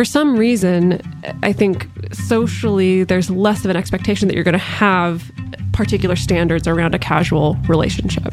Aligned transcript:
for 0.00 0.04
some 0.06 0.38
reason, 0.38 0.98
I 1.42 1.52
think 1.52 1.86
socially 2.10 3.04
there's 3.04 3.28
less 3.28 3.66
of 3.66 3.70
an 3.70 3.76
expectation 3.76 4.28
that 4.28 4.34
you're 4.34 4.44
going 4.44 4.54
to 4.54 4.58
have 4.58 5.30
particular 5.74 6.16
standards 6.16 6.66
around 6.66 6.94
a 6.94 6.98
casual 6.98 7.58
relationship. 7.68 8.32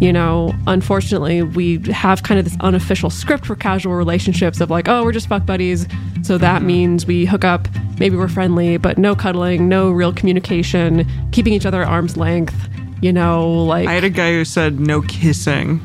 You 0.00 0.12
know, 0.12 0.54
unfortunately, 0.68 1.42
we 1.42 1.78
have 1.90 2.22
kind 2.22 2.38
of 2.38 2.44
this 2.44 2.56
unofficial 2.60 3.10
script 3.10 3.46
for 3.46 3.56
casual 3.56 3.94
relationships 3.94 4.60
of 4.60 4.70
like, 4.70 4.86
oh, 4.86 5.02
we're 5.02 5.10
just 5.10 5.26
fuck 5.26 5.44
buddies. 5.44 5.88
So 6.22 6.38
that 6.38 6.58
mm-hmm. 6.58 6.66
means 6.68 7.04
we 7.04 7.24
hook 7.24 7.44
up, 7.44 7.66
maybe 7.98 8.14
we're 8.14 8.28
friendly, 8.28 8.76
but 8.76 8.96
no 8.96 9.16
cuddling, 9.16 9.68
no 9.68 9.90
real 9.90 10.12
communication, 10.12 11.04
keeping 11.32 11.52
each 11.52 11.66
other 11.66 11.82
at 11.82 11.88
arm's 11.88 12.16
length. 12.16 12.54
You 13.00 13.12
know, 13.12 13.64
like. 13.64 13.88
I 13.88 13.94
had 13.94 14.04
a 14.04 14.08
guy 14.08 14.34
who 14.34 14.44
said 14.44 14.78
no 14.78 15.02
kissing. 15.02 15.78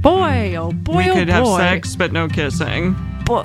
Boy, 0.00 0.56
oh 0.56 0.72
boy, 0.72 0.96
we 0.96 1.10
oh 1.10 1.14
could 1.14 1.28
boy. 1.28 1.32
have 1.32 1.46
sex, 1.46 1.94
but 1.94 2.10
no 2.10 2.26
kissing. 2.26 2.96
Boy, 3.24 3.44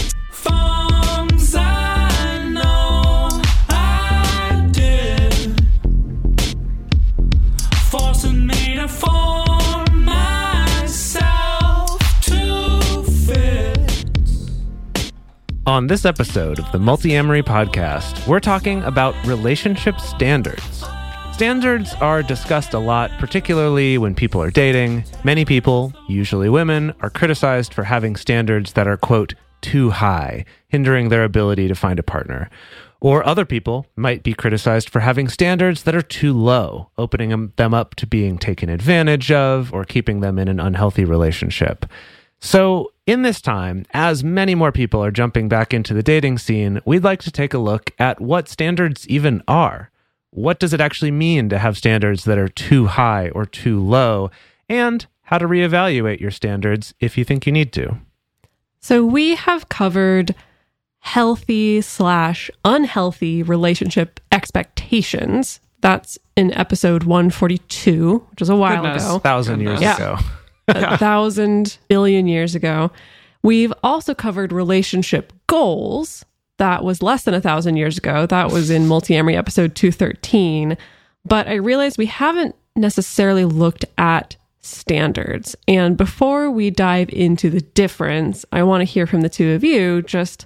On 15.71 15.87
this 15.87 16.03
episode 16.03 16.59
of 16.59 16.69
the 16.73 16.77
Multiamory 16.77 17.43
podcast, 17.43 18.27
we're 18.27 18.41
talking 18.41 18.83
about 18.83 19.15
relationship 19.25 20.01
standards. 20.01 20.83
Standards 21.31 21.93
are 22.01 22.21
discussed 22.21 22.73
a 22.73 22.79
lot, 22.79 23.09
particularly 23.19 23.97
when 23.97 24.13
people 24.13 24.41
are 24.41 24.51
dating. 24.51 25.05
Many 25.23 25.45
people, 25.45 25.93
usually 26.09 26.49
women, 26.49 26.93
are 26.99 27.09
criticized 27.09 27.73
for 27.73 27.85
having 27.85 28.17
standards 28.17 28.73
that 28.73 28.85
are, 28.85 28.97
quote, 28.97 29.33
too 29.61 29.91
high, 29.91 30.43
hindering 30.67 31.07
their 31.07 31.23
ability 31.23 31.69
to 31.69 31.73
find 31.73 31.99
a 31.99 32.03
partner. 32.03 32.49
Or 32.99 33.25
other 33.25 33.45
people 33.45 33.87
might 33.95 34.23
be 34.23 34.33
criticized 34.33 34.89
for 34.89 34.99
having 34.99 35.29
standards 35.29 35.83
that 35.83 35.95
are 35.95 36.01
too 36.01 36.33
low, 36.33 36.89
opening 36.97 37.53
them 37.55 37.73
up 37.73 37.95
to 37.95 38.05
being 38.05 38.37
taken 38.37 38.67
advantage 38.67 39.31
of 39.31 39.73
or 39.73 39.85
keeping 39.85 40.19
them 40.19 40.37
in 40.37 40.49
an 40.49 40.59
unhealthy 40.59 41.05
relationship. 41.05 41.85
So, 42.41 42.90
in 43.11 43.23
this 43.23 43.41
time, 43.41 43.85
as 43.91 44.23
many 44.23 44.55
more 44.55 44.71
people 44.71 45.03
are 45.03 45.11
jumping 45.11 45.49
back 45.49 45.73
into 45.73 45.93
the 45.93 46.01
dating 46.01 46.37
scene, 46.37 46.79
we'd 46.85 47.03
like 47.03 47.21
to 47.23 47.31
take 47.31 47.53
a 47.53 47.57
look 47.57 47.91
at 47.99 48.21
what 48.21 48.47
standards 48.47 49.05
even 49.09 49.43
are. 49.49 49.91
What 50.29 50.59
does 50.59 50.71
it 50.73 50.79
actually 50.79 51.11
mean 51.11 51.49
to 51.49 51.59
have 51.59 51.77
standards 51.77 52.23
that 52.23 52.37
are 52.37 52.47
too 52.47 52.85
high 52.87 53.27
or 53.29 53.45
too 53.45 53.81
low? 53.81 54.31
And 54.69 55.05
how 55.23 55.37
to 55.37 55.45
reevaluate 55.47 56.21
your 56.21 56.31
standards 56.31 56.93
if 57.01 57.17
you 57.17 57.25
think 57.25 57.45
you 57.45 57.51
need 57.51 57.73
to. 57.73 57.97
So 58.79 59.05
we 59.05 59.35
have 59.35 59.67
covered 59.67 60.33
healthy 60.99 61.81
slash 61.81 62.49
unhealthy 62.63 63.43
relationship 63.43 64.21
expectations. 64.31 65.59
That's 65.81 66.17
in 66.37 66.53
episode 66.53 67.03
142, 67.03 68.25
which 68.29 68.39
was 68.39 68.49
a 68.49 68.55
while 68.55 68.83
Goodness. 68.83 69.03
ago. 69.03 69.19
Thousand 69.19 69.59
years 69.59 69.81
Yeah. 69.81 69.95
ago. 69.95 70.17
A 70.75 70.97
thousand 70.99 71.77
billion 71.87 72.27
years 72.27 72.55
ago. 72.55 72.91
We've 73.43 73.73
also 73.83 74.13
covered 74.13 74.51
relationship 74.51 75.33
goals. 75.47 76.25
That 76.57 76.83
was 76.83 77.01
less 77.01 77.23
than 77.23 77.33
a 77.33 77.41
thousand 77.41 77.77
years 77.77 77.97
ago. 77.97 78.25
That 78.25 78.51
was 78.51 78.69
in 78.69 78.83
Multiamory 78.83 79.35
episode 79.35 79.75
213. 79.75 80.77
But 81.25 81.47
I 81.47 81.55
realized 81.55 81.97
we 81.97 82.05
haven't 82.05 82.55
necessarily 82.75 83.45
looked 83.45 83.85
at 83.97 84.35
standards. 84.61 85.55
And 85.67 85.97
before 85.97 86.51
we 86.51 86.69
dive 86.69 87.09
into 87.09 87.49
the 87.49 87.61
difference, 87.61 88.45
I 88.51 88.63
want 88.63 88.81
to 88.81 88.85
hear 88.85 89.07
from 89.07 89.21
the 89.21 89.29
two 89.29 89.51
of 89.51 89.63
you 89.63 90.01
just 90.03 90.45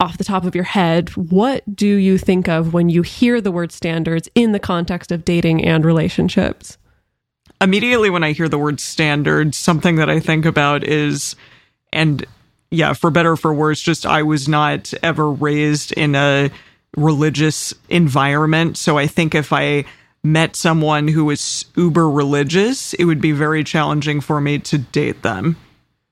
off 0.00 0.18
the 0.18 0.24
top 0.24 0.44
of 0.44 0.54
your 0.54 0.64
head, 0.64 1.10
what 1.10 1.62
do 1.76 1.86
you 1.86 2.18
think 2.18 2.48
of 2.48 2.72
when 2.72 2.88
you 2.88 3.02
hear 3.02 3.40
the 3.40 3.52
word 3.52 3.70
standards 3.70 4.28
in 4.34 4.50
the 4.50 4.58
context 4.58 5.12
of 5.12 5.24
dating 5.24 5.64
and 5.64 5.84
relationships? 5.84 6.76
Immediately 7.62 8.10
when 8.10 8.24
I 8.24 8.32
hear 8.32 8.48
the 8.48 8.58
word 8.58 8.80
standard, 8.80 9.54
something 9.54 9.96
that 9.96 10.10
I 10.10 10.18
think 10.18 10.44
about 10.44 10.82
is, 10.82 11.36
and 11.92 12.26
yeah, 12.70 12.92
for 12.92 13.10
better 13.10 13.32
or 13.32 13.36
for 13.36 13.54
worse, 13.54 13.80
just 13.80 14.04
I 14.04 14.22
was 14.22 14.48
not 14.48 14.92
ever 15.02 15.30
raised 15.30 15.92
in 15.92 16.16
a 16.16 16.50
religious 16.96 17.72
environment. 17.88 18.76
So 18.76 18.98
I 18.98 19.06
think 19.06 19.34
if 19.34 19.52
I 19.52 19.84
met 20.24 20.56
someone 20.56 21.08
who 21.08 21.24
was 21.24 21.66
uber 21.76 22.10
religious, 22.10 22.94
it 22.94 23.04
would 23.04 23.20
be 23.20 23.32
very 23.32 23.62
challenging 23.62 24.20
for 24.20 24.40
me 24.40 24.58
to 24.58 24.78
date 24.78 25.22
them 25.22 25.56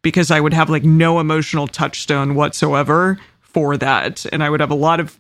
because 0.03 0.31
I 0.31 0.41
would 0.41 0.55
have 0.55 0.71
like 0.71 0.85
no 0.85 1.21
emotional 1.21 1.67
touchstone 1.67 2.35
whatsoever 2.35 3.19
for 3.41 3.77
that. 3.77 4.25
And 4.33 4.43
I 4.43 4.51
would 4.51 4.61
have 4.61 4.71
a 4.71 4.77
lot 4.77 5.01
of 5.01 5.19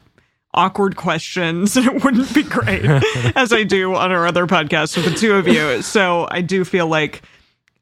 awkward 0.54 0.96
questions 0.96 1.76
and 1.78 1.86
it 1.86 2.04
wouldn't 2.04 2.32
be 2.34 2.42
great 2.42 2.84
as 3.36 3.52
I 3.52 3.62
do 3.64 3.94
on 3.94 4.10
our 4.12 4.26
other 4.26 4.46
podcast 4.46 4.96
with 4.96 5.06
the 5.06 5.14
two 5.18 5.34
of 5.34 5.46
you. 5.46 5.82
So 5.82 6.26
I 6.30 6.40
do 6.40 6.64
feel 6.64 6.86
like 6.86 7.22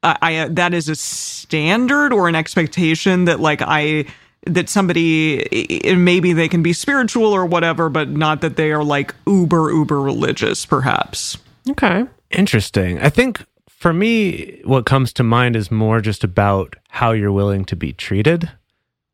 I, 0.03 0.17
I 0.21 0.35
uh, 0.37 0.47
that 0.51 0.73
is 0.73 0.87
a 0.89 0.95
standard 0.95 2.13
or 2.13 2.27
an 2.29 2.35
expectation 2.35 3.25
that 3.25 3.39
like 3.39 3.61
I 3.61 4.05
that 4.47 4.69
somebody 4.69 5.41
i- 5.83 5.89
i- 5.91 5.95
maybe 5.95 6.31
they 6.33 6.47
can 6.47 6.63
be 6.63 6.71
spiritual 6.73 7.25
or 7.33 7.45
whatever, 7.45 7.89
but 7.89 8.09
not 8.09 8.41
that 8.41 8.55
they 8.55 8.71
are 8.71 8.83
like 8.83 9.13
uber 9.27 9.71
uber 9.71 9.99
religious, 10.01 10.65
perhaps. 10.65 11.37
Okay. 11.69 12.05
Interesting. 12.31 12.99
I 12.99 13.09
think 13.09 13.43
for 13.67 13.91
me, 13.93 14.61
what 14.63 14.85
comes 14.85 15.11
to 15.13 15.23
mind 15.23 15.55
is 15.55 15.71
more 15.71 15.99
just 16.01 16.23
about 16.23 16.75
how 16.89 17.11
you're 17.11 17.31
willing 17.31 17.65
to 17.65 17.75
be 17.75 17.91
treated 17.93 18.49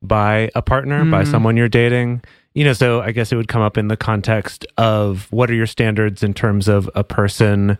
by 0.01 0.49
a 0.55 0.61
partner, 0.61 1.05
by 1.05 1.23
someone 1.23 1.57
you're 1.57 1.67
dating. 1.69 2.21
You 2.55 2.63
know, 2.63 2.73
so 2.73 3.01
I 3.01 3.11
guess 3.11 3.31
it 3.31 3.35
would 3.35 3.49
come 3.49 3.61
up 3.61 3.77
in 3.77 3.89
the 3.89 3.97
context 3.97 4.65
of 4.77 5.31
what 5.31 5.51
are 5.51 5.53
your 5.53 5.67
standards 5.67 6.23
in 6.23 6.33
terms 6.33 6.67
of 6.67 6.89
a 6.95 7.03
person, 7.03 7.77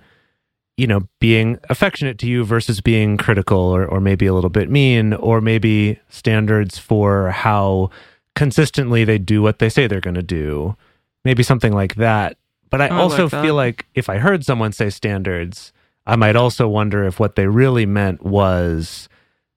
you 0.75 0.86
know, 0.86 1.08
being 1.19 1.58
affectionate 1.69 2.19
to 2.19 2.28
you 2.28 2.44
versus 2.44 2.81
being 2.81 3.16
critical 3.18 3.58
or, 3.58 3.86
or 3.86 4.02
maybe 4.02 4.25
a 4.25 4.34
little 4.34 4.50
bit 4.50 4.69
mean, 4.69 5.13
or 5.13 5.40
maybe 5.40 5.97
standards 6.09 6.78
for 6.78 7.31
how 7.31 7.90
consistently 8.36 9.06
they 9.06 9.18
do 9.18 9.41
what 9.41 9.59
they 9.59 9.69
say 9.69 9.88
they're 9.88 10.02
going 10.02 10.13
to 10.13 10.22
do. 10.22 10.75
Maybe 11.24 11.42
something 11.42 11.72
like 11.74 11.96
that. 11.96 12.38
But 12.69 12.81
I 12.81 12.88
I 12.88 13.00
also 13.00 13.30
like 13.30 13.42
feel 13.44 13.56
like 13.56 13.86
if 13.96 14.09
I 14.09 14.18
heard 14.18 14.44
someone 14.44 14.74
say 14.74 14.90
standards, 14.90 15.72
I 16.06 16.18
might 16.18 16.36
also 16.36 16.68
wonder 16.68 17.06
if 17.06 17.19
what 17.19 17.36
they 17.36 17.47
really 17.47 17.86
meant 17.86 18.24
was 18.24 19.07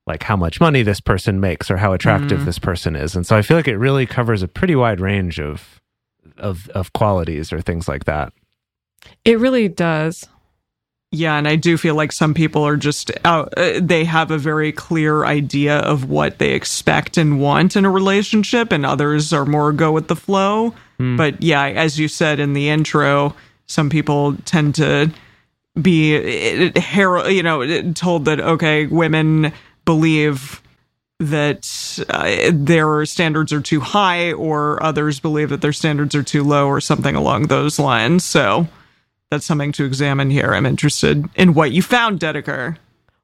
like 0.08 0.22
how 0.22 0.36
much 0.36 0.60
money 0.60 0.82
this 0.82 1.00
person 1.00 1.38
makes 1.38 1.70
or 1.70 1.76
how 1.76 1.92
attractive 1.92 2.44
this 2.46 2.58
person 2.58 2.96
is. 2.96 3.14
And 3.14 3.26
so 3.26 3.36
I 3.36 3.42
feel 3.42 3.56
like 3.58 3.69
it 3.69 3.76
really 3.76 4.06
covers 4.06 4.42
a 4.42 4.48
pretty 4.48 4.74
wide 4.74 5.00
range 5.00 5.38
of 5.38 5.80
of 6.38 6.69
of 6.70 6.92
qualities 6.94 7.52
or 7.52 7.60
things 7.60 7.86
like 7.86 8.06
that. 8.06 8.32
It 9.24 9.38
really 9.38 9.69
does. 9.69 10.26
Yeah, 11.10 11.36
and 11.38 11.48
I 11.48 11.56
do 11.56 11.78
feel 11.78 11.94
like 11.94 12.12
some 12.12 12.34
people 12.34 12.66
are 12.66 12.76
just 12.76 13.10
out, 13.24 13.54
uh, 13.56 13.80
they 13.80 14.04
have 14.04 14.30
a 14.30 14.36
very 14.36 14.72
clear 14.72 15.24
idea 15.24 15.78
of 15.78 16.10
what 16.10 16.38
they 16.38 16.52
expect 16.52 17.16
and 17.16 17.40
want 17.40 17.76
in 17.76 17.86
a 17.86 17.90
relationship, 17.90 18.72
and 18.72 18.84
others 18.84 19.32
are 19.32 19.46
more 19.46 19.72
go 19.72 19.90
with 19.90 20.08
the 20.08 20.16
flow. 20.16 20.75
But 21.16 21.42
yeah, 21.42 21.64
as 21.64 21.98
you 21.98 22.08
said 22.08 22.40
in 22.40 22.52
the 22.52 22.69
intro, 22.69 23.34
some 23.66 23.88
people 23.88 24.36
tend 24.44 24.75
to 24.76 25.10
be 25.80 26.16
uh, 26.16 27.28
you 27.28 27.43
know, 27.43 27.93
told 27.93 28.25
that 28.26 28.40
okay, 28.40 28.87
women 28.87 29.52
believe 29.88 30.61
that 31.19 31.99
uh, 32.11 32.50
their 32.52 33.06
standards 33.06 33.55
are 33.55 33.62
too 33.62 33.81
high, 33.81 34.35
or 34.35 34.82
others 34.82 35.19
believe 35.19 35.49
that 35.49 35.62
their 35.62 35.73
standards 35.73 36.14
are 36.14 36.23
too 36.23 36.44
low, 36.44 36.69
or 36.69 36.79
something 36.79 37.17
along 37.17 37.46
those 37.46 37.79
lines. 37.79 38.23
So 38.23 38.69
that's 39.31 39.46
something 39.46 39.73
to 39.73 39.87
examine 39.87 40.29
here. 40.29 40.52
I'm 40.52 40.67
interested 40.67 41.25
in 41.37 41.55
what 41.55 41.73
you 41.73 41.81
found, 41.81 42.20
Dedeker. 42.20 42.76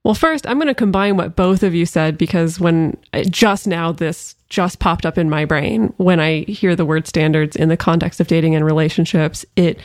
Well, 0.05 0.14
first, 0.14 0.46
I'm 0.46 0.56
going 0.56 0.69
to 0.69 0.75
combine 0.75 1.19
what 1.19 1.37
both 1.37 1.62
of 1.62 1.75
you 1.75 1.84
said 1.84 2.16
because 2.16 2.58
when 2.58 2.96
just 3.28 3.66
now 3.66 3.93
this 3.93 4.34
just 4.49 4.78
popped 4.78 5.05
up 5.05 5.19
in 5.19 5.28
my 5.28 5.44
brain 5.44 5.93
when 5.99 6.19
I 6.19 6.44
hear 6.44 6.75
the 6.75 6.87
word 6.87 7.06
standards 7.06 7.56
in 7.56 7.69
the 7.69 7.76
context 7.76 8.20
of 8.20 8.26
dating 8.26 8.55
and 8.55 8.64
relationships, 8.64 9.44
it 9.55 9.78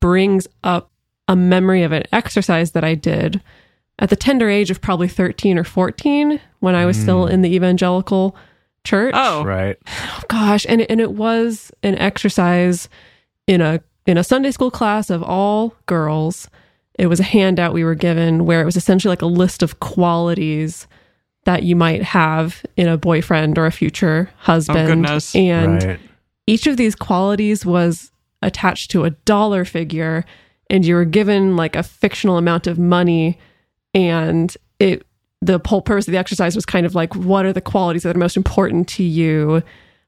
brings 0.00 0.48
up 0.64 0.90
a 1.28 1.36
memory 1.36 1.84
of 1.84 1.92
an 1.92 2.02
exercise 2.12 2.72
that 2.72 2.82
I 2.82 2.96
did 2.96 3.40
at 3.98 4.10
the 4.10 4.16
tender 4.16 4.48
age 4.48 4.70
of 4.70 4.80
probably 4.80 5.08
13 5.08 5.58
or 5.58 5.64
14 5.64 6.40
when 6.60 6.74
I 6.74 6.86
was 6.86 6.98
still 6.98 7.26
mm. 7.26 7.30
in 7.30 7.42
the 7.42 7.54
evangelical 7.54 8.36
church. 8.84 9.14
Oh, 9.16 9.44
Right. 9.44 9.78
gosh 10.28 10.66
and 10.68 10.80
it, 10.80 10.90
and 10.90 11.00
it 11.00 11.12
was 11.12 11.70
an 11.82 11.96
exercise 11.96 12.88
in 13.46 13.60
a 13.60 13.80
in 14.06 14.18
a 14.18 14.24
Sunday 14.24 14.50
school 14.50 14.70
class 14.70 15.08
of 15.10 15.22
all 15.22 15.74
girls 15.86 16.48
It 16.98 17.06
was 17.06 17.20
a 17.20 17.24
handout 17.24 17.72
we 17.72 17.84
were 17.84 17.94
given 17.94 18.44
where 18.44 18.60
it 18.60 18.66
was 18.66 18.76
essentially 18.76 19.10
like 19.10 19.22
a 19.22 19.26
list 19.26 19.62
of 19.62 19.80
qualities 19.80 20.86
that 21.44 21.62
you 21.62 21.76
might 21.76 22.02
have 22.02 22.64
in 22.76 22.88
a 22.88 22.96
boyfriend 22.96 23.58
or 23.58 23.66
a 23.66 23.72
future 23.72 24.30
husband. 24.38 24.78
Oh, 24.78 24.86
goodness. 24.86 25.34
And 25.36 25.82
right. 25.82 26.00
each 26.46 26.66
of 26.66 26.76
these 26.76 26.94
qualities 26.94 27.66
was 27.66 28.10
attached 28.42 28.90
to 28.92 29.04
a 29.04 29.10
dollar 29.10 29.64
figure 29.64 30.24
and 30.70 30.84
you 30.84 30.94
were 30.94 31.04
given 31.04 31.56
like 31.56 31.76
a 31.76 31.82
fictional 31.82 32.36
amount 32.36 32.66
of 32.66 32.78
money 32.78 33.38
and 33.94 34.56
it 34.78 35.06
the 35.40 35.60
whole 35.66 35.82
purpose 35.82 36.08
of 36.08 36.12
the 36.12 36.18
exercise 36.18 36.54
was 36.54 36.64
kind 36.64 36.86
of 36.86 36.94
like 36.94 37.14
what 37.14 37.44
are 37.44 37.52
the 37.52 37.60
qualities 37.60 38.02
that 38.02 38.16
are 38.16 38.18
most 38.18 38.36
important 38.36 38.88
to 38.88 39.02
you 39.02 39.62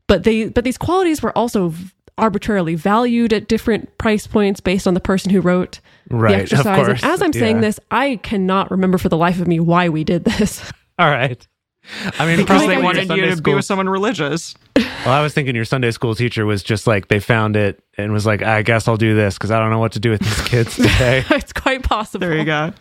but 0.06 0.25
they 0.25 0.49
but 0.49 0.65
these 0.65 0.79
qualities 0.79 1.23
were 1.23 1.37
also 1.37 1.73
arbitrarily 2.19 2.75
valued 2.75 3.33
at 3.33 3.47
different 3.47 3.97
price 3.99 4.27
points 4.27 4.61
based 4.61 4.87
on 4.87 4.94
the 4.94 5.00
person 5.00 5.31
who 5.31 5.41
wrote 5.41 5.81
Right, 6.09 6.31
the 6.31 6.35
of 6.37 6.41
exercise 6.43 6.87
course, 6.87 7.03
and 7.03 7.12
as 7.12 7.21
i'm 7.23 7.33
saying 7.33 7.56
yeah. 7.56 7.62
this 7.62 7.81
i 7.91 8.17
cannot 8.23 8.71
remember 8.71 8.97
for 8.97 9.09
the 9.09 9.17
life 9.19 9.41
of 9.41 9.47
me 9.47 9.61
why 9.61 9.88
we 9.88 10.05
did 10.05 10.25
this 10.25 10.73
All 10.99 11.11
right. 11.11 11.47
I 12.19 12.27
mean, 12.27 12.38
Because 12.38 12.67
they 12.67 12.83
wanted 12.83 13.03
you 13.03 13.06
Sunday 13.06 13.35
to 13.35 13.43
be 13.43 13.55
with 13.55 13.65
someone 13.65 13.88
religious. 13.88 14.55
Well, 14.77 15.15
I 15.15 15.23
was 15.23 15.35
thinking 15.35 15.55
your 15.55 15.65
Sunday 15.65 15.91
school 15.93 16.15
teacher 16.15 16.44
was 16.44 16.62
just 16.62 16.87
like 16.87 17.09
they 17.09 17.21
found 17.21 17.55
it 17.55 17.81
and 17.97 18.12
was 18.12 18.27
like, 18.27 18.43
I 18.43 18.62
guess 18.62 18.88
I'll 18.88 18.97
do 18.97 19.15
this 19.15 19.35
because 19.35 19.50
I 19.50 19.61
don't 19.61 19.71
know 19.71 19.79
what 19.79 19.93
to 19.93 20.00
do 20.00 20.11
with 20.11 20.21
these 20.21 20.41
kids 20.49 20.75
today. 20.77 21.23
it's 21.31 21.53
quite 21.53 21.83
possible 21.83 22.27
There 22.27 22.37
you 22.37 22.44
go. 22.44 22.73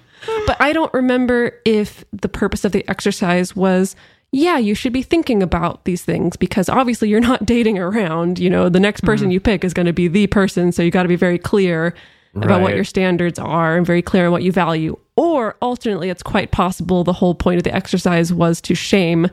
But 0.48 0.58
I 0.60 0.74
don't 0.74 0.94
remember 0.94 1.60
if 1.66 2.04
the 2.12 2.30
purpose 2.30 2.66
of 2.66 2.72
the 2.72 2.88
exercise 2.90 3.56
was, 3.56 3.96
yeah, 4.32 4.58
you 4.58 4.76
should 4.76 4.94
be 4.94 5.02
thinking 5.02 5.42
about 5.42 5.86
these 5.86 6.04
things 6.04 6.36
because 6.36 6.70
obviously 6.70 7.10
you're 7.10 7.20
not 7.20 7.46
dating 7.46 7.80
around. 7.80 8.40
You 8.40 8.50
know, 8.50 8.70
the 8.70 8.80
next 8.80 9.02
mm-hmm. 9.02 9.08
person 9.08 9.32
you 9.32 9.40
pick 9.40 9.64
is 9.64 9.74
going 9.74 9.86
to 9.86 9.94
be 9.94 10.08
the 10.08 10.28
person. 10.28 10.72
So 10.72 10.82
you 10.82 10.92
got 10.92 11.04
to 11.04 11.10
be 11.10 11.16
very 11.16 11.38
clear 11.38 11.94
about 12.36 12.62
what 12.62 12.76
your 12.76 12.84
standards 12.84 13.40
are 13.40 13.78
and 13.78 13.86
very 13.86 14.02
clear 14.02 14.26
on 14.26 14.32
what 14.34 14.44
you 14.44 14.52
value. 14.52 14.98
Or 15.16 15.56
alternately, 15.62 16.10
it's 16.10 16.22
quite 16.22 16.52
possible 16.52 17.06
the 17.06 17.14
whole 17.14 17.34
point 17.34 17.58
of 17.58 17.64
the 17.64 17.74
exercise 17.74 18.34
was 18.34 18.60
to 18.62 18.76
shame 18.76 19.30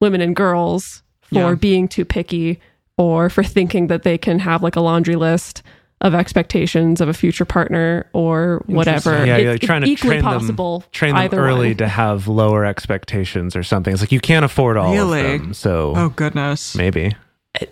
women 0.00 0.22
and 0.22 0.34
girls 0.34 1.02
for 1.20 1.34
Yeah. 1.50 1.54
being 1.54 1.88
too 1.88 2.06
picky 2.06 2.58
or 2.96 3.28
for 3.28 3.44
thinking 3.44 3.88
that 3.88 4.02
they 4.02 4.16
can 4.16 4.38
have 4.38 4.62
like 4.62 4.76
a 4.76 4.80
laundry 4.80 5.16
list 5.16 5.62
of 6.02 6.14
expectations 6.14 7.00
of 7.00 7.08
a 7.08 7.14
future 7.14 7.44
partner 7.44 8.06
or 8.12 8.62
whatever. 8.66 9.12
yeah, 9.24 9.36
It's- 9.36 9.42
you're 9.42 9.52
like 9.52 9.56
it's 9.62 9.66
trying 9.66 9.80
to 9.82 9.88
equally 9.88 10.16
train 10.16 10.22
possible 10.22 10.80
them, 10.80 10.88
train 10.92 11.14
them 11.14 11.34
early 11.34 11.68
way. 11.68 11.74
to 11.74 11.88
have 11.88 12.28
lower 12.28 12.64
expectations 12.66 13.56
or 13.56 13.62
something. 13.62 13.92
It's 13.92 14.02
like 14.02 14.12
you 14.12 14.20
can't 14.20 14.44
afford 14.44 14.76
all 14.76 14.92
Really? 14.92 15.34
of 15.36 15.40
them, 15.42 15.54
so 15.54 15.94
Oh 15.96 16.08
goodness. 16.10 16.74
maybe. 16.76 17.16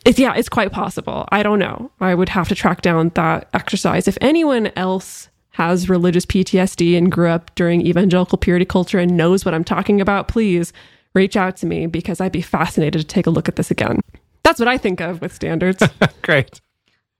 It's 0.05 0.19
yeah, 0.19 0.35
it's 0.35 0.49
quite 0.49 0.73
possible. 0.73 1.27
I 1.33 1.43
don't 1.43 1.59
know. 1.59 1.91
I 2.01 2.15
would 2.15 2.29
have 2.31 2.49
to 2.49 2.55
track 2.55 2.83
down 2.83 3.11
that 3.15 3.49
exercise. 3.55 4.07
If 4.09 4.17
anyone 4.21 4.71
else 4.77 5.29
has 5.55 5.89
religious 5.89 6.25
PTSD 6.27 6.97
and 6.97 7.11
grew 7.11 7.29
up 7.29 7.55
during 7.55 7.81
evangelical 7.85 8.39
purity 8.39 8.65
culture 8.65 8.99
and 8.99 9.17
knows 9.17 9.45
what 9.45 9.55
I'm 9.55 9.65
talking 9.65 10.01
about, 10.01 10.29
please 10.29 10.73
reach 11.15 11.37
out 11.37 11.57
to 11.57 11.67
me 11.67 11.87
because 11.87 12.21
I'd 12.21 12.31
be 12.31 12.43
fascinated 12.43 13.01
to 13.01 13.07
take 13.07 13.27
a 13.27 13.31
look 13.31 13.49
at 13.49 13.57
this 13.57 13.71
again. 13.71 14.01
That's 14.45 14.59
what 14.61 14.69
I 14.69 14.79
think 14.79 15.01
of 15.01 15.21
with 15.21 15.35
standards. 15.35 15.83
Great. 16.23 16.61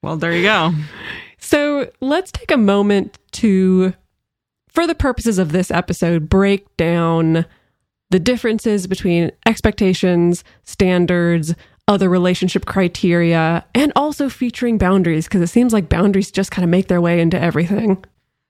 Well, 0.03 0.17
there 0.17 0.33
you 0.33 0.43
go. 0.43 0.73
So 1.39 1.91
let's 2.01 2.33
take 2.33 2.51
a 2.51 2.57
moment 2.57 3.19
to, 3.33 3.95
for 4.69 4.87
the 4.87 4.95
purposes 4.95 5.39
of 5.39 5.53
this 5.53 5.71
episode, 5.71 6.29
break 6.29 6.77
down 6.77 7.45
the 8.11 8.19
differences 8.19 8.87
between 8.87 9.31
expectations, 9.47 10.43
standards, 10.65 11.55
other 11.87 12.09
relationship 12.09 12.67
criteria, 12.67 13.65
and 13.75 13.93
also 13.97 14.29
featuring 14.29 14.79
boundaries, 14.79 15.27
because 15.27 15.43
it 15.43 15.49
seems 15.49 15.73
like 15.73 15.89
boundaries 15.89 16.31
just 16.31 16.51
kind 16.51 16.65
of 16.65 16.71
make 16.71 16.89
their 16.89 17.01
way 17.01 17.21
into 17.21 17.41
everything. 17.41 18.05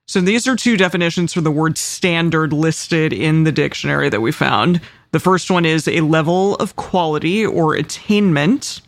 So 0.07 0.21
these 0.21 0.49
are 0.49 0.57
two 0.57 0.77
definitions 0.77 1.33
for 1.33 1.41
the 1.41 1.51
word 1.51 1.79
standard 1.79 2.53
listed 2.53 3.13
in 3.13 3.45
the 3.45 3.53
dictionary 3.53 4.09
that 4.09 4.21
we 4.21 4.33
found. 4.33 4.81
The 5.13 5.21
first 5.21 5.51
one 5.51 5.65
is 5.65 5.87
a 5.87 6.01
level 6.01 6.57
of 6.57 6.77
quality 6.77 7.47
or 7.47 7.75
attainment. 7.75 8.81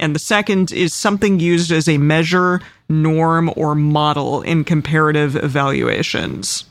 And 0.00 0.14
the 0.14 0.18
second 0.20 0.72
is 0.72 0.92
something 0.92 1.38
used 1.40 1.70
as 1.70 1.88
a 1.88 1.98
measure, 1.98 2.60
norm, 2.88 3.50
or 3.56 3.74
model 3.74 4.42
in 4.42 4.64
comparative 4.64 5.36
evaluations. 5.36 6.64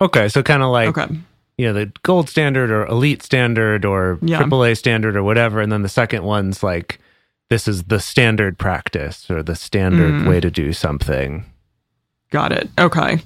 Okay, 0.00 0.28
so 0.28 0.42
kind 0.42 0.62
of 0.62 0.70
like 0.70 0.88
Okay. 0.98 1.14
you 1.56 1.66
know 1.66 1.72
the 1.72 1.92
gold 2.02 2.28
standard 2.28 2.70
or 2.70 2.84
elite 2.86 3.22
standard 3.22 3.84
or 3.84 4.18
Yeah. 4.20 4.40
AAA 4.42 4.74
standard 4.76 5.16
or 5.16 5.22
whatever, 5.22 5.60
and 5.60 5.70
then 5.70 5.82
the 5.82 5.88
second 5.88 6.24
one's 6.24 6.62
like 6.62 6.98
this 7.48 7.68
is 7.68 7.84
the 7.84 8.00
standard 8.00 8.58
practice 8.58 9.30
or 9.30 9.42
the 9.42 9.54
standard 9.54 10.12
Mm. 10.12 10.28
way 10.28 10.40
to 10.40 10.50
do 10.50 10.72
something. 10.72 11.44
Got 12.30 12.50
it. 12.52 12.68
Okay. 12.78 13.20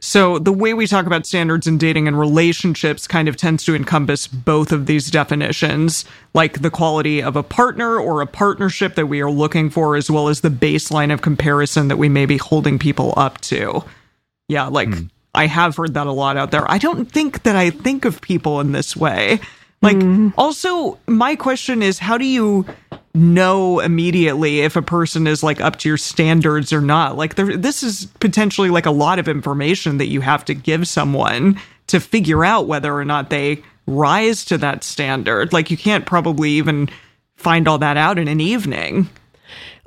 So 0.00 0.38
the 0.38 0.52
way 0.52 0.72
we 0.72 0.86
talk 0.86 1.06
about 1.06 1.26
standards 1.26 1.66
in 1.66 1.76
dating 1.76 2.08
and 2.08 2.18
relationships 2.18 3.06
kind 3.06 3.28
of 3.28 3.36
tends 3.36 3.64
to 3.64 3.74
encompass 3.74 4.26
both 4.26 4.72
of 4.72 4.86
these 4.86 5.10
definitions, 5.10 6.06
like 6.32 6.62
the 6.62 6.70
quality 6.70 7.22
of 7.22 7.36
a 7.36 7.42
partner 7.42 7.98
or 7.98 8.22
a 8.22 8.26
partnership 8.26 8.94
that 8.94 9.06
we 9.06 9.20
are 9.20 9.30
looking 9.30 9.68
for, 9.68 9.96
as 9.96 10.10
well 10.10 10.28
as 10.28 10.40
the 10.40 10.48
baseline 10.48 11.12
of 11.12 11.20
comparison 11.20 11.88
that 11.88 11.98
we 11.98 12.08
may 12.08 12.24
be 12.24 12.38
holding 12.38 12.78
people 12.78 13.12
up 13.16 13.40
to. 13.42 13.84
Yeah, 14.48 14.66
like 14.66 14.88
hmm. 14.88 15.04
I 15.34 15.46
have 15.46 15.76
heard 15.76 15.94
that 15.94 16.06
a 16.06 16.12
lot 16.12 16.36
out 16.36 16.50
there. 16.50 16.68
I 16.70 16.78
don't 16.78 17.04
think 17.04 17.42
that 17.42 17.54
I 17.54 17.70
think 17.70 18.04
of 18.04 18.20
people 18.20 18.60
in 18.60 18.72
this 18.72 18.96
way. 18.96 19.40
Like, 19.82 19.96
mm-hmm. 19.96 20.28
also, 20.36 20.98
my 21.06 21.36
question 21.36 21.82
is 21.82 21.98
how 21.98 22.18
do 22.18 22.26
you 22.26 22.66
know 23.14 23.80
immediately 23.80 24.60
if 24.60 24.76
a 24.76 24.82
person 24.82 25.26
is 25.26 25.42
like 25.42 25.60
up 25.60 25.76
to 25.76 25.88
your 25.88 25.96
standards 25.96 26.72
or 26.72 26.80
not? 26.82 27.16
Like, 27.16 27.36
there, 27.36 27.56
this 27.56 27.82
is 27.82 28.06
potentially 28.20 28.68
like 28.68 28.86
a 28.86 28.90
lot 28.90 29.18
of 29.18 29.26
information 29.26 29.98
that 29.98 30.08
you 30.08 30.20
have 30.20 30.44
to 30.46 30.54
give 30.54 30.86
someone 30.86 31.58
to 31.86 31.98
figure 31.98 32.44
out 32.44 32.66
whether 32.66 32.94
or 32.94 33.04
not 33.04 33.30
they 33.30 33.62
rise 33.86 34.44
to 34.46 34.58
that 34.58 34.84
standard. 34.84 35.52
Like, 35.52 35.70
you 35.70 35.76
can't 35.76 36.04
probably 36.04 36.50
even 36.50 36.90
find 37.36 37.66
all 37.66 37.78
that 37.78 37.96
out 37.96 38.18
in 38.18 38.28
an 38.28 38.40
evening. 38.40 39.08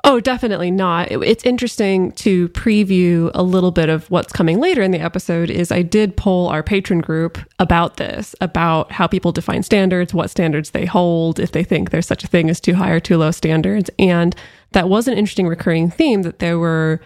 Oh, 0.05 0.19
definitely 0.19 0.69
not. 0.69 1.09
It's 1.11 1.45
interesting 1.45 2.11
to 2.13 2.49
preview 2.49 3.31
a 3.33 3.41
little 3.41 3.71
bit 3.71 3.87
of 3.87 4.11
what's 4.11 4.33
coming 4.33 4.59
later 4.59 4.81
in 4.81 4.91
the 4.91 4.99
episode 4.99 5.49
is 5.49 5.71
I 5.71 5.81
did 5.81 6.17
poll 6.17 6.49
our 6.49 6.61
patron 6.61 6.99
group 6.99 7.37
about 7.57 7.95
this, 7.95 8.35
about 8.41 8.91
how 8.91 9.07
people 9.07 9.31
define 9.31 9.63
standards, 9.63 10.13
what 10.13 10.29
standards 10.29 10.71
they 10.71 10.85
hold, 10.85 11.39
if 11.39 11.53
they 11.53 11.63
think 11.63 11.89
there's 11.89 12.05
such 12.05 12.25
a 12.25 12.27
thing 12.27 12.49
as 12.49 12.59
too 12.59 12.73
high 12.73 12.91
or 12.91 12.99
too 12.99 13.17
low 13.17 13.31
standards. 13.31 13.89
And 13.97 14.35
that 14.71 14.89
was 14.89 15.07
an 15.07 15.17
interesting 15.17 15.47
recurring 15.47 15.89
theme 15.89 16.23
that 16.23 16.39
there 16.39 16.59
were 16.59 16.99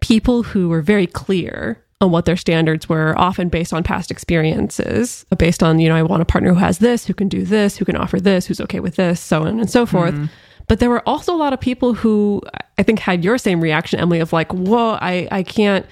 people 0.00 0.42
who 0.42 0.70
were 0.70 0.80
very 0.80 1.06
clear 1.06 1.84
on 2.00 2.12
what 2.12 2.24
their 2.24 2.36
standards 2.36 2.88
were, 2.88 3.18
often 3.18 3.50
based 3.50 3.74
on 3.74 3.82
past 3.82 4.10
experiences, 4.10 5.26
based 5.36 5.62
on, 5.62 5.80
you 5.80 5.88
know, 5.90 5.96
I 5.96 6.02
want 6.02 6.22
a 6.22 6.24
partner 6.24 6.54
who 6.54 6.60
has 6.60 6.78
this, 6.78 7.04
who 7.04 7.12
can 7.12 7.28
do 7.28 7.44
this, 7.44 7.76
who 7.76 7.84
can 7.84 7.96
offer 7.96 8.18
this, 8.20 8.46
who's 8.46 8.60
okay 8.62 8.80
with 8.80 8.96
this, 8.96 9.20
so 9.20 9.42
on 9.42 9.60
and 9.60 9.68
so 9.68 9.84
forth. 9.84 10.14
Mm-hmm. 10.14 10.26
But 10.68 10.80
there 10.80 10.90
were 10.90 11.02
also 11.08 11.34
a 11.34 11.36
lot 11.36 11.52
of 11.52 11.60
people 11.60 11.94
who 11.94 12.42
I 12.76 12.82
think 12.82 12.98
had 13.00 13.24
your 13.24 13.38
same 13.38 13.60
reaction, 13.60 13.98
Emily, 13.98 14.20
of 14.20 14.32
like, 14.32 14.52
whoa, 14.52 14.98
I, 15.00 15.26
I 15.30 15.42
can't 15.42 15.84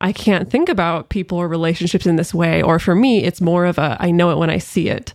I 0.00 0.12
can't 0.12 0.50
think 0.50 0.68
about 0.68 1.08
people 1.08 1.38
or 1.38 1.48
relationships 1.48 2.04
in 2.04 2.16
this 2.16 2.34
way. 2.34 2.60
Or 2.62 2.78
for 2.78 2.94
me, 2.94 3.24
it's 3.24 3.40
more 3.40 3.64
of 3.64 3.78
a 3.78 3.96
I 4.00 4.10
know 4.10 4.30
it 4.30 4.36
when 4.36 4.50
I 4.50 4.58
see 4.58 4.88
it 4.88 5.14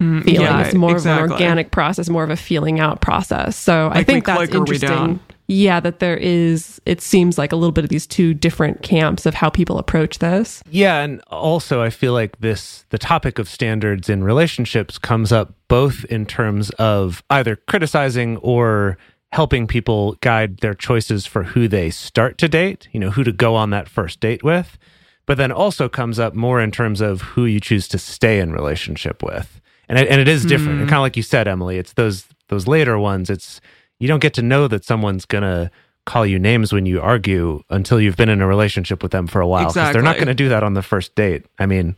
mm, 0.00 0.22
feeling. 0.22 0.42
yeah, 0.42 0.64
it's 0.64 0.74
more 0.74 0.96
of 0.96 1.06
an 1.06 1.18
organic 1.18 1.70
process, 1.70 2.08
more 2.08 2.24
of 2.24 2.30
a 2.30 2.36
feeling 2.36 2.78
out 2.78 3.00
process. 3.00 3.56
So 3.56 3.88
I 3.88 3.88
Like 3.88 3.96
we 3.96 4.04
think 4.04 4.26
that's 4.26 4.54
interesting. 4.54 5.20
Yeah, 5.50 5.80
that 5.80 5.98
there 5.98 6.16
is 6.16 6.78
it 6.84 7.00
seems 7.00 7.38
like 7.38 7.52
a 7.52 7.56
little 7.56 7.72
bit 7.72 7.82
of 7.82 7.88
these 7.88 8.06
two 8.06 8.34
different 8.34 8.82
camps 8.82 9.24
of 9.24 9.34
how 9.34 9.48
people 9.48 9.78
approach 9.78 10.18
this. 10.18 10.62
Yeah, 10.70 11.00
and 11.00 11.22
also 11.28 11.80
I 11.80 11.88
feel 11.88 12.12
like 12.12 12.38
this 12.40 12.84
the 12.90 12.98
topic 12.98 13.38
of 13.38 13.48
standards 13.48 14.10
in 14.10 14.22
relationships 14.22 14.98
comes 14.98 15.32
up 15.32 15.54
both 15.66 16.04
in 16.04 16.26
terms 16.26 16.68
of 16.72 17.22
either 17.30 17.56
criticizing 17.56 18.36
or 18.38 18.98
helping 19.32 19.66
people 19.66 20.16
guide 20.20 20.58
their 20.58 20.74
choices 20.74 21.24
for 21.24 21.42
who 21.42 21.66
they 21.66 21.90
start 21.90 22.38
to 22.38 22.48
date, 22.48 22.88
you 22.92 23.00
know, 23.00 23.10
who 23.10 23.24
to 23.24 23.32
go 23.32 23.54
on 23.54 23.70
that 23.70 23.88
first 23.88 24.20
date 24.20 24.42
with, 24.42 24.78
but 25.26 25.38
then 25.38 25.52
also 25.52 25.88
comes 25.88 26.18
up 26.18 26.34
more 26.34 26.60
in 26.60 26.70
terms 26.70 27.00
of 27.00 27.22
who 27.22 27.46
you 27.46 27.60
choose 27.60 27.88
to 27.88 27.98
stay 27.98 28.38
in 28.38 28.52
relationship 28.52 29.22
with. 29.22 29.60
And 29.88 29.98
it, 29.98 30.08
and 30.08 30.20
it 30.20 30.28
is 30.28 30.44
different. 30.44 30.72
And 30.72 30.80
hmm. 30.82 30.88
kind 30.88 30.98
of 30.98 31.02
like 31.02 31.16
you 31.16 31.22
said, 31.22 31.48
Emily, 31.48 31.78
it's 31.78 31.94
those 31.94 32.26
those 32.48 32.66
later 32.66 32.98
ones. 32.98 33.30
It's 33.30 33.60
you 33.98 34.08
don't 34.08 34.20
get 34.20 34.34
to 34.34 34.42
know 34.42 34.68
that 34.68 34.84
someone's 34.84 35.24
gonna 35.24 35.70
call 36.08 36.24
you 36.24 36.38
names 36.38 36.72
when 36.72 36.86
you 36.86 37.00
argue 37.02 37.62
until 37.68 38.00
you've 38.00 38.16
been 38.16 38.30
in 38.30 38.40
a 38.40 38.46
relationship 38.46 39.02
with 39.02 39.12
them 39.12 39.26
for 39.26 39.42
a 39.42 39.46
while 39.46 39.68
because 39.68 39.92
they're 39.92 40.00
not 40.00 40.16
going 40.16 40.28
to 40.28 40.34
do 40.34 40.48
that 40.48 40.62
on 40.62 40.72
the 40.72 40.82
first 40.82 41.14
date. 41.14 41.44
I 41.58 41.66
mean, 41.66 41.96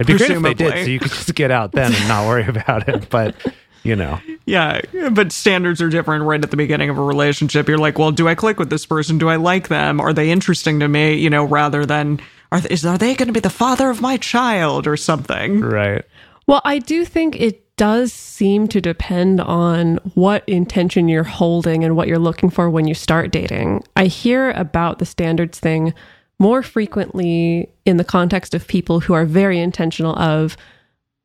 it'd 0.00 0.06
be 0.06 0.16
great 0.16 0.30
if 0.30 0.42
they 0.42 0.54
did, 0.54 0.72
so 0.72 0.90
you 0.90 0.98
could 0.98 1.10
just 1.10 1.34
get 1.34 1.50
out 1.50 1.72
then 1.72 1.94
and 1.94 2.08
not 2.08 2.26
worry 2.26 2.46
about 2.48 2.88
it. 2.88 3.10
But 3.10 3.36
you 3.82 3.94
know, 3.94 4.20
Yeah, 4.46 4.80
but 5.10 5.32
standards 5.32 5.82
are 5.82 5.90
different 5.90 6.24
right 6.24 6.42
at 6.42 6.50
the 6.50 6.56
beginning 6.56 6.88
of 6.88 6.96
a 6.96 7.02
relationship. 7.02 7.68
You're 7.68 7.76
like, 7.76 7.98
well, 7.98 8.10
do 8.10 8.26
I 8.26 8.34
click 8.34 8.58
with 8.58 8.70
this 8.70 8.86
person? 8.86 9.18
Do 9.18 9.28
I 9.28 9.36
like 9.36 9.68
them? 9.68 10.00
Are 10.00 10.14
they 10.14 10.30
interesting 10.30 10.80
to 10.80 10.88
me? 10.88 11.14
You 11.16 11.28
know, 11.28 11.44
rather 11.44 11.84
than 11.84 12.20
are 12.52 12.60
th- 12.60 12.72
is 12.72 12.86
are 12.86 12.96
they 12.96 13.14
going 13.14 13.26
to 13.26 13.34
be 13.34 13.40
the 13.40 13.50
father 13.50 13.90
of 13.90 14.00
my 14.00 14.16
child 14.16 14.86
or 14.86 14.96
something? 14.96 15.60
right? 15.60 16.04
Well, 16.46 16.62
I 16.64 16.78
do 16.78 17.04
think 17.04 17.38
it 17.38 17.61
does 17.76 18.12
seem 18.12 18.68
to 18.68 18.80
depend 18.80 19.40
on 19.40 19.96
what 20.14 20.46
intention 20.48 21.08
you're 21.08 21.22
holding 21.24 21.84
and 21.84 21.96
what 21.96 22.06
you're 22.08 22.18
looking 22.18 22.50
for 22.50 22.68
when 22.68 22.86
you 22.86 22.94
start 22.94 23.30
dating. 23.32 23.82
I 23.96 24.06
hear 24.06 24.50
about 24.52 24.98
the 24.98 25.06
standards 25.06 25.58
thing 25.58 25.94
more 26.38 26.62
frequently 26.62 27.70
in 27.84 27.96
the 27.96 28.04
context 28.04 28.54
of 28.54 28.66
people 28.66 29.00
who 29.00 29.14
are 29.14 29.24
very 29.24 29.58
intentional 29.58 30.16
of 30.18 30.56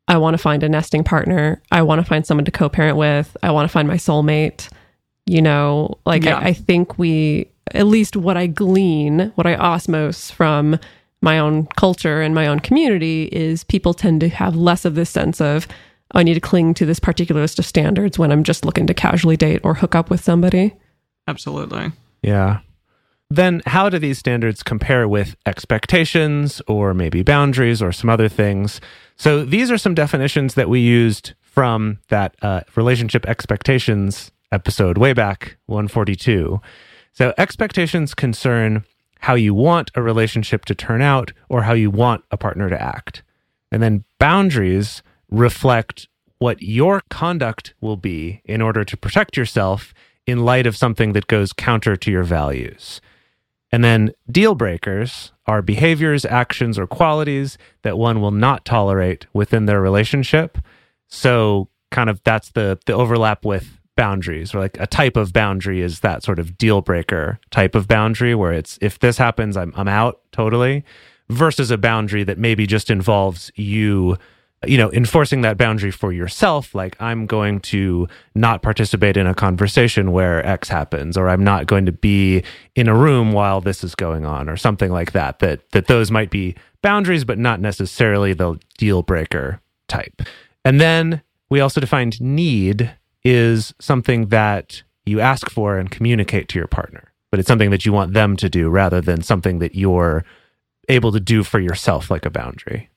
I 0.07 0.17
want 0.17 0.35
to 0.35 0.37
find 0.37 0.63
a 0.63 0.69
nesting 0.69 1.03
partner. 1.03 1.61
I 1.71 1.81
want 1.81 1.99
to 1.99 2.05
find 2.05 2.25
someone 2.25 2.45
to 2.45 2.51
co-parent 2.51 2.97
with. 2.97 3.35
I 3.43 3.51
want 3.51 3.67
to 3.67 3.71
find 3.71 3.87
my 3.87 3.97
soulmate. 3.97 4.69
You 5.25 5.41
know, 5.41 5.97
like 6.05 6.23
Yeah. 6.23 6.37
I, 6.37 6.47
I 6.49 6.53
think 6.53 6.97
we 6.97 7.49
at 7.73 7.87
least 7.87 8.15
what 8.15 8.37
I 8.37 8.47
glean, 8.47 9.33
what 9.35 9.45
I 9.45 9.57
osmose 9.57 10.31
from 10.31 10.79
my 11.21 11.37
own 11.39 11.65
culture 11.75 12.21
and 12.21 12.33
my 12.33 12.47
own 12.47 12.61
community 12.61 13.23
is 13.33 13.65
people 13.65 13.93
tend 13.93 14.21
to 14.21 14.29
have 14.29 14.55
less 14.55 14.85
of 14.85 14.95
this 14.95 15.09
sense 15.09 15.41
of 15.41 15.67
"Oh, 15.67 15.73
I 16.11 16.23
need 16.23 16.35
to 16.35 16.39
cling 16.39 16.73
to 16.75 16.85
this 16.85 16.99
particular 16.99 17.41
list 17.41 17.59
of 17.59 17.65
standards 17.65 18.17
when 18.17 18.31
I'm 18.31 18.43
just 18.43 18.65
looking 18.65 18.87
to 18.87 18.93
casually 18.93 19.37
date 19.37 19.61
or 19.63 19.75
hook 19.75 19.95
up 19.95 20.09
with 20.09 20.23
somebody. 20.23 20.73
Absolutely. 21.27 21.91
Yeah. 22.21 22.59
Then, 23.29 23.61
how 23.65 23.89
do 23.89 23.99
these 23.99 24.17
standards 24.17 24.63
compare 24.63 25.07
with 25.07 25.35
expectations 25.45 26.61
or 26.65 26.93
maybe 26.93 27.23
boundaries 27.23 27.81
or 27.81 27.91
some 27.91 28.09
other 28.09 28.29
things? 28.29 28.79
So, 29.17 29.43
these 29.43 29.69
are 29.69 29.77
some 29.77 29.93
definitions 29.93 30.53
that 30.53 30.69
we 30.69 30.79
used 30.79 31.33
from 31.41 31.99
that 32.07 32.35
uh, 32.41 32.61
relationship 32.75 33.25
expectations 33.25 34.31
episode 34.53 34.97
way 34.97 35.11
back 35.11 35.57
142. 35.65 36.61
So, 37.11 37.33
expectations 37.37 38.13
concern 38.13 38.85
how 39.19 39.33
you 39.33 39.53
want 39.53 39.91
a 39.95 40.01
relationship 40.01 40.63
to 40.65 40.75
turn 40.75 41.01
out 41.01 41.33
or 41.49 41.63
how 41.63 41.73
you 41.73 41.91
want 41.91 42.23
a 42.31 42.37
partner 42.37 42.69
to 42.69 42.81
act. 42.81 43.23
And 43.73 43.83
then 43.83 44.05
boundaries 44.19 45.03
reflect 45.29 46.07
what 46.39 46.61
your 46.61 47.01
conduct 47.09 47.73
will 47.81 47.97
be 47.97 48.41
in 48.45 48.61
order 48.61 48.83
to 48.83 48.97
protect 48.97 49.35
yourself 49.35 49.93
in 50.25 50.45
light 50.45 50.67
of 50.67 50.77
something 50.77 51.13
that 51.13 51.27
goes 51.27 51.53
counter 51.53 51.95
to 51.95 52.11
your 52.11 52.23
values. 52.23 53.01
And 53.71 53.83
then 53.83 54.11
deal 54.31 54.55
breakers 54.55 55.31
are 55.45 55.61
behaviors, 55.61 56.25
actions, 56.25 56.77
or 56.77 56.87
qualities 56.87 57.57
that 57.81 57.97
one 57.97 58.21
will 58.21 58.31
not 58.31 58.65
tolerate 58.65 59.25
within 59.33 59.65
their 59.65 59.81
relationship. 59.81 60.57
So, 61.07 61.69
kind 61.91 62.09
of 62.09 62.21
that's 62.23 62.51
the 62.51 62.79
the 62.85 62.93
overlap 62.93 63.45
with 63.45 63.79
boundaries, 63.95 64.53
or 64.53 64.59
like 64.59 64.79
a 64.79 64.87
type 64.87 65.17
of 65.17 65.33
boundary 65.33 65.81
is 65.81 66.01
that 66.01 66.23
sort 66.23 66.39
of 66.39 66.57
deal 66.57 66.81
breaker 66.81 67.39
type 67.49 67.75
of 67.75 67.87
boundary 67.87 68.35
where 68.35 68.53
it's 68.53 68.77
if 68.81 68.99
this 68.99 69.17
happens, 69.17 69.57
I'm 69.57 69.73
I'm 69.75 69.87
out 69.87 70.21
totally, 70.31 70.85
versus 71.29 71.71
a 71.71 71.77
boundary 71.77 72.23
that 72.23 72.37
maybe 72.37 72.65
just 72.67 72.89
involves 72.89 73.51
you 73.55 74.17
you 74.65 74.77
know, 74.77 74.91
enforcing 74.91 75.41
that 75.41 75.57
boundary 75.57 75.91
for 75.91 76.11
yourself, 76.11 76.73
like 76.73 76.99
I'm 76.99 77.27
going 77.27 77.59
to 77.61 78.07
not 78.33 78.63
participate 78.63 79.15
in 79.15 79.27
a 79.27 79.35
conversation 79.35 80.11
where 80.11 80.43
X 80.45 80.67
happens, 80.67 81.15
or 81.15 81.29
I'm 81.29 81.43
not 81.43 81.67
going 81.67 81.85
to 81.85 81.91
be 81.91 82.43
in 82.75 82.87
a 82.87 82.95
room 82.95 83.33
while 83.33 83.61
this 83.61 83.83
is 83.83 83.93
going 83.93 84.25
on, 84.25 84.49
or 84.49 84.57
something 84.57 84.91
like 84.91 85.11
that. 85.11 85.39
That 85.39 85.69
that 85.71 85.87
those 85.87 86.09
might 86.09 86.31
be 86.31 86.55
boundaries, 86.81 87.23
but 87.23 87.37
not 87.37 87.59
necessarily 87.59 88.33
the 88.33 88.59
deal 88.77 89.03
breaker 89.03 89.61
type. 89.87 90.23
And 90.65 90.81
then 90.81 91.21
we 91.49 91.59
also 91.59 91.79
defined 91.79 92.19
need 92.19 92.91
is 93.23 93.73
something 93.79 94.27
that 94.27 94.83
you 95.05 95.19
ask 95.19 95.49
for 95.49 95.77
and 95.77 95.91
communicate 95.91 96.49
to 96.49 96.59
your 96.59 96.67
partner, 96.67 97.13
but 97.29 97.39
it's 97.39 97.47
something 97.47 97.69
that 97.69 97.85
you 97.85 97.93
want 97.93 98.13
them 98.13 98.35
to 98.37 98.49
do 98.49 98.69
rather 98.69 99.01
than 99.01 99.21
something 99.21 99.59
that 99.59 99.75
you're 99.75 100.25
able 100.89 101.11
to 101.11 101.19
do 101.19 101.43
for 101.43 101.59
yourself, 101.59 102.09
like 102.09 102.25
a 102.25 102.29
boundary. 102.29 102.89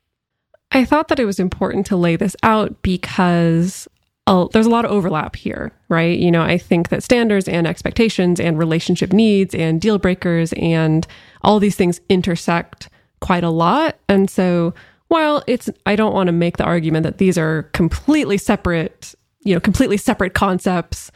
I 0.73 0.85
thought 0.85 1.09
that 1.09 1.19
it 1.19 1.25
was 1.25 1.41
important 1.41 1.87
to 1.87 1.97
lay 1.97 2.17
this 2.17 2.37
out 2.43 2.81
because 2.83 3.89
uh, 4.27 4.47
there's 4.53 4.67
a 4.67 4.71
lot 4.71 4.85
of 4.85 4.93
overlap 4.93 5.35
here, 5.35 5.73
right? 5.89 6.17
You 6.17 6.31
know, 6.31 6.43
I 6.43 6.57
think 6.59 6.91
that 6.91 7.03
standards 7.03 7.49
and 7.49 7.67
expectations 7.67 8.39
and 8.39 8.59
relationship 8.59 9.13
needs 9.13 9.55
and 9.55 9.81
deal 9.81 9.99
breakers 9.99 10.53
and 10.53 11.07
all 11.43 11.59
these 11.59 11.75
things 11.75 12.01
intersect 12.09 12.89
quite 13.21 13.43
a 13.43 13.51
lot. 13.51 13.97
And 14.09 14.31
so, 14.31 14.73
while 15.09 15.43
it's, 15.49 15.69
I 15.87 15.97
don't 15.97 16.15
want 16.15 16.29
to 16.29 16.33
make 16.33 16.57
the 16.57 16.65
argument 16.65 17.03
that 17.03 17.19
these 17.19 17.37
are 17.37 17.65
completely 17.73 18.39
separate, 18.39 19.13
you 19.41 19.55
know, 19.55 19.61
completely 19.61 19.97
separate 19.97 20.35
concepts 20.35 21.11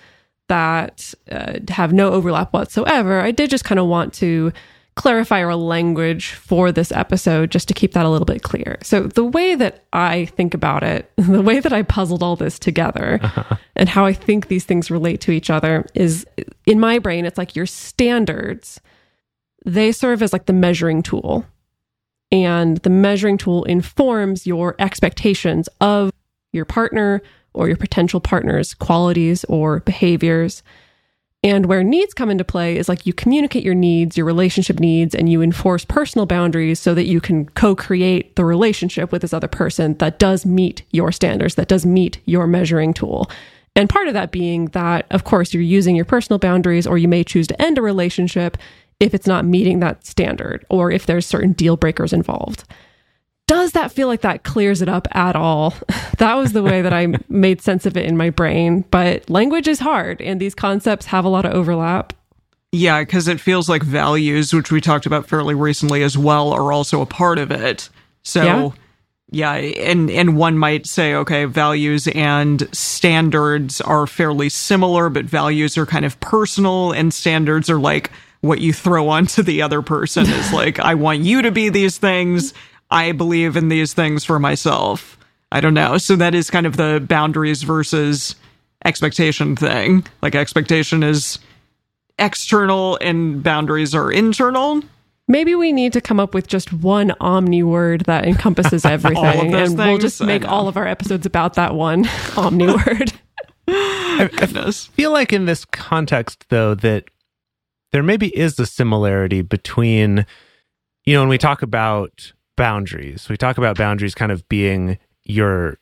that 0.48 1.14
uh, 1.30 1.60
have 1.68 1.92
no 1.92 2.10
overlap 2.10 2.52
whatsoever, 2.52 3.20
I 3.20 3.30
did 3.30 3.50
just 3.50 3.64
kind 3.64 3.78
of 3.78 3.86
want 3.86 4.12
to 4.14 4.52
clarify 4.96 5.42
our 5.42 5.56
language 5.56 6.32
for 6.32 6.70
this 6.70 6.92
episode 6.92 7.50
just 7.50 7.66
to 7.68 7.74
keep 7.74 7.92
that 7.92 8.06
a 8.06 8.08
little 8.08 8.26
bit 8.26 8.42
clear. 8.42 8.78
So, 8.82 9.02
the 9.02 9.24
way 9.24 9.54
that 9.54 9.84
I 9.92 10.26
think 10.26 10.54
about 10.54 10.82
it, 10.82 11.10
the 11.16 11.42
way 11.42 11.60
that 11.60 11.72
I 11.72 11.82
puzzled 11.82 12.22
all 12.22 12.36
this 12.36 12.58
together, 12.58 13.18
uh-huh. 13.22 13.56
and 13.76 13.88
how 13.88 14.04
I 14.06 14.12
think 14.12 14.48
these 14.48 14.64
things 14.64 14.90
relate 14.90 15.20
to 15.22 15.32
each 15.32 15.50
other 15.50 15.86
is 15.94 16.26
in 16.66 16.78
my 16.80 16.98
brain, 16.98 17.24
it's 17.24 17.38
like 17.38 17.56
your 17.56 17.66
standards, 17.66 18.80
they 19.64 19.92
serve 19.92 20.22
as 20.22 20.32
like 20.32 20.46
the 20.46 20.52
measuring 20.52 21.02
tool. 21.02 21.44
And 22.32 22.78
the 22.78 22.90
measuring 22.90 23.38
tool 23.38 23.62
informs 23.64 24.44
your 24.46 24.74
expectations 24.80 25.68
of 25.80 26.10
your 26.52 26.64
partner 26.64 27.22
or 27.52 27.68
your 27.68 27.76
potential 27.76 28.20
partner's 28.20 28.74
qualities 28.74 29.44
or 29.44 29.80
behaviors. 29.80 30.62
And 31.44 31.66
where 31.66 31.84
needs 31.84 32.14
come 32.14 32.30
into 32.30 32.42
play 32.42 32.78
is 32.78 32.88
like 32.88 33.04
you 33.04 33.12
communicate 33.12 33.64
your 33.64 33.74
needs, 33.74 34.16
your 34.16 34.24
relationship 34.24 34.80
needs, 34.80 35.14
and 35.14 35.28
you 35.28 35.42
enforce 35.42 35.84
personal 35.84 36.24
boundaries 36.24 36.80
so 36.80 36.94
that 36.94 37.04
you 37.04 37.20
can 37.20 37.44
co 37.50 37.76
create 37.76 38.34
the 38.36 38.46
relationship 38.46 39.12
with 39.12 39.20
this 39.20 39.34
other 39.34 39.46
person 39.46 39.92
that 39.98 40.18
does 40.18 40.46
meet 40.46 40.82
your 40.90 41.12
standards, 41.12 41.56
that 41.56 41.68
does 41.68 41.84
meet 41.84 42.18
your 42.24 42.46
measuring 42.46 42.94
tool. 42.94 43.30
And 43.76 43.90
part 43.90 44.08
of 44.08 44.14
that 44.14 44.32
being 44.32 44.66
that, 44.68 45.04
of 45.10 45.24
course, 45.24 45.52
you're 45.52 45.62
using 45.62 45.94
your 45.94 46.06
personal 46.06 46.38
boundaries, 46.38 46.86
or 46.86 46.96
you 46.96 47.08
may 47.08 47.22
choose 47.22 47.46
to 47.48 47.62
end 47.62 47.76
a 47.76 47.82
relationship 47.82 48.56
if 48.98 49.12
it's 49.12 49.26
not 49.26 49.44
meeting 49.44 49.80
that 49.80 50.06
standard 50.06 50.64
or 50.70 50.90
if 50.90 51.04
there's 51.04 51.26
certain 51.26 51.52
deal 51.52 51.76
breakers 51.76 52.14
involved. 52.14 52.64
Does 53.46 53.72
that 53.72 53.92
feel 53.92 54.08
like 54.08 54.22
that 54.22 54.42
clears 54.42 54.80
it 54.80 54.88
up 54.88 55.06
at 55.14 55.36
all? 55.36 55.74
that 56.18 56.34
was 56.34 56.52
the 56.52 56.62
way 56.62 56.82
that 56.82 56.92
I 56.92 57.08
made 57.28 57.60
sense 57.60 57.86
of 57.86 57.96
it 57.96 58.06
in 58.06 58.16
my 58.16 58.30
brain. 58.30 58.84
But 58.90 59.28
language 59.28 59.68
is 59.68 59.80
hard, 59.80 60.20
and 60.22 60.40
these 60.40 60.54
concepts 60.54 61.06
have 61.06 61.24
a 61.24 61.28
lot 61.28 61.44
of 61.44 61.52
overlap. 61.52 62.12
Yeah, 62.72 63.00
because 63.00 63.28
it 63.28 63.40
feels 63.40 63.68
like 63.68 63.82
values, 63.82 64.52
which 64.52 64.72
we 64.72 64.80
talked 64.80 65.06
about 65.06 65.28
fairly 65.28 65.54
recently 65.54 66.02
as 66.02 66.18
well, 66.18 66.52
are 66.52 66.72
also 66.72 67.02
a 67.02 67.06
part 67.06 67.38
of 67.38 67.52
it. 67.52 67.88
So, 68.24 68.74
yeah, 69.30 69.52
and 69.52 70.10
and 70.10 70.36
one 70.36 70.58
might 70.58 70.86
say, 70.86 71.14
okay, 71.14 71.44
values 71.44 72.08
and 72.08 72.68
standards 72.74 73.80
are 73.80 74.08
fairly 74.08 74.48
similar, 74.48 75.08
but 75.08 75.24
values 75.24 75.78
are 75.78 75.86
kind 75.86 76.04
of 76.04 76.18
personal, 76.18 76.90
and 76.90 77.14
standards 77.14 77.70
are 77.70 77.78
like 77.78 78.10
what 78.40 78.60
you 78.60 78.72
throw 78.72 79.08
onto 79.08 79.42
the 79.42 79.62
other 79.62 79.80
person. 79.82 80.26
is 80.26 80.52
like, 80.52 80.78
I 80.80 80.94
want 80.94 81.20
you 81.20 81.42
to 81.42 81.52
be 81.52 81.68
these 81.68 81.98
things. 81.98 82.54
I 82.94 83.10
believe 83.10 83.56
in 83.56 83.68
these 83.68 83.92
things 83.92 84.24
for 84.24 84.38
myself. 84.38 85.18
I 85.50 85.60
don't 85.60 85.74
know. 85.74 85.98
So 85.98 86.14
that 86.16 86.34
is 86.34 86.48
kind 86.48 86.64
of 86.64 86.76
the 86.76 87.04
boundaries 87.06 87.64
versus 87.64 88.36
expectation 88.84 89.56
thing. 89.56 90.06
Like 90.22 90.36
expectation 90.36 91.02
is 91.02 91.40
external 92.18 92.96
and 93.00 93.42
boundaries 93.42 93.96
are 93.96 94.12
internal. 94.12 94.80
Maybe 95.26 95.56
we 95.56 95.72
need 95.72 95.92
to 95.94 96.00
come 96.00 96.20
up 96.20 96.34
with 96.34 96.46
just 96.46 96.72
one 96.72 97.12
omni 97.20 97.64
word 97.64 98.02
that 98.02 98.26
encompasses 98.26 98.84
everything, 98.84 99.50
those 99.50 99.70
and 99.70 99.78
we'll 99.78 99.98
just 99.98 100.22
make 100.22 100.46
all 100.46 100.68
of 100.68 100.76
our 100.76 100.86
episodes 100.86 101.26
about 101.26 101.54
that 101.54 101.74
one 101.74 102.06
omni 102.36 102.66
word. 102.68 103.12
I 103.66 104.70
feel 104.72 105.10
like 105.10 105.32
in 105.32 105.46
this 105.46 105.64
context 105.64 106.44
though 106.48 106.74
that 106.76 107.04
there 107.90 108.02
maybe 108.04 108.28
is 108.36 108.58
a 108.60 108.66
similarity 108.66 109.42
between 109.42 110.26
you 111.04 111.14
know 111.14 111.20
when 111.20 111.28
we 111.28 111.38
talk 111.38 111.62
about 111.62 112.32
boundaries. 112.56 113.28
We 113.28 113.36
talk 113.36 113.58
about 113.58 113.76
boundaries 113.76 114.14
kind 114.14 114.32
of 114.32 114.48
being 114.48 114.98
your 115.24 115.78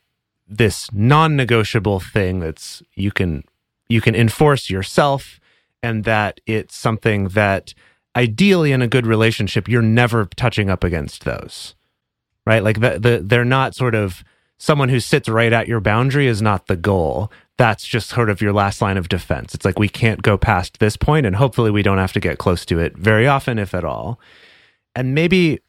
this 0.49 0.91
non-negotiable 0.93 2.01
thing 2.01 2.41
that's 2.41 2.83
you 2.95 3.11
can 3.11 3.45
you 3.89 4.01
can 4.01 4.15
enforce 4.15 4.69
yourself 4.69 5.41
and 5.83 6.05
that 6.05 6.41
it's 6.47 6.77
something 6.77 7.29
that 7.29 7.75
ideally 8.15 8.73
in 8.73 8.83
a 8.83 8.89
good 8.89 9.07
relationship 9.07 9.69
you're 9.69 9.81
never 9.81 10.27
touching 10.37 10.69
up 10.69 10.85
against 10.85 11.25
those 11.25 11.75
right? 12.47 12.63
Like 12.63 12.81
the, 12.81 12.99
the 12.99 13.23
they're 13.25 13.45
not 13.45 13.75
sort 13.75 13.95
of 13.95 14.25
someone 14.59 14.89
who 14.89 15.01
sits 15.01 15.29
right 15.29 15.53
at 15.53 15.69
your 15.69 15.81
boundary 15.81 16.27
is 16.27 16.43
not 16.43 16.67
the 16.67 16.77
goal. 16.77 17.31
That's 17.59 17.87
just 17.87 18.09
sort 18.11 18.31
of 18.31 18.41
your 18.41 18.53
last 18.53 18.81
line 18.81 18.97
of 18.97 19.09
defense. 19.09 19.55
It's 19.55 19.65
like 19.65 19.79
we 19.79 19.89
can't 19.89 20.23
go 20.23 20.37
past 20.37 20.79
this 20.79 20.97
point 20.97 21.27
and 21.27 21.37
hopefully 21.37 21.71
we 21.71 21.83
don't 21.83 21.99
have 21.99 22.13
to 22.15 22.21
get 22.21 22.39
close 22.39 22.65
to 22.67 22.79
it 22.79 22.97
very 22.97 23.27
often 23.27 23.59
if 23.59 23.75
at 23.75 23.85
all. 23.85 24.19
And 24.95 25.15
maybe 25.15 25.61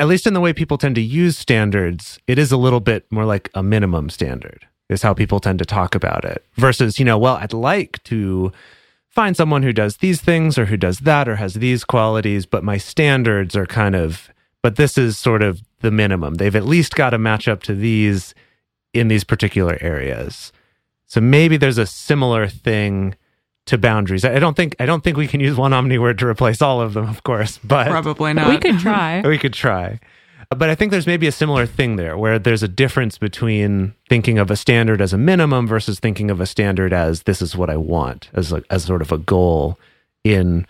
at 0.00 0.08
least 0.08 0.26
in 0.26 0.34
the 0.34 0.40
way 0.40 0.52
people 0.52 0.78
tend 0.78 0.94
to 0.94 1.00
use 1.00 1.36
standards 1.36 2.18
it 2.26 2.38
is 2.38 2.50
a 2.50 2.56
little 2.56 2.80
bit 2.80 3.10
more 3.10 3.24
like 3.24 3.50
a 3.54 3.62
minimum 3.62 4.10
standard 4.10 4.66
is 4.88 5.02
how 5.02 5.14
people 5.14 5.38
tend 5.38 5.58
to 5.58 5.64
talk 5.64 5.94
about 5.94 6.24
it 6.24 6.44
versus 6.56 6.98
you 6.98 7.04
know 7.04 7.18
well 7.18 7.36
i'd 7.36 7.52
like 7.52 8.02
to 8.02 8.50
find 9.08 9.36
someone 9.36 9.62
who 9.62 9.72
does 9.72 9.98
these 9.98 10.20
things 10.20 10.56
or 10.56 10.66
who 10.66 10.76
does 10.76 11.00
that 11.00 11.28
or 11.28 11.36
has 11.36 11.54
these 11.54 11.84
qualities 11.84 12.46
but 12.46 12.64
my 12.64 12.76
standards 12.76 13.54
are 13.54 13.66
kind 13.66 13.94
of 13.94 14.30
but 14.62 14.76
this 14.76 14.98
is 14.98 15.16
sort 15.16 15.42
of 15.42 15.62
the 15.80 15.90
minimum. 15.90 16.34
They've 16.34 16.56
at 16.56 16.64
least 16.64 16.94
got 16.94 17.10
to 17.10 17.18
match 17.18 17.48
up 17.48 17.62
to 17.64 17.74
these 17.74 18.34
in 18.92 19.08
these 19.08 19.24
particular 19.24 19.78
areas. 19.80 20.52
So 21.06 21.20
maybe 21.20 21.56
there's 21.56 21.78
a 21.78 21.86
similar 21.86 22.46
thing 22.46 23.14
to 23.70 23.78
boundaries. 23.78 24.24
I 24.24 24.36
I 24.36 24.38
don't 24.38 24.56
think 24.56 24.76
I 24.78 24.86
don't 24.86 25.02
think 25.02 25.16
we 25.16 25.26
can 25.26 25.40
use 25.40 25.56
one 25.56 25.72
omni 25.72 25.98
word 25.98 26.18
to 26.18 26.26
replace 26.26 26.60
all 26.60 26.80
of 26.80 26.94
them, 26.94 27.08
of 27.08 27.22
course, 27.24 27.58
but 27.64 27.86
Probably 27.88 28.32
not. 28.32 28.48
we 28.48 28.58
could 28.58 28.78
try. 28.78 29.20
we 29.24 29.38
could 29.38 29.54
try. 29.54 29.98
But 30.50 30.68
I 30.68 30.74
think 30.74 30.90
there's 30.90 31.06
maybe 31.06 31.28
a 31.28 31.32
similar 31.32 31.64
thing 31.64 31.94
there 31.94 32.18
where 32.18 32.36
there's 32.36 32.64
a 32.64 32.68
difference 32.68 33.18
between 33.18 33.94
thinking 34.08 34.38
of 34.38 34.50
a 34.50 34.56
standard 34.56 35.00
as 35.00 35.12
a 35.12 35.18
minimum 35.18 35.68
versus 35.68 36.00
thinking 36.00 36.28
of 36.28 36.40
a 36.40 36.46
standard 36.46 36.92
as 36.92 37.22
this 37.22 37.40
is 37.40 37.56
what 37.56 37.70
I 37.70 37.76
want, 37.76 38.28
as 38.34 38.52
a, 38.52 38.62
as 38.68 38.84
sort 38.84 39.00
of 39.00 39.12
a 39.12 39.18
goal 39.18 39.78
in 40.24 40.66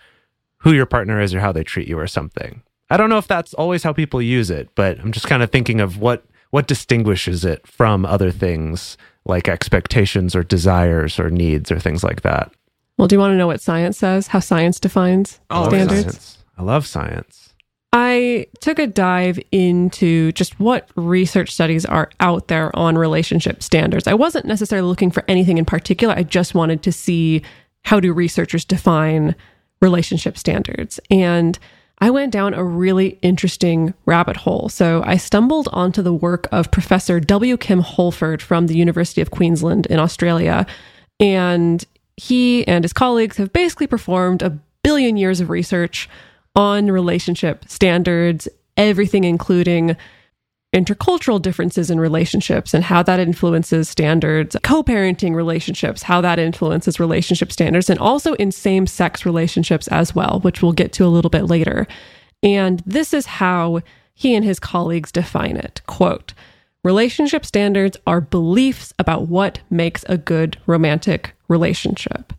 who 0.59 0.71
your 0.71 0.85
partner 0.85 1.19
is 1.19 1.33
or 1.33 1.39
how 1.39 1.51
they 1.51 1.63
treat 1.63 1.87
you 1.87 1.97
or 1.97 2.05
something. 2.05 2.61
I 2.91 2.97
don't 2.97 3.09
know 3.09 3.17
if 3.17 3.27
that's 3.27 3.55
always 3.55 3.81
how 3.81 3.91
people 3.91 4.21
use 4.21 4.51
it, 4.51 4.69
but 4.75 4.99
I'm 4.99 5.11
just 5.11 5.25
kind 5.27 5.41
of 5.41 5.49
thinking 5.49 5.81
of 5.81 5.97
what 5.97 6.23
what 6.51 6.67
distinguishes 6.67 7.43
it 7.43 7.65
from 7.65 8.05
other 8.05 8.29
things 8.29 8.97
like 9.25 9.47
expectations 9.47 10.35
or 10.35 10.43
desires 10.43 11.17
or 11.17 11.29
needs 11.31 11.71
or 11.71 11.79
things 11.79 12.03
like 12.03 12.21
that. 12.21 12.51
Well, 12.97 13.07
do 13.07 13.15
you 13.15 13.19
want 13.19 13.33
to 13.33 13.37
know 13.37 13.47
what 13.47 13.61
science 13.61 13.97
says? 13.97 14.27
How 14.27 14.39
science 14.39 14.79
defines 14.79 15.39
Oh, 15.49 15.67
standards? 15.69 16.01
Science. 16.01 16.37
I 16.57 16.63
love 16.63 16.85
science. 16.85 17.53
I 17.93 18.47
took 18.61 18.79
a 18.79 18.87
dive 18.87 19.37
into 19.51 20.31
just 20.31 20.59
what 20.59 20.89
research 20.95 21.51
studies 21.51 21.85
are 21.85 22.09
out 22.19 22.47
there 22.47 22.73
on 22.75 22.97
relationship 22.97 23.61
standards. 23.61 24.07
I 24.07 24.13
wasn't 24.13 24.45
necessarily 24.45 24.87
looking 24.87 25.11
for 25.11 25.25
anything 25.27 25.57
in 25.57 25.65
particular. 25.65 26.13
I 26.15 26.23
just 26.23 26.55
wanted 26.55 26.83
to 26.83 26.91
see 26.91 27.41
how 27.83 27.99
do 27.99 28.13
researchers 28.13 28.63
define 28.63 29.35
relationship 29.81 30.37
standards. 30.37 30.99
And 31.09 31.59
I 31.99 32.11
went 32.11 32.31
down 32.31 32.53
a 32.53 32.63
really 32.63 33.19
interesting 33.21 33.93
rabbit 34.05 34.37
hole. 34.37 34.69
So 34.69 35.03
I 35.05 35.17
stumbled 35.17 35.67
onto 35.73 36.01
the 36.01 36.13
work 36.13 36.47
of 36.51 36.71
Professor 36.71 37.19
W. 37.19 37.57
Kim 37.57 37.81
Halford 37.81 38.41
from 38.41 38.67
the 38.67 38.75
University 38.75 39.21
of 39.21 39.31
Queensland 39.31 39.85
in 39.87 39.99
Australia. 39.99 40.65
And 41.19 41.83
he 42.21 42.67
and 42.67 42.83
his 42.83 42.93
colleagues 42.93 43.37
have 43.37 43.51
basically 43.51 43.87
performed 43.87 44.43
a 44.43 44.55
billion 44.83 45.17
years 45.17 45.41
of 45.41 45.49
research 45.49 46.07
on 46.55 46.91
relationship 46.91 47.65
standards, 47.67 48.47
everything 48.77 49.23
including 49.23 49.97
intercultural 50.71 51.41
differences 51.41 51.89
in 51.89 51.99
relationships 51.99 52.75
and 52.75 52.83
how 52.83 53.01
that 53.01 53.19
influences 53.19 53.89
standards, 53.89 54.55
co 54.61 54.83
parenting 54.83 55.33
relationships, 55.33 56.03
how 56.03 56.21
that 56.21 56.37
influences 56.37 56.99
relationship 56.99 57.51
standards, 57.51 57.89
and 57.89 57.99
also 57.99 58.33
in 58.33 58.51
same 58.51 58.85
sex 58.85 59.25
relationships 59.25 59.87
as 59.87 60.13
well, 60.13 60.41
which 60.43 60.61
we'll 60.61 60.73
get 60.73 60.93
to 60.93 61.03
a 61.03 61.09
little 61.09 61.31
bit 61.31 61.45
later. 61.45 61.87
And 62.43 62.83
this 62.85 63.15
is 63.15 63.25
how 63.25 63.81
he 64.13 64.35
and 64.35 64.45
his 64.45 64.59
colleagues 64.59 65.11
define 65.11 65.57
it 65.57 65.81
quote, 65.87 66.35
Relationship 66.83 67.47
standards 67.47 67.97
are 68.05 68.21
beliefs 68.21 68.93
about 68.99 69.27
what 69.27 69.59
makes 69.71 70.05
a 70.07 70.17
good 70.17 70.59
romantic 70.67 71.33
relationship. 71.51 72.33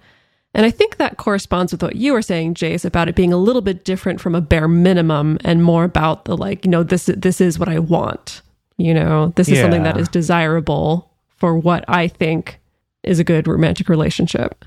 And 0.54 0.66
I 0.66 0.70
think 0.70 0.96
that 0.96 1.16
corresponds 1.16 1.72
with 1.72 1.82
what 1.82 1.96
you 1.96 2.12
were 2.12 2.22
saying, 2.22 2.54
Jase, 2.54 2.84
about 2.84 3.08
it 3.08 3.14
being 3.14 3.32
a 3.32 3.38
little 3.38 3.62
bit 3.62 3.84
different 3.84 4.20
from 4.20 4.34
a 4.34 4.40
bare 4.40 4.68
minimum 4.68 5.38
and 5.44 5.62
more 5.62 5.84
about 5.84 6.24
the 6.26 6.36
like, 6.36 6.64
you 6.64 6.70
know, 6.70 6.82
this 6.82 7.06
this 7.06 7.40
is 7.40 7.58
what 7.58 7.68
I 7.68 7.78
want. 7.78 8.42
You 8.76 8.94
know, 8.94 9.32
this 9.36 9.48
is 9.48 9.60
something 9.60 9.84
that 9.84 9.96
is 9.96 10.08
desirable 10.08 11.10
for 11.36 11.56
what 11.56 11.84
I 11.88 12.08
think 12.08 12.60
is 13.02 13.18
a 13.18 13.24
good 13.24 13.46
romantic 13.46 13.88
relationship. 13.88 14.64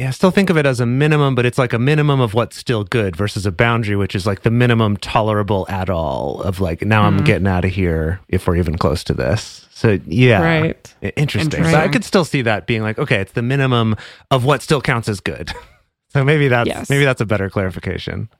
Yeah, 0.00 0.08
I 0.08 0.12
still 0.12 0.30
think 0.30 0.48
of 0.48 0.56
it 0.56 0.64
as 0.64 0.80
a 0.80 0.86
minimum, 0.86 1.34
but 1.34 1.44
it's 1.44 1.58
like 1.58 1.74
a 1.74 1.78
minimum 1.78 2.22
of 2.22 2.32
what's 2.32 2.56
still 2.56 2.84
good 2.84 3.14
versus 3.14 3.44
a 3.44 3.52
boundary, 3.52 3.96
which 3.96 4.14
is 4.14 4.26
like 4.26 4.44
the 4.44 4.50
minimum 4.50 4.96
tolerable 4.96 5.66
at 5.68 5.90
all 5.90 6.40
of 6.40 6.58
like, 6.58 6.80
now 6.80 7.02
I'm 7.02 7.16
mm-hmm. 7.16 7.26
getting 7.26 7.46
out 7.46 7.66
of 7.66 7.70
here 7.72 8.18
if 8.26 8.46
we're 8.46 8.56
even 8.56 8.78
close 8.78 9.04
to 9.04 9.12
this. 9.12 9.68
So, 9.72 9.98
yeah. 10.06 10.40
Right. 10.40 10.94
Interesting. 11.02 11.42
Interesting. 11.42 11.62
But 11.64 11.74
I 11.74 11.88
could 11.88 12.02
still 12.06 12.24
see 12.24 12.40
that 12.40 12.66
being 12.66 12.80
like, 12.80 12.98
okay, 12.98 13.16
it's 13.16 13.32
the 13.32 13.42
minimum 13.42 13.94
of 14.30 14.46
what 14.46 14.62
still 14.62 14.80
counts 14.80 15.06
as 15.06 15.20
good. 15.20 15.52
so 16.08 16.24
maybe 16.24 16.48
that's 16.48 16.66
Yes. 16.66 16.88
maybe 16.88 17.04
that's 17.04 17.20
a 17.20 17.26
better 17.26 17.50
clarification. 17.50 18.30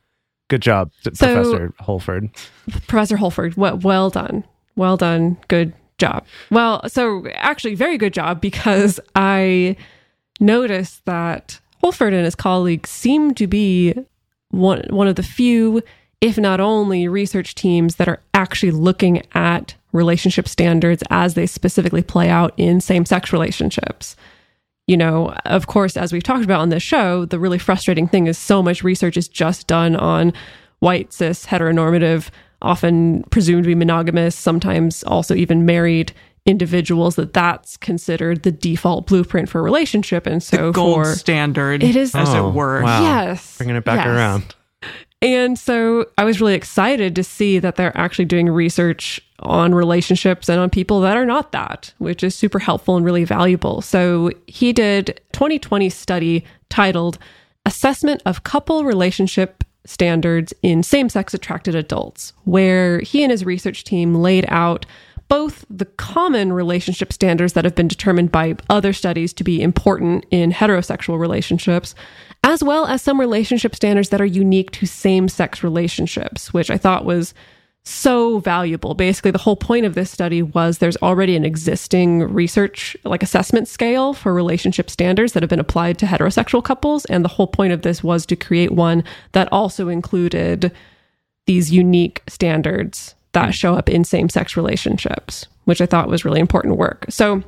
Good 0.49 0.63
job, 0.63 0.93
So- 1.03 1.11
Professor 1.11 1.75
Halford. 1.79 2.31
Professor 2.87 3.19
Halford, 3.19 3.59
well, 3.59 3.77
well 3.77 4.09
done. 4.09 4.45
Well 4.77 4.97
done. 4.97 5.37
Good 5.49 5.75
job. 5.99 6.25
Well, 6.51 6.89
so 6.89 7.27
actually, 7.35 7.75
very 7.75 7.99
good 7.99 8.15
job 8.15 8.41
because 8.41 8.99
I 9.15 9.77
noticed 10.41 11.05
that 11.05 11.61
Halford 11.83 12.13
and 12.15 12.25
his 12.25 12.35
colleagues 12.35 12.91
seem 12.91 13.35
to 13.35 13.47
be 13.47 13.95
one, 14.51 14.85
one 14.91 15.09
of 15.09 15.17
the 15.17 15.23
few, 15.23 15.83
if 16.21 16.37
not 16.37 16.61
only, 16.61 17.09
research 17.09 17.55
teams 17.55 17.97
that 17.97 18.09
are 18.09 18.21
actually 18.35 18.73
looking 18.73 19.23
at 19.33 19.75
relationship 19.93 20.49
standards 20.49 21.03
as 21.11 21.35
they 21.35 21.47
specifically 21.47 22.03
play 22.03 22.29
out 22.29 22.53
in 22.57 22.81
same 22.81 23.05
sex 23.05 23.33
relationships. 23.33 24.17
You 24.87 24.97
know, 24.97 25.35
of 25.45 25.67
course, 25.67 25.97
as 25.97 26.13
we've 26.13 26.23
talked 26.23 26.45
about 26.45 26.61
on 26.61 26.69
this 26.69 26.83
show, 26.83 27.25
the 27.25 27.39
really 27.39 27.59
frustrating 27.59 28.09
thing 28.09 28.27
is 28.27 28.39
so 28.39 28.63
much 28.63 28.83
research 28.83 29.17
is 29.17 29.29
just 29.29 29.67
done 29.67 29.95
on 29.97 30.33
white, 30.81 31.13
cis, 31.13 31.47
heteronormative, 31.47 32.31
often 32.63 33.23
presumed 33.25 33.65
to 33.65 33.69
be 33.69 33.75
monogamous, 33.75 34.35
sometimes 34.35 35.03
also 35.05 35.35
even 35.35 35.65
married 35.65 36.13
individuals, 36.47 37.17
that 37.17 37.33
that's 37.33 37.77
considered 37.77 38.43
the 38.43 38.53
default 38.53 39.07
blueprint 39.07 39.49
for 39.49 39.59
a 39.61 39.63
relationship. 39.63 40.27
And 40.27 40.43
so 40.43 40.67
the 40.67 40.73
Gold 40.73 40.97
for 41.07 41.15
standard, 41.15 41.83
It 41.83 41.97
is- 41.97 42.15
as 42.15 42.29
Oh, 42.31 42.49
it 42.49 42.55
were. 42.55 42.83
wow. 42.83 43.03
Yes. 43.03 43.57
Bringing 43.59 43.77
it 43.77 43.85
back 43.85 44.05
yes. 44.05 44.07
around. 44.07 44.55
And 45.23 45.59
so 45.59 46.07
I 46.17 46.25
was 46.25 46.41
really 46.41 46.55
excited 46.55 47.15
to 47.17 47.23
see 47.23 47.59
that 47.59 47.77
they're 47.77 47.97
actually 47.97 48.25
doing 48.25 48.49
research 48.49 49.21
on 49.41 49.75
relationships 49.75 50.49
and 50.49 50.59
on 50.59 50.71
people 50.71 51.01
that 51.03 51.17
are 51.17 51.27
not 51.27 51.53
that, 51.53 51.93
which 51.99 52.25
is 52.25 52.35
super 52.35 52.59
helpful 52.59 52.97
and 52.97 53.05
really 53.05 53.25
valuable. 53.25 53.83
So 53.83 54.31
he 54.47 54.73
did 54.73 55.21
2020 55.33 55.91
study 55.91 56.45
titled 56.71 57.19
Assessment 57.67 58.23
of 58.25 58.45
Couple 58.45 58.85
Relationship 58.85 59.63
Standards 59.85 60.55
in 60.63 60.83
Same-Sex 60.83 61.35
Attracted 61.35 61.75
Adults, 61.75 62.33
where 62.45 63.01
he 63.01 63.23
and 63.23 63.31
his 63.31 63.45
research 63.45 63.85
team 63.85 64.15
laid 64.15 64.47
out 64.49 64.87
both 65.31 65.65
the 65.71 65.85
common 65.87 66.53
relationship 66.53 67.13
standards 67.13 67.53
that 67.55 67.65
have 67.65 67.77
been 67.77 67.89
determined 67.89 68.33
by 68.33 68.57
other 68.69 68.93
studies 68.93 69.33
to 69.33 69.45
be 69.45 69.63
important 69.63 70.27
in 70.31 70.51
heterosexual 70.51 71.19
relationships, 71.19 71.95
as 72.43 72.65
well 72.65 72.87
as 72.87 73.01
some 73.01 73.19
relationship 73.19 73.75
standards 73.77 74.09
that 74.09 74.21
are 74.21 74.27
unique 74.27 74.73
to 74.73 74.87
same 74.87 75.29
sex 75.29 75.63
relationships, 75.63 76.53
which 76.53 76.69
I 76.69 76.77
thought 76.77 77.05
was 77.05 77.33
so 77.85 78.41
valuable. 78.41 78.95
Basically, 78.95 79.31
the 79.31 79.39
whole 79.39 79.57
point 79.57 79.87
of 79.87 79.95
this 79.95 80.11
study 80.11 80.43
was 80.43 80.79
there's 80.79 80.97
already 80.97 81.37
an 81.37 81.45
existing 81.45 82.25
research, 82.25 82.97
like 83.05 83.23
assessment 83.23 83.69
scale 83.69 84.13
for 84.13 84.35
relationship 84.35 84.91
standards 84.91 85.33
that 85.33 85.45
have 85.45 85.51
been 85.51 85.61
applied 85.61 85.97
to 85.99 86.07
heterosexual 86.07 86.63
couples. 86.63 87.05
And 87.05 87.25
the 87.25 87.29
whole 87.29 87.47
point 87.47 87.73
of 87.73 87.83
this 87.83 88.03
was 88.03 88.27
to 88.27 88.37
create 88.37 88.73
one 88.73 89.05
that 89.31 89.49
also 89.53 89.89
included 89.89 90.73
these 91.47 91.71
unique 91.71 92.23
standards 92.29 93.15
that 93.33 93.55
show 93.55 93.75
up 93.75 93.89
in 93.89 94.05
same 94.05 94.29
sex 94.29 94.57
relationships, 94.57 95.47
which 95.65 95.81
I 95.81 95.87
thought 95.87 96.09
was 96.09 96.25
really 96.25 96.41
important 96.41 96.77
work. 96.77 97.07
So 97.09 97.43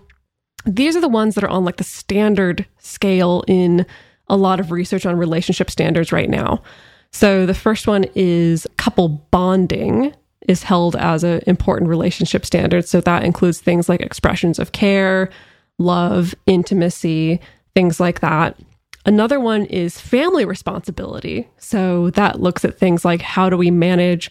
these 0.65 0.97
are 0.97 1.01
the 1.01 1.09
ones 1.09 1.35
that 1.35 1.45
are 1.45 1.51
on 1.51 1.65
like 1.65 1.77
the 1.77 1.85
standard 1.85 2.67
scale 2.79 3.45
in 3.49 3.85
a 4.29 4.37
lot 4.37 4.61
of 4.61 4.71
research 4.71 5.05
on 5.07 5.17
relationship 5.17 5.71
standards 5.71 6.13
right 6.13 6.31
now. 6.31 6.63
So 7.11 7.45
the 7.47 7.55
first 7.55 7.87
one 7.87 8.07
is 8.15 8.67
couple 8.77 9.09
bonding 9.09 10.15
is 10.49 10.63
held 10.63 10.97
as 10.97 11.23
an 11.25 11.43
important 11.47 11.89
relationship 11.89 12.45
standard. 12.45 12.89
So 12.89 13.01
that 13.01 13.25
includes 13.25 13.61
things 13.61 13.89
like 13.89 14.01
expressions 14.01 14.59
of 14.59 14.73
care, 14.73 15.31
love, 15.79 16.35
intimacy, 16.47 17.41
things 17.75 18.01
like 18.01 18.21
that. 18.21 18.59
Another 19.05 19.41
one 19.41 19.67
is 19.67 20.01
family 20.01 20.45
responsibility. 20.45 21.49
So 21.59 22.11
that 22.11 22.41
looks 22.41 22.65
at 22.65 22.79
things 22.79 23.05
like 23.05 23.21
how 23.21 23.51
do 23.51 23.57
we 23.57 23.71
manage 23.71 24.31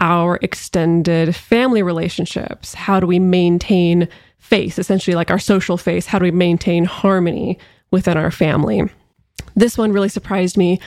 our 0.00 0.38
extended 0.42 1.36
family 1.36 1.82
relationships? 1.82 2.74
How 2.74 2.98
do 2.98 3.06
we 3.06 3.18
maintain 3.18 4.08
face, 4.38 4.78
essentially 4.78 5.14
like 5.14 5.30
our 5.30 5.38
social 5.38 5.76
face? 5.76 6.06
How 6.06 6.18
do 6.18 6.24
we 6.24 6.30
maintain 6.30 6.84
harmony 6.84 7.58
within 7.90 8.16
our 8.16 8.30
family? 8.30 8.82
This 9.54 9.78
one 9.78 9.92
really 9.92 10.08
surprised 10.08 10.56
me. 10.56 10.80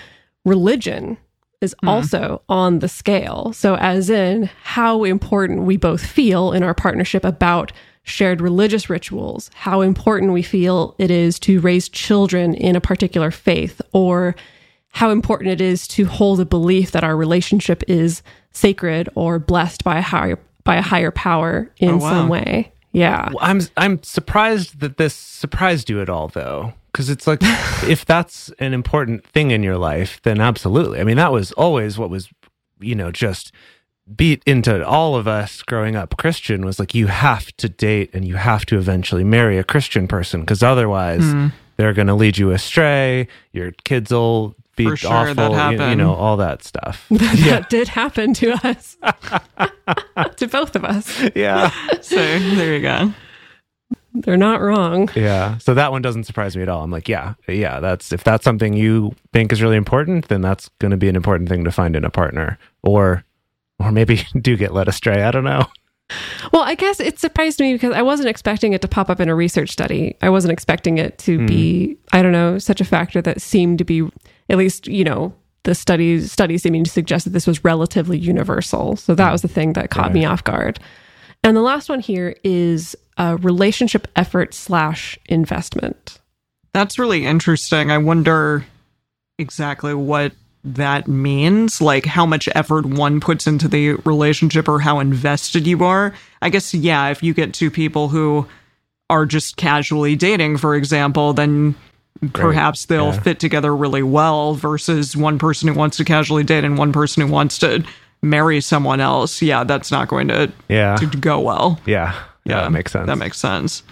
Religion 0.43 1.17
is 1.61 1.75
hmm. 1.79 1.87
also 1.87 2.41
on 2.49 2.79
the 2.79 2.89
scale. 2.89 3.53
So, 3.53 3.75
as 3.75 4.09
in 4.09 4.49
how 4.63 5.03
important 5.03 5.63
we 5.63 5.77
both 5.77 6.05
feel 6.05 6.51
in 6.51 6.63
our 6.63 6.73
partnership 6.73 7.23
about 7.23 7.71
shared 8.03 8.41
religious 8.41 8.89
rituals, 8.89 9.49
how 9.53 9.81
important 9.81 10.33
we 10.33 10.41
feel 10.43 10.93
it 10.99 11.09
is 11.09 11.39
to 11.39 11.61
raise 11.61 11.87
children 11.87 12.53
in 12.53 12.75
a 12.75 12.81
particular 12.81 13.31
faith, 13.31 13.81
or 13.93 14.35
how 14.89 15.09
important 15.09 15.49
it 15.49 15.61
is 15.61 15.87
to 15.87 16.05
hold 16.05 16.39
a 16.39 16.45
belief 16.45 16.91
that 16.91 17.03
our 17.03 17.15
relationship 17.15 17.81
is 17.87 18.21
sacred 18.53 19.09
or 19.15 19.39
blessed 19.39 19.83
by 19.83 19.97
a 19.97 20.01
higher 20.01 20.39
by 20.63 20.75
a 20.75 20.81
higher 20.81 21.11
power 21.11 21.69
in 21.77 21.89
Oh, 21.89 21.97
wow. 21.97 22.09
some 22.09 22.29
way. 22.29 22.71
Yeah. 22.93 23.29
Well, 23.29 23.39
I'm 23.41 23.61
I'm 23.75 24.01
surprised 24.03 24.79
that 24.79 24.97
this 24.97 25.13
surprised 25.13 25.89
you 25.89 26.01
at 26.01 26.09
all, 26.09 26.27
though, 26.27 26.73
because 26.91 27.09
it's 27.09 27.27
like 27.27 27.39
if 27.87 28.05
that's 28.05 28.49
an 28.59 28.73
important 28.73 29.25
thing 29.25 29.51
in 29.51 29.63
your 29.63 29.77
life, 29.77 30.21
then 30.23 30.39
absolutely. 30.39 30.99
I 30.99 31.03
mean, 31.03 31.17
that 31.17 31.31
was 31.31 31.51
always 31.53 31.97
what 31.97 32.09
was, 32.09 32.29
you 32.79 32.95
know, 32.95 33.11
just 33.11 33.51
beat 34.15 34.43
into 34.45 34.85
all 34.85 35.15
of 35.15 35.27
us 35.27 35.61
growing 35.61 35.95
up 35.95 36.17
Christian 36.17 36.65
was 36.65 36.77
like 36.77 36.93
you 36.93 37.07
have 37.07 37.55
to 37.57 37.69
date 37.69 38.09
and 38.13 38.27
you 38.27 38.35
have 38.35 38.65
to 38.65 38.77
eventually 38.77 39.23
marry 39.23 39.57
a 39.57 39.63
Christian 39.63 40.07
person 40.07 40.41
because 40.41 40.61
otherwise 40.61 41.23
hmm. 41.23 41.47
they're 41.77 41.93
going 41.93 42.07
to 42.07 42.13
lead 42.13 42.37
you 42.37 42.51
astray. 42.51 43.27
Your 43.53 43.71
kids 43.85 44.11
will 44.11 44.55
be 44.75 44.85
For 44.85 44.95
sure, 44.95 45.11
awful. 45.11 45.35
that 45.53 45.73
you- 45.73 45.83
you, 45.83 45.95
know, 45.95 46.13
all 46.13 46.37
that 46.37 46.63
stuff. 46.63 47.05
that 47.09 47.69
did 47.69 47.87
happen 47.87 48.33
to 48.35 48.53
us, 48.65 48.97
to 50.37 50.47
both 50.47 50.75
of 50.75 50.85
us. 50.85 51.29
yeah. 51.35 51.71
So 52.01 52.15
there 52.17 52.73
you 52.75 52.81
go. 52.81 53.13
They're 54.13 54.37
not 54.37 54.61
wrong. 54.61 55.09
Yeah. 55.15 55.57
So 55.57 55.73
that 55.73 55.91
one 55.91 56.01
doesn't 56.01 56.25
surprise 56.25 56.55
me 56.55 56.61
at 56.61 56.69
all. 56.69 56.83
I'm 56.83 56.91
like, 56.91 57.09
yeah, 57.09 57.33
yeah, 57.47 57.79
that's 57.79 58.11
if 58.11 58.23
that's 58.23 58.43
something 58.43 58.73
you 58.73 59.15
think 59.31 59.51
is 59.51 59.61
really 59.61 59.77
important, 59.77 60.27
then 60.27 60.41
that's 60.41 60.69
going 60.79 60.91
to 60.91 60.97
be 60.97 61.09
an 61.09 61.15
important 61.15 61.49
thing 61.49 61.63
to 61.63 61.71
find 61.71 61.95
in 61.95 62.05
a 62.05 62.11
partner. 62.11 62.59
Or 62.83 63.23
or 63.79 63.91
maybe 63.91 64.27
do 64.41 64.55
get 64.55 64.73
led 64.73 64.87
astray. 64.87 65.23
I 65.23 65.31
don't 65.31 65.43
know. 65.43 65.65
Well, 66.51 66.61
I 66.61 66.75
guess 66.75 66.99
it 66.99 67.19
surprised 67.19 67.59
me 67.59 67.73
because 67.73 67.93
I 67.93 68.01
wasn't 68.01 68.29
expecting 68.29 68.73
it 68.73 68.81
to 68.81 68.87
pop 68.87 69.09
up 69.09 69.19
in 69.19 69.29
a 69.29 69.35
research 69.35 69.71
study. 69.71 70.15
I 70.21 70.29
wasn't 70.29 70.51
expecting 70.51 70.97
it 70.97 71.17
to 71.19 71.39
hmm. 71.39 71.45
be, 71.45 71.97
I 72.11 72.21
don't 72.21 72.31
know, 72.31 72.59
such 72.59 72.81
a 72.81 72.85
factor 72.85 73.21
that 73.21 73.41
seemed 73.41 73.79
to 73.79 73.83
be, 73.83 74.07
at 74.53 74.57
least, 74.59 74.87
you 74.87 75.03
know, 75.03 75.33
the 75.63 75.73
studies 75.75 76.31
studies 76.31 76.61
seeming 76.61 76.83
to 76.83 76.91
suggest 76.91 77.25
that 77.25 77.31
this 77.31 77.47
was 77.47 77.63
relatively 77.63 78.17
universal. 78.17 78.95
So 78.95 79.15
that 79.15 79.31
was 79.31 79.41
the 79.41 79.47
thing 79.47 79.73
that 79.73 79.89
caught 79.89 80.13
me 80.13 80.23
off 80.25 80.43
guard. 80.43 80.79
And 81.43 81.57
the 81.57 81.61
last 81.61 81.89
one 81.89 81.99
here 81.99 82.35
is 82.43 82.95
a 83.17 83.37
relationship 83.37 84.07
effort 84.15 84.53
slash 84.53 85.17
investment. 85.25 86.19
That's 86.73 86.99
really 86.99 87.25
interesting. 87.25 87.91
I 87.91 87.97
wonder 87.97 88.65
exactly 89.37 89.93
what 89.93 90.33
that 90.63 91.07
means, 91.07 91.81
like 91.81 92.05
how 92.05 92.25
much 92.25 92.47
effort 92.55 92.85
one 92.85 93.19
puts 93.19 93.47
into 93.47 93.67
the 93.67 93.93
relationship 94.05 94.67
or 94.69 94.79
how 94.79 94.99
invested 94.99 95.67
you 95.67 95.83
are. 95.83 96.13
I 96.41 96.49
guess, 96.49 96.73
yeah, 96.73 97.09
if 97.09 97.21
you 97.21 97.33
get 97.33 97.53
two 97.53 97.69
people 97.69 98.09
who 98.09 98.47
are 99.09 99.25
just 99.25 99.57
casually 99.57 100.15
dating, 100.15 100.57
for 100.57 100.75
example, 100.75 101.33
then 101.33 101.75
perhaps 102.33 102.85
they'll 102.85 103.13
yeah. 103.13 103.19
fit 103.19 103.39
together 103.39 103.75
really 103.75 104.03
well 104.03 104.53
versus 104.53 105.15
one 105.17 105.37
person 105.39 105.67
who 105.67 105.73
wants 105.73 105.97
to 105.97 106.05
casually 106.05 106.43
date 106.43 106.63
and 106.63 106.77
one 106.77 106.93
person 106.93 107.25
who 107.25 107.31
wants 107.31 107.57
to 107.59 107.83
marry 108.21 108.61
someone 108.61 109.01
else. 109.01 109.41
Yeah, 109.41 109.63
that's 109.63 109.91
not 109.91 110.07
going 110.07 110.29
to, 110.29 110.51
Yeah. 110.69 110.95
to 110.97 111.05
go 111.07 111.39
well. 111.39 111.79
Yeah. 111.85 112.13
Yeah. 112.45 112.61
that 112.61 112.71
makes 112.71 112.91
sense. 112.91 113.07
That 113.07 113.17
makes 113.17 113.37
sense. 113.37 113.83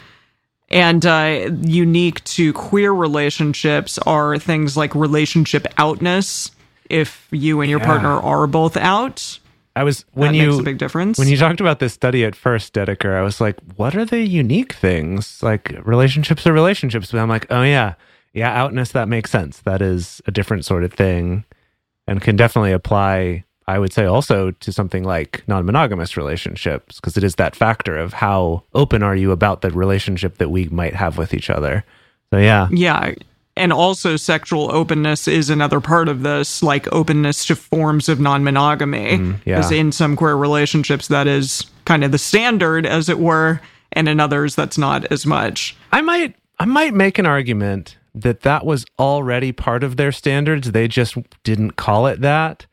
And 0.69 1.05
uh, 1.05 1.49
unique 1.61 2.23
to 2.23 2.53
queer 2.53 2.93
relationships 2.93 3.97
are 3.99 4.37
things 4.37 4.77
like 4.77 4.95
relationship 4.95 5.67
outness. 5.77 6.51
If 6.89 7.27
you 7.31 7.59
and 7.61 7.69
your 7.69 7.79
Yeah. 7.81 7.85
partner 7.85 8.19
are 8.21 8.47
both 8.47 8.77
out, 8.77 9.39
I 9.75 9.83
was 9.83 10.05
when 10.13 10.31
that 10.33 10.37
you 10.37 10.47
makes 10.47 10.59
a 10.59 10.63
big 10.63 10.77
difference. 10.77 11.17
When 11.17 11.27
you 11.29 11.37
talked 11.37 11.61
about 11.61 11.79
this 11.79 11.93
study 11.93 12.23
at 12.25 12.35
first, 12.35 12.73
Dedeker, 12.73 13.15
I 13.17 13.21
was 13.21 13.39
like, 13.41 13.57
what 13.75 13.95
are 13.95 14.05
the 14.05 14.19
unique 14.21 14.73
things? 14.73 15.41
Like 15.41 15.73
relationships 15.85 16.45
are 16.47 16.53
relationships. 16.53 17.11
But 17.11 17.19
I'm 17.19 17.29
like, 17.29 17.47
oh 17.49 17.63
yeah, 17.63 17.93
yeah, 18.33 18.51
outness, 18.53 18.91
that 18.91 19.07
makes 19.07 19.31
sense. 19.31 19.59
That 19.61 19.81
is 19.81 20.21
a 20.25 20.31
different 20.31 20.65
sort 20.65 20.83
of 20.83 20.93
thing 20.93 21.43
and 22.07 22.21
can 22.21 22.35
definitely 22.35 22.71
apply, 22.71 23.43
I 23.67 23.79
would 23.79 23.93
say, 23.93 24.05
also 24.05 24.51
to 24.51 24.71
something 24.71 25.03
like 25.03 25.43
non 25.47 25.65
monogamous 25.65 26.15
relationships, 26.17 26.99
because 26.99 27.17
it 27.17 27.23
is 27.23 27.35
that 27.35 27.55
factor 27.55 27.97
of 27.97 28.13
how 28.13 28.63
open 28.73 29.03
are 29.03 29.15
you 29.15 29.31
about 29.31 29.61
the 29.61 29.71
relationship 29.71 30.37
that 30.37 30.49
we 30.49 30.65
might 30.69 30.95
have 30.95 31.17
with 31.17 31.33
each 31.33 31.49
other. 31.49 31.83
So 32.31 32.39
yeah. 32.39 32.69
yeah. 32.71 33.13
And 33.57 33.73
also, 33.73 34.15
sexual 34.15 34.73
openness 34.73 35.27
is 35.27 35.49
another 35.49 35.81
part 35.81 36.07
of 36.07 36.23
this, 36.23 36.63
like 36.63 36.91
openness 36.93 37.45
to 37.47 37.55
forms 37.55 38.07
of 38.07 38.19
non 38.19 38.45
monogamy. 38.45 39.17
Mm, 39.17 39.41
yeah. 39.43 39.57
Because 39.57 39.71
in 39.71 39.91
some 39.91 40.15
queer 40.15 40.35
relationships, 40.35 41.09
that 41.09 41.27
is 41.27 41.65
kind 41.83 42.05
of 42.05 42.13
the 42.13 42.17
standard, 42.17 42.85
as 42.85 43.09
it 43.09 43.19
were, 43.19 43.59
and 43.91 44.07
in 44.07 44.21
others, 44.21 44.55
that's 44.55 44.77
not 44.77 45.03
as 45.11 45.25
much. 45.25 45.75
I 45.91 45.99
might 45.99 46.35
I 46.59 46.65
might 46.65 46.93
make 46.93 47.19
an 47.19 47.25
argument 47.25 47.97
that 48.13 48.41
that 48.41 48.65
was 48.65 48.85
already 48.99 49.51
part 49.51 49.83
of 49.83 49.97
their 49.97 50.11
standards. 50.11 50.71
They 50.71 50.87
just 50.87 51.15
didn't 51.43 51.71
call 51.77 52.07
it 52.07 52.21
that. 52.21 52.65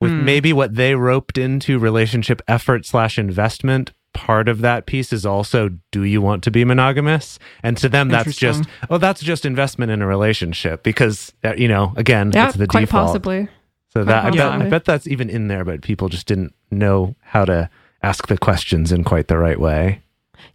With 0.00 0.12
maybe 0.12 0.52
what 0.52 0.74
they 0.74 0.94
roped 0.94 1.38
into 1.38 1.78
relationship 1.78 2.42
effort 2.46 2.84
slash 2.84 3.18
investment. 3.18 3.92
Part 4.12 4.48
of 4.48 4.60
that 4.60 4.84
piece 4.86 5.12
is 5.12 5.24
also, 5.24 5.70
do 5.90 6.04
you 6.04 6.20
want 6.20 6.44
to 6.44 6.50
be 6.50 6.64
monogamous? 6.64 7.38
And 7.62 7.76
to 7.78 7.88
them, 7.88 8.08
that's 8.08 8.36
just, 8.36 8.64
oh, 8.90 8.98
that's 8.98 9.22
just 9.22 9.46
investment 9.46 9.90
in 9.90 10.02
a 10.02 10.06
relationship 10.06 10.82
because, 10.82 11.32
uh, 11.42 11.54
you 11.56 11.68
know, 11.68 11.94
again, 11.96 12.30
Yeah, 12.34 12.48
it's 12.48 12.56
the 12.56 12.66
quite 12.66 12.80
default. 12.82 13.06
possibly. 13.08 13.48
So 13.94 14.04
that 14.04 14.26
I 14.26 14.30
bet. 14.30 14.40
I 14.40 14.68
bet 14.68 14.84
that's 14.84 15.06
even 15.06 15.30
in 15.30 15.48
there, 15.48 15.64
but 15.64 15.80
people 15.82 16.08
just 16.08 16.26
didn't 16.26 16.54
know 16.70 17.16
how 17.22 17.44
to 17.46 17.70
ask 18.02 18.26
the 18.26 18.36
questions 18.36 18.92
in 18.92 19.04
quite 19.04 19.28
the 19.28 19.38
right 19.38 19.58
way. 19.58 20.02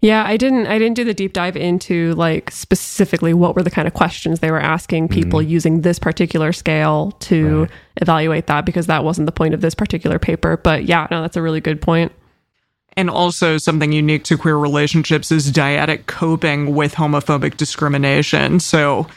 Yeah, 0.01 0.23
I 0.25 0.37
didn't 0.37 0.67
I 0.67 0.77
didn't 0.79 0.95
do 0.95 1.03
the 1.03 1.13
deep 1.13 1.33
dive 1.33 1.57
into 1.57 2.13
like 2.15 2.51
specifically 2.51 3.33
what 3.33 3.55
were 3.55 3.63
the 3.63 3.71
kind 3.71 3.87
of 3.87 3.93
questions 3.93 4.39
they 4.39 4.51
were 4.51 4.59
asking 4.59 5.09
people 5.09 5.39
mm-hmm. 5.39 5.49
using 5.49 5.81
this 5.81 5.99
particular 5.99 6.53
scale 6.53 7.11
to 7.19 7.61
Right. 7.61 7.71
evaluate 7.97 8.47
that 8.47 8.65
because 8.65 8.87
that 8.87 9.03
wasn't 9.03 9.25
the 9.25 9.31
point 9.31 9.53
of 9.53 9.61
this 9.61 9.75
particular 9.75 10.19
paper. 10.19 10.57
But 10.57 10.85
yeah, 10.85 11.07
no, 11.11 11.21
that's 11.21 11.37
a 11.37 11.41
really 11.41 11.61
good 11.61 11.81
point. 11.81 12.11
And 12.93 13.09
also, 13.09 13.57
something 13.57 13.91
unique 13.91 14.23
to 14.25 14.37
queer 14.37 14.57
relationships 14.57 15.31
is 15.31 15.51
dyadic 15.51 16.05
coping 16.07 16.75
with 16.75 16.95
homophobic 16.95 17.55
discrimination. 17.55 18.59
So, 18.59 19.07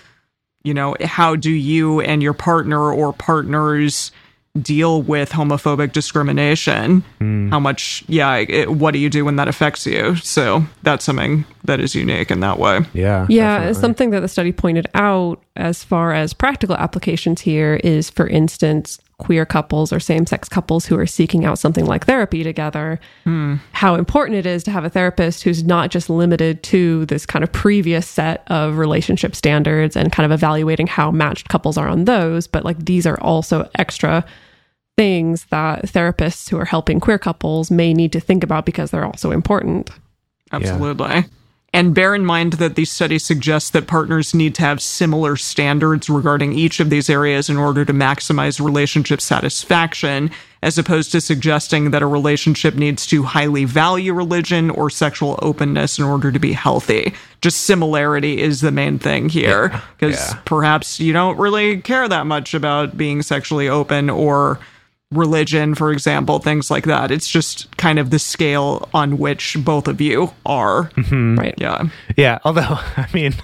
you 0.62 0.74
know, 0.74 0.94
how 1.00 1.34
do 1.36 1.50
you 1.50 2.00
and 2.00 2.22
your 2.22 2.34
partner 2.34 2.92
or 2.92 3.12
partners 3.12 4.12
deal 4.60 5.02
with 5.02 5.30
homophobic 5.30 5.92
discrimination? 5.92 7.00
Hmm. 7.18 7.48
How 7.50 7.58
much, 7.58 8.04
yeah, 8.06 8.36
it, 8.36 8.70
what 8.70 8.92
do 8.92 8.98
you 8.98 9.08
do 9.08 9.24
when 9.24 9.36
that 9.36 9.48
affects 9.48 9.86
you? 9.86 10.16
So, 10.16 10.64
that's 10.82 11.04
something 11.04 11.44
that 11.64 11.80
is 11.80 11.94
unique 11.94 12.30
in 12.30 12.40
that 12.40 12.58
way. 12.58 12.80
Yeah. 12.92 13.26
Yeah, 13.28 13.58
definitely. 13.58 13.80
something 13.80 14.10
that 14.10 14.20
the 14.20 14.28
study 14.28 14.52
pointed 14.52 14.86
out 14.94 15.42
as 15.56 15.82
far 15.84 16.12
as 16.12 16.34
practical 16.34 16.76
applications 16.76 17.40
here 17.40 17.76
is, 17.82 18.10
for 18.10 18.28
instance, 18.28 18.98
queer 19.22 19.46
couples 19.46 19.92
or 19.92 20.00
same 20.00 20.26
sex 20.26 20.48
couples 20.48 20.84
who 20.84 20.98
are 20.98 21.06
seeking 21.06 21.44
out 21.44 21.58
something 21.58 21.86
like 21.86 22.06
therapy 22.06 22.42
together, 22.42 22.98
how 23.72 23.94
important 23.94 24.36
it 24.36 24.46
is 24.46 24.64
to 24.64 24.70
have 24.72 24.84
a 24.84 24.90
therapist 24.90 25.44
who's 25.44 25.62
not 25.62 25.90
just 25.90 26.10
limited 26.10 26.62
to 26.64 27.06
this 27.06 27.24
kind 27.24 27.44
of 27.44 27.52
previous 27.52 28.06
set 28.06 28.42
of 28.48 28.78
relationship 28.78 29.36
standards 29.36 29.96
and 29.96 30.10
kind 30.10 30.24
of 30.24 30.32
evaluating 30.32 30.88
how 30.88 31.12
matched 31.12 31.48
couples 31.48 31.78
are 31.78 31.88
on 31.88 32.04
those, 32.04 32.48
but 32.48 32.64
like 32.64 32.84
these 32.84 33.06
are 33.06 33.20
also 33.20 33.70
extra 33.76 34.24
things 34.96 35.46
that 35.50 35.84
therapists 35.86 36.50
who 36.50 36.58
are 36.58 36.64
helping 36.64 36.98
queer 36.98 37.18
couples 37.18 37.70
may 37.70 37.94
need 37.94 38.12
to 38.12 38.20
think 38.20 38.42
about 38.42 38.66
because 38.66 38.90
they're 38.90 39.06
also 39.06 39.30
important. 39.30 39.90
Absolutely. 40.50 41.24
And 41.74 41.94
bear 41.94 42.14
in 42.14 42.24
mind 42.26 42.54
that 42.54 42.74
these 42.74 42.90
studies 42.92 43.24
suggest 43.24 43.72
that 43.72 43.86
partners 43.86 44.34
need 44.34 44.54
to 44.56 44.62
have 44.62 44.82
similar 44.82 45.36
standards 45.36 46.10
regarding 46.10 46.52
each 46.52 46.80
of 46.80 46.90
these 46.90 47.08
areas 47.08 47.48
in 47.48 47.56
order 47.56 47.82
to 47.86 47.94
maximize 47.94 48.62
relationship 48.62 49.22
satisfaction, 49.22 50.30
as 50.62 50.76
opposed 50.76 51.12
to 51.12 51.20
suggesting 51.20 51.90
that 51.90 52.02
a 52.02 52.06
relationship 52.06 52.74
needs 52.74 53.06
to 53.06 53.22
highly 53.22 53.64
value 53.64 54.12
religion 54.12 54.68
or 54.68 54.90
sexual 54.90 55.38
openness 55.40 55.98
in 55.98 56.04
order 56.04 56.30
to 56.30 56.38
be 56.38 56.52
healthy. 56.52 57.14
Just 57.40 57.62
similarity 57.62 58.38
is 58.40 58.60
the 58.60 58.70
main 58.70 58.98
thing 58.98 59.30
here, 59.30 59.72
because 59.98 60.16
Yeah. 60.18 60.38
perhaps 60.44 61.00
you 61.00 61.14
don't 61.14 61.38
really 61.38 61.78
care 61.78 62.06
that 62.06 62.26
much 62.26 62.52
about 62.52 62.98
being 62.98 63.22
sexually 63.22 63.68
open 63.68 64.10
or 64.10 64.58
religion, 65.12 65.74
for 65.74 65.92
example, 65.92 66.38
things 66.38 66.70
like 66.70 66.84
that. 66.84 67.10
It's 67.10 67.28
just 67.28 67.74
kind 67.76 67.98
of 67.98 68.10
the 68.10 68.18
scale 68.18 68.88
on 68.94 69.18
which 69.18 69.56
both 69.64 69.86
of 69.88 70.00
you 70.00 70.32
are. 70.46 70.90
Right. 71.10 71.54
Yeah. 71.58 71.84
Yeah, 72.16 72.38
although 72.44 72.62
I 72.96 73.06
mean, 73.14 73.34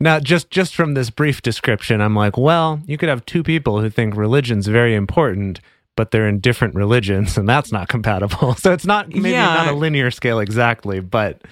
now 0.00 0.18
just 0.20 0.50
just 0.50 0.74
from 0.74 0.94
this 0.94 1.10
brief 1.10 1.42
description, 1.42 2.00
I'm 2.00 2.14
like, 2.16 2.36
well, 2.36 2.80
you 2.86 2.96
could 2.96 3.08
have 3.08 3.24
two 3.26 3.42
people 3.42 3.80
who 3.80 3.90
think 3.90 4.16
religion's 4.16 4.66
very 4.66 4.94
important, 4.94 5.60
but 5.96 6.10
they're 6.10 6.28
in 6.28 6.40
different 6.40 6.74
religions, 6.74 7.36
and 7.38 7.48
that's 7.48 7.70
not 7.72 7.88
compatible. 7.88 8.54
So 8.58 8.72
it's 8.72 8.86
not 8.86 9.08
maybe 9.08 9.30
Yeah. 9.30 9.54
not 9.54 9.68
a 9.68 9.72
linear 9.72 10.10
scale 10.10 10.40
exactly, 10.40 11.00
but 11.00 11.42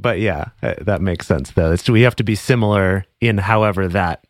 but 0.00 0.20
yeah, 0.20 0.46
uh, 0.62 0.74
that 0.82 1.00
makes 1.02 1.26
sense 1.26 1.50
though. 1.52 1.72
It's 1.72 1.88
we 1.88 2.02
have 2.02 2.16
to 2.16 2.24
be 2.24 2.34
similar 2.34 3.04
in 3.20 3.38
however 3.38 3.88
that 3.88 4.24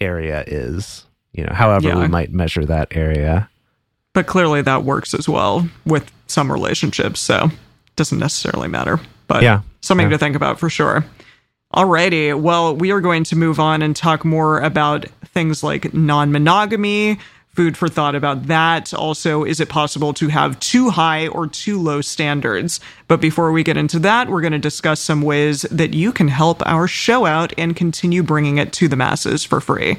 area 0.00 0.44
is. 0.46 1.06
You 1.32 1.44
know, 1.44 1.52
however 1.54 1.88
Yeah. 1.88 1.98
we 2.00 2.08
might 2.08 2.32
measure 2.32 2.64
that 2.66 2.88
area. 2.92 3.48
But 4.14 4.26
clearly 4.26 4.62
that 4.62 4.84
works 4.84 5.12
as 5.12 5.28
well 5.28 5.68
with 5.84 6.10
some 6.26 6.50
relationships, 6.50 7.20
so 7.20 7.46
it 7.46 7.96
doesn't 7.96 8.18
necessarily 8.18 8.68
matter. 8.68 8.98
But 9.26 9.42
Yeah. 9.42 9.60
something 9.82 10.06
Yeah. 10.06 10.12
to 10.12 10.18
think 10.18 10.36
about 10.36 10.58
for 10.58 10.70
sure. 10.70 11.04
Alrighty, 11.74 12.38
well, 12.38 12.74
we 12.74 12.92
are 12.92 13.00
going 13.00 13.24
to 13.24 13.36
move 13.36 13.58
on 13.58 13.82
and 13.82 13.96
talk 13.96 14.24
more 14.24 14.60
about 14.60 15.06
things 15.34 15.64
like 15.64 15.92
non 15.92 16.30
monogamy, 16.30 17.18
food 17.52 17.76
for 17.76 17.88
thought 17.88 18.14
about 18.14 18.46
that. 18.46 18.94
Also, 18.94 19.42
is 19.42 19.58
it 19.58 19.68
possible 19.68 20.12
to 20.14 20.28
have 20.28 20.58
too 20.60 20.90
high 20.90 21.26
or 21.28 21.48
too 21.48 21.80
low 21.80 22.00
standards? 22.00 22.78
But 23.08 23.20
before 23.20 23.50
we 23.50 23.64
get 23.64 23.76
into 23.76 23.98
that, 24.00 24.28
we're 24.28 24.40
going 24.40 24.52
to 24.52 24.58
discuss 24.58 25.00
some 25.00 25.22
ways 25.22 25.62
that 25.70 25.94
you 25.94 26.12
can 26.12 26.28
help 26.28 26.62
our 26.66 26.86
show 26.86 27.26
out 27.26 27.52
and 27.58 27.74
continue 27.74 28.22
bringing 28.22 28.58
it 28.58 28.72
to 28.74 28.86
the 28.88 28.96
masses 28.96 29.42
for 29.44 29.60
free. 29.60 29.98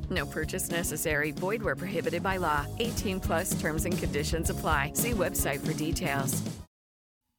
No 0.11 0.25
purchase 0.25 0.69
necessary. 0.69 1.31
Void 1.31 1.63
where 1.63 1.75
prohibited 1.75 2.21
by 2.21 2.37
law. 2.37 2.65
18 2.79 3.19
plus 3.19 3.59
terms 3.61 3.85
and 3.85 3.97
conditions 3.97 4.49
apply. 4.49 4.91
See 4.93 5.11
website 5.11 5.65
for 5.65 5.73
details. 5.73 6.41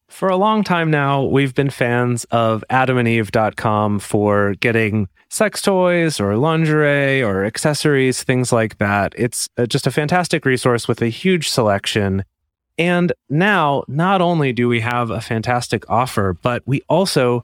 For 0.09 0.29
a 0.29 0.37
long 0.37 0.63
time 0.63 0.91
now, 0.91 1.23
we've 1.23 1.55
been 1.55 1.71
fans 1.71 2.23
of 2.25 2.63
adamandeve.com 2.69 3.97
for 3.97 4.53
getting 4.59 5.09
sex 5.29 5.59
toys 5.59 6.19
or 6.19 6.37
lingerie 6.37 7.23
or 7.23 7.43
accessories, 7.43 8.21
things 8.21 8.51
like 8.51 8.77
that. 8.77 9.13
It's 9.17 9.49
uh, 9.57 9.65
just 9.65 9.87
a 9.87 9.91
fantastic 9.91 10.45
resource 10.45 10.87
with 10.87 11.01
a 11.01 11.07
huge 11.07 11.49
selection. 11.49 12.23
And 12.77 13.11
now, 13.27 13.83
not 13.87 14.21
only 14.21 14.53
do 14.53 14.67
we 14.67 14.81
have 14.81 15.09
a 15.09 15.19
fantastic 15.19 15.89
offer, 15.89 16.37
but 16.43 16.61
we 16.67 16.81
also 16.87 17.43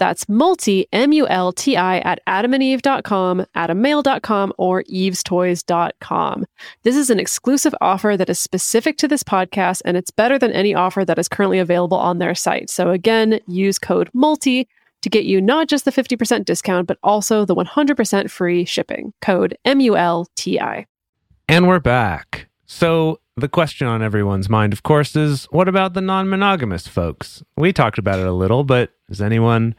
That's 0.00 0.26
multi, 0.30 0.88
M 0.94 1.12
U 1.12 1.28
L 1.28 1.52
T 1.52 1.76
I, 1.76 1.98
at 1.98 2.20
adamandeve.com, 2.26 3.44
adammale.com, 3.54 4.52
or 4.56 4.82
evestoys.com. 4.84 6.46
This 6.84 6.96
is 6.96 7.10
an 7.10 7.20
exclusive 7.20 7.74
offer 7.82 8.16
that 8.16 8.30
is 8.30 8.38
specific 8.38 8.96
to 8.96 9.06
this 9.06 9.22
podcast, 9.22 9.82
and 9.84 9.98
it's 9.98 10.10
better 10.10 10.38
than 10.38 10.52
any 10.52 10.74
offer 10.74 11.04
that 11.04 11.18
is 11.18 11.28
currently 11.28 11.58
available 11.58 11.98
on 11.98 12.16
their 12.16 12.34
site. 12.34 12.70
So 12.70 12.90
again, 12.90 13.40
use 13.46 13.78
code 13.78 14.08
MULTI 14.14 14.66
to 15.02 15.10
get 15.10 15.26
you 15.26 15.38
not 15.38 15.68
just 15.68 15.84
the 15.84 15.92
50% 15.92 16.46
discount, 16.46 16.86
but 16.86 16.96
also 17.02 17.44
the 17.44 17.54
100% 17.54 18.30
free 18.30 18.64
shipping. 18.64 19.12
Code 19.20 19.54
M 19.66 19.80
U 19.80 19.98
L 19.98 20.26
T 20.34 20.58
I. 20.58 20.86
And 21.46 21.68
we're 21.68 21.78
back. 21.78 22.39
So, 22.72 23.18
the 23.36 23.48
question 23.48 23.88
on 23.88 24.00
everyone's 24.00 24.48
mind, 24.48 24.72
of 24.72 24.84
course, 24.84 25.16
is 25.16 25.46
what 25.46 25.66
about 25.66 25.94
the 25.94 26.00
non 26.00 26.30
monogamous 26.30 26.86
folks? 26.86 27.42
We 27.56 27.72
talked 27.72 27.98
about 27.98 28.20
it 28.20 28.26
a 28.28 28.32
little, 28.32 28.62
but 28.62 28.92
is 29.08 29.20
anyone 29.20 29.74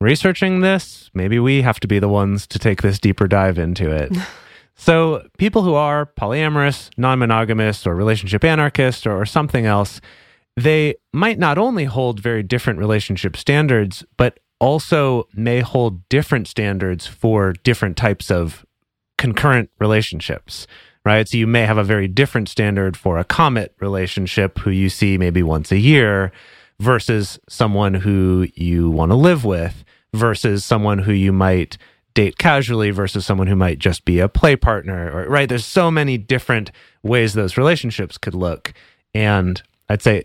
researching 0.00 0.60
this? 0.60 1.10
Maybe 1.12 1.40
we 1.40 1.62
have 1.62 1.80
to 1.80 1.88
be 1.88 1.98
the 1.98 2.08
ones 2.08 2.46
to 2.46 2.60
take 2.60 2.82
this 2.82 3.00
deeper 3.00 3.26
dive 3.26 3.58
into 3.58 3.90
it. 3.90 4.16
so, 4.76 5.26
people 5.38 5.62
who 5.62 5.74
are 5.74 6.06
polyamorous, 6.06 6.88
non 6.96 7.18
monogamous, 7.18 7.84
or 7.84 7.96
relationship 7.96 8.44
anarchist, 8.44 9.08
or, 9.08 9.20
or 9.20 9.26
something 9.26 9.66
else, 9.66 10.00
they 10.56 10.94
might 11.12 11.40
not 11.40 11.58
only 11.58 11.84
hold 11.84 12.20
very 12.20 12.44
different 12.44 12.78
relationship 12.78 13.36
standards, 13.36 14.04
but 14.16 14.38
also 14.60 15.26
may 15.34 15.62
hold 15.62 16.08
different 16.08 16.46
standards 16.46 17.08
for 17.08 17.54
different 17.64 17.96
types 17.96 18.30
of 18.30 18.64
concurrent 19.18 19.68
relationships 19.80 20.68
right? 21.06 21.28
So 21.28 21.38
you 21.38 21.46
may 21.46 21.64
have 21.64 21.78
a 21.78 21.84
very 21.84 22.08
different 22.08 22.48
standard 22.48 22.96
for 22.96 23.16
a 23.16 23.24
comet 23.24 23.72
relationship 23.78 24.58
who 24.58 24.70
you 24.70 24.88
see 24.88 25.16
maybe 25.16 25.40
once 25.40 25.70
a 25.70 25.78
year 25.78 26.32
versus 26.80 27.38
someone 27.48 27.94
who 27.94 28.48
you 28.54 28.90
want 28.90 29.12
to 29.12 29.16
live 29.16 29.44
with 29.44 29.84
versus 30.12 30.64
someone 30.64 30.98
who 30.98 31.12
you 31.12 31.32
might 31.32 31.78
date 32.14 32.38
casually 32.38 32.90
versus 32.90 33.24
someone 33.24 33.46
who 33.46 33.54
might 33.54 33.78
just 33.78 34.04
be 34.04 34.18
a 34.18 34.28
play 34.28 34.56
partner 34.56 35.12
or 35.12 35.28
right 35.28 35.48
there's 35.48 35.66
so 35.66 35.90
many 35.90 36.18
different 36.18 36.72
ways 37.02 37.34
those 37.34 37.58
relationships 37.58 38.16
could 38.16 38.34
look 38.34 38.72
and 39.12 39.62
i'd 39.90 40.00
say 40.00 40.24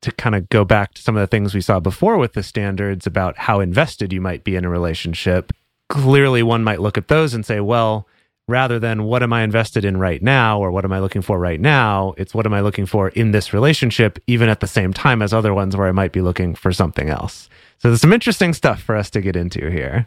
to 0.00 0.10
kind 0.12 0.34
of 0.34 0.48
go 0.48 0.64
back 0.64 0.92
to 0.92 1.02
some 1.02 1.16
of 1.16 1.20
the 1.20 1.28
things 1.28 1.54
we 1.54 1.60
saw 1.60 1.78
before 1.78 2.18
with 2.18 2.32
the 2.32 2.42
standards 2.42 3.06
about 3.06 3.38
how 3.38 3.60
invested 3.60 4.12
you 4.12 4.20
might 4.20 4.42
be 4.42 4.56
in 4.56 4.64
a 4.64 4.68
relationship 4.68 5.52
clearly 5.88 6.42
one 6.42 6.64
might 6.64 6.80
look 6.80 6.98
at 6.98 7.06
those 7.06 7.32
and 7.32 7.46
say 7.46 7.60
well 7.60 8.08
rather 8.50 8.78
than 8.78 9.04
what 9.04 9.22
am 9.22 9.32
I 9.32 9.42
invested 9.42 9.84
in 9.84 9.96
right 9.96 10.22
now 10.22 10.60
or 10.60 10.70
what 10.70 10.84
am 10.84 10.92
I 10.92 10.98
looking 10.98 11.22
for 11.22 11.38
right 11.38 11.60
now? 11.60 12.14
It's 12.18 12.34
what 12.34 12.46
am 12.46 12.52
I 12.52 12.60
looking 12.60 12.86
for 12.86 13.08
in 13.10 13.30
this 13.30 13.52
relationship, 13.54 14.18
even 14.26 14.48
at 14.48 14.60
the 14.60 14.66
same 14.66 14.92
time 14.92 15.22
as 15.22 15.32
other 15.32 15.54
ones 15.54 15.76
where 15.76 15.88
I 15.88 15.92
might 15.92 16.12
be 16.12 16.20
looking 16.20 16.54
for 16.54 16.72
something 16.72 17.08
else. 17.08 17.48
So 17.78 17.88
there's 17.88 18.00
some 18.00 18.12
interesting 18.12 18.52
stuff 18.52 18.82
for 18.82 18.96
us 18.96 19.08
to 19.10 19.20
get 19.20 19.36
into 19.36 19.70
here. 19.70 20.06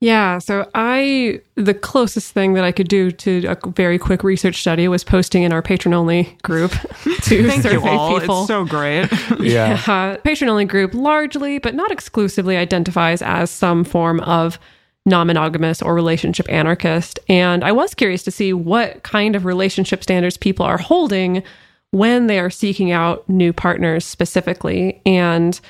Yeah, 0.00 0.38
so 0.38 0.68
I 0.74 1.40
the 1.54 1.72
closest 1.72 2.32
thing 2.32 2.52
that 2.54 2.64
I 2.64 2.72
could 2.72 2.88
do 2.88 3.10
to 3.10 3.46
a 3.46 3.70
very 3.70 3.98
quick 3.98 4.22
research 4.22 4.60
study 4.60 4.86
was 4.86 5.02
posting 5.02 5.44
in 5.44 5.52
our 5.52 5.62
patron 5.62 5.94
only 5.94 6.36
group 6.42 6.72
to 7.22 7.48
Thank 7.48 7.62
survey 7.62 7.72
you 7.72 7.88
all. 7.88 8.20
people. 8.20 8.40
It's 8.40 8.48
so 8.48 8.64
great. 8.66 9.08
Yeah. 9.40 9.80
Uh, 9.86 10.16
patron 10.18 10.50
only 10.50 10.66
group 10.66 10.92
largely, 10.94 11.58
but 11.58 11.74
not 11.74 11.90
exclusively, 11.90 12.56
identifies 12.56 13.22
as 13.22 13.50
some 13.50 13.82
form 13.84 14.20
of 14.20 14.58
non 15.06 15.26
monogamous 15.26 15.82
or 15.82 15.94
relationship 15.94 16.50
anarchist. 16.50 17.18
And 17.28 17.62
I 17.62 17.72
was 17.72 17.94
curious 17.94 18.22
to 18.24 18.30
see 18.30 18.52
what 18.52 19.02
kind 19.02 19.36
of 19.36 19.44
relationship 19.44 20.02
standards 20.02 20.36
people 20.36 20.64
are 20.64 20.78
holding 20.78 21.42
when 21.90 22.26
they 22.26 22.38
are 22.38 22.50
seeking 22.50 22.90
out 22.90 23.28
new 23.28 23.52
partners 23.52 24.04
specifically. 24.04 25.00
And 25.06 25.60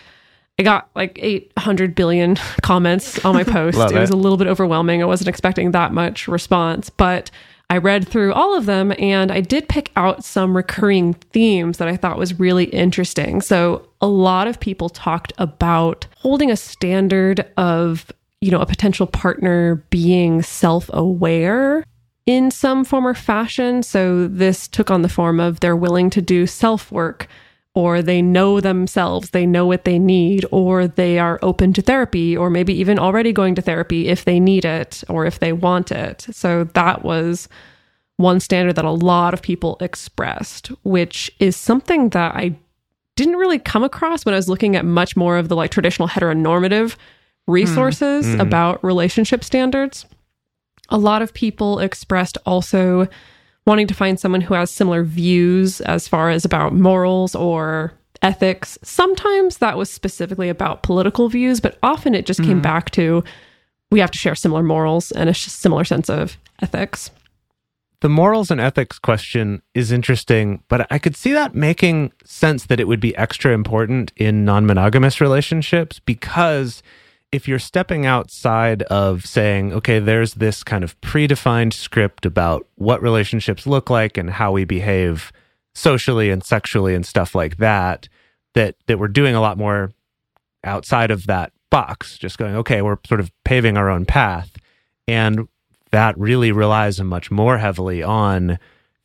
I 0.58 0.62
got 0.62 0.88
like 0.94 1.18
800 1.20 1.94
billion 1.94 2.36
comments 2.62 3.24
on 3.24 3.34
my 3.34 3.44
post. 3.44 3.78
It 3.78 3.98
was 3.98 4.10
a 4.10 4.16
little 4.16 4.38
bit 4.38 4.46
overwhelming. 4.46 5.02
I 5.02 5.06
wasn't 5.06 5.28
expecting 5.28 5.72
that 5.72 5.92
much 5.92 6.28
response, 6.28 6.90
but 6.90 7.30
I 7.70 7.78
read 7.78 8.06
through 8.06 8.32
all 8.34 8.56
of 8.56 8.66
them 8.66 8.92
and 8.98 9.32
I 9.32 9.40
did 9.40 9.68
pick 9.68 9.90
out 9.96 10.22
some 10.22 10.56
recurring 10.56 11.14
themes 11.14 11.78
that 11.78 11.88
I 11.88 11.96
thought 11.96 12.18
was 12.18 12.38
really 12.38 12.64
interesting. 12.66 13.40
So, 13.40 13.88
a 14.00 14.06
lot 14.06 14.46
of 14.46 14.60
people 14.60 14.90
talked 14.90 15.32
about 15.38 16.06
holding 16.18 16.50
a 16.50 16.56
standard 16.56 17.46
of, 17.56 18.12
you 18.40 18.50
know, 18.50 18.60
a 18.60 18.66
potential 18.66 19.06
partner 19.06 19.76
being 19.90 20.42
self-aware 20.42 21.84
in 22.26 22.50
some 22.50 22.84
form 22.84 23.06
or 23.06 23.14
fashion. 23.14 23.82
So, 23.82 24.28
this 24.28 24.68
took 24.68 24.90
on 24.90 25.02
the 25.02 25.08
form 25.08 25.40
of 25.40 25.60
they're 25.60 25.76
willing 25.76 26.10
to 26.10 26.22
do 26.22 26.46
self-work 26.46 27.28
or 27.74 28.02
they 28.02 28.22
know 28.22 28.60
themselves, 28.60 29.30
they 29.30 29.44
know 29.44 29.66
what 29.66 29.84
they 29.84 29.98
need, 29.98 30.46
or 30.52 30.86
they 30.86 31.18
are 31.18 31.40
open 31.42 31.72
to 31.72 31.82
therapy, 31.82 32.36
or 32.36 32.48
maybe 32.48 32.72
even 32.72 33.00
already 33.00 33.32
going 33.32 33.56
to 33.56 33.62
therapy 33.62 34.06
if 34.06 34.24
they 34.24 34.38
need 34.38 34.64
it 34.64 35.02
or 35.08 35.26
if 35.26 35.40
they 35.40 35.52
want 35.52 35.90
it. 35.90 36.24
So 36.30 36.64
that 36.74 37.02
was 37.04 37.48
one 38.16 38.38
standard 38.38 38.76
that 38.76 38.84
a 38.84 38.92
lot 38.92 39.34
of 39.34 39.42
people 39.42 39.76
expressed, 39.80 40.68
which 40.84 41.32
is 41.40 41.56
something 41.56 42.10
that 42.10 42.36
I 42.36 42.56
didn't 43.16 43.36
really 43.36 43.58
come 43.58 43.82
across 43.82 44.24
when 44.24 44.34
I 44.34 44.38
was 44.38 44.48
looking 44.48 44.76
at 44.76 44.84
much 44.84 45.16
more 45.16 45.36
of 45.36 45.48
the 45.48 45.56
like 45.56 45.72
traditional 45.72 46.08
heteronormative 46.08 46.94
resources 47.46 48.26
mm-hmm. 48.26 48.40
about 48.40 48.82
relationship 48.82 49.44
standards. 49.44 50.06
A 50.88 50.98
lot 50.98 51.22
of 51.22 51.34
people 51.34 51.78
expressed 51.78 52.38
also 52.46 53.08
wanting 53.66 53.86
to 53.86 53.94
find 53.94 54.20
someone 54.20 54.42
who 54.42 54.54
has 54.54 54.70
similar 54.70 55.02
views 55.02 55.80
as 55.82 56.06
far 56.06 56.30
as 56.30 56.44
about 56.44 56.74
morals 56.74 57.34
or 57.34 57.92
ethics. 58.22 58.78
Sometimes 58.82 59.58
that 59.58 59.76
was 59.76 59.90
specifically 59.90 60.48
about 60.48 60.82
political 60.82 61.28
views, 61.28 61.60
but 61.60 61.78
often 61.82 62.14
it 62.14 62.26
just 62.26 62.40
came 62.40 62.52
mm-hmm. 62.52 62.60
back 62.60 62.90
to 62.92 63.24
we 63.90 64.00
have 64.00 64.10
to 64.10 64.18
share 64.18 64.34
similar 64.34 64.62
morals 64.62 65.12
and 65.12 65.28
a 65.28 65.34
similar 65.34 65.84
sense 65.84 66.10
of 66.10 66.36
ethics. 66.60 67.10
The 68.00 68.08
morals 68.08 68.50
and 68.50 68.60
ethics 68.60 68.98
question 68.98 69.62
is 69.72 69.92
interesting, 69.92 70.62
but 70.68 70.86
I 70.90 70.98
could 70.98 71.16
see 71.16 71.32
that 71.32 71.54
making 71.54 72.12
sense 72.24 72.66
that 72.66 72.80
it 72.80 72.88
would 72.88 73.00
be 73.00 73.16
extra 73.16 73.52
important 73.52 74.12
in 74.16 74.44
non 74.44 74.66
monogamous 74.66 75.20
relationships 75.20 76.00
because 76.00 76.82
if 77.34 77.48
you're 77.48 77.58
stepping 77.58 78.06
outside 78.06 78.82
of 78.84 79.26
saying, 79.26 79.72
okay, 79.72 79.98
there's 79.98 80.34
this 80.34 80.62
kind 80.62 80.84
of 80.84 80.98
predefined 81.00 81.72
script 81.72 82.24
about 82.24 82.64
what 82.76 83.02
relationships 83.02 83.66
look 83.66 83.90
like 83.90 84.16
and 84.16 84.30
how 84.30 84.52
we 84.52 84.64
behave 84.64 85.32
socially 85.74 86.30
and 86.30 86.44
sexually 86.44 86.94
and 86.94 87.04
stuff 87.04 87.34
like 87.34 87.56
that, 87.56 88.08
that 88.54 88.76
that 88.86 89.00
we're 89.00 89.08
doing 89.08 89.34
a 89.34 89.40
lot 89.40 89.58
more 89.58 89.90
outside 90.62 91.10
of 91.10 91.26
that 91.26 91.52
box, 91.70 92.16
just 92.18 92.38
going, 92.38 92.54
okay, 92.54 92.82
we're 92.82 92.98
sort 93.04 93.18
of 93.18 93.32
paving 93.44 93.76
our 93.76 93.90
own 93.90 94.06
path. 94.06 94.52
And 95.08 95.48
that 95.90 96.16
really 96.16 96.52
relies 96.52 97.00
much 97.00 97.32
more 97.32 97.58
heavily 97.58 98.00
on 98.00 98.60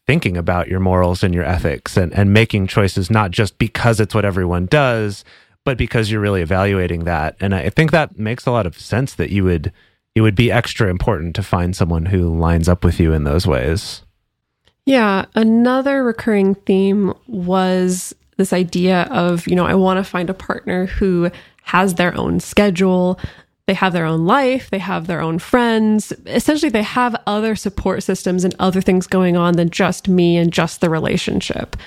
thinking 0.05 0.37
about 0.37 0.67
your 0.67 0.79
morals 0.79 1.23
and 1.23 1.33
your 1.33 1.43
ethics 1.43 1.97
and, 1.97 2.13
and 2.13 2.31
making 2.31 2.67
choices 2.67 3.09
not 3.09 3.31
just 3.31 3.57
because 3.57 3.99
it's 3.99 4.13
what 4.13 4.25
everyone 4.25 4.67
does, 4.67 5.23
but 5.69 5.77
because 5.77 6.09
you're 6.09 6.19
really 6.19 6.41
evaluating 6.41 7.03
that. 7.03 7.35
And 7.39 7.53
I 7.53 7.69
think 7.69 7.91
that 7.91 8.17
makes 8.17 8.47
a 8.47 8.51
lot 8.51 8.65
of 8.65 8.79
sense 8.79 9.13
that 9.13 9.29
you 9.29 9.43
would 9.43 9.71
it 10.15 10.21
would 10.21 10.33
be 10.33 10.51
extra 10.51 10.89
important 10.89 11.35
to 11.35 11.43
find 11.43 11.75
someone 11.75 12.07
who 12.07 12.35
lines 12.35 12.67
up 12.67 12.83
with 12.83 12.99
you 12.99 13.13
in 13.13 13.23
those 13.23 13.45
ways. 13.45 14.01
Yeah, 14.87 15.25
another 15.35 16.03
recurring 16.03 16.55
theme 16.55 17.13
was 17.27 18.15
this 18.37 18.51
idea 18.51 19.03
of, 19.11 19.47
you 19.47 19.55
know, 19.55 19.67
I 19.67 19.75
want 19.75 20.03
to 20.03 20.03
find 20.03 20.27
a 20.27 20.33
partner 20.33 20.87
who 20.87 21.29
has 21.65 21.93
their 21.93 22.17
own 22.17 22.39
schedule, 22.39 23.19
they 23.67 23.75
have 23.75 23.93
their 23.93 24.05
own 24.05 24.25
life, 24.25 24.71
they 24.71 24.79
have 24.79 25.05
their 25.05 25.21
own 25.21 25.37
friends. 25.37 26.11
Essentially, 26.25 26.71
they 26.71 26.81
have 26.81 27.15
other 27.27 27.55
support 27.55 28.01
systems 28.01 28.43
and 28.43 28.55
other 28.57 28.81
things 28.81 29.05
going 29.05 29.37
on 29.37 29.55
than 29.55 29.69
just 29.69 30.09
me 30.09 30.35
and 30.35 30.51
just 30.51 30.81
the 30.81 30.89
relationship. 30.89 31.77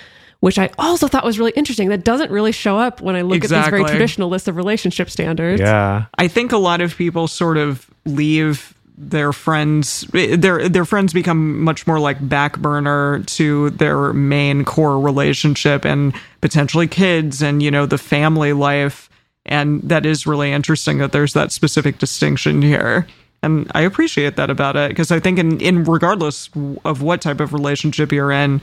Which 0.43 0.59
I 0.59 0.71
also 0.77 1.07
thought 1.07 1.25
was 1.25 1.39
really 1.39 1.53
interesting. 1.53 1.89
That 1.91 2.03
doesn't 2.03 2.33
really 2.33 2.51
show 2.51 2.77
up 2.77 3.01
when 3.01 3.15
I 3.15 3.23
look 3.23 3.45
at 3.45 3.51
these 3.51 3.69
very 3.69 3.85
traditional 3.85 4.29
lists 4.29 4.49
of 4.49 4.57
relationship 4.57 5.09
standards. 5.09 5.61
Yeah. 5.61 6.07
I 6.19 6.27
think 6.27 6.51
a 6.51 6.57
lot 6.57 6.81
of 6.81 6.97
people 6.97 7.29
sort 7.29 7.59
of 7.59 7.89
leave 8.05 8.75
their 8.99 9.33
friends 9.33 10.01
their 10.13 10.69
their 10.69 10.85
friends 10.85 11.13
become 11.13 11.61
much 11.61 11.87
more 11.87 12.01
like 12.01 12.29
back 12.29 12.59
burner 12.59 13.23
to 13.27 13.71
their 13.71 14.13
main 14.13 14.65
core 14.65 14.99
relationship 14.99 15.85
and 15.85 16.13
potentially 16.41 16.89
kids 16.89 17.41
and 17.41 17.63
you 17.63 17.71
know 17.71 17.87
the 17.87 17.97
family 17.97 18.53
life 18.53 19.09
and 19.47 19.81
that 19.83 20.05
is 20.05 20.27
really 20.27 20.53
interesting 20.53 20.99
that 20.99 21.13
there's 21.13 21.33
that 21.33 21.53
specific 21.53 21.99
distinction 21.99 22.63
here 22.63 23.07
and 23.43 23.71
I 23.75 23.81
appreciate 23.83 24.37
that 24.37 24.51
about 24.51 24.77
it 24.77 24.91
because 24.91 25.11
I 25.11 25.21
think 25.21 25.39
in 25.39 25.61
in 25.61 25.85
regardless 25.85 26.51
of 26.85 27.03
what 27.03 27.21
type 27.21 27.41
of 27.41 27.53
relationship 27.53 28.13
you're 28.13 28.33
in 28.33 28.61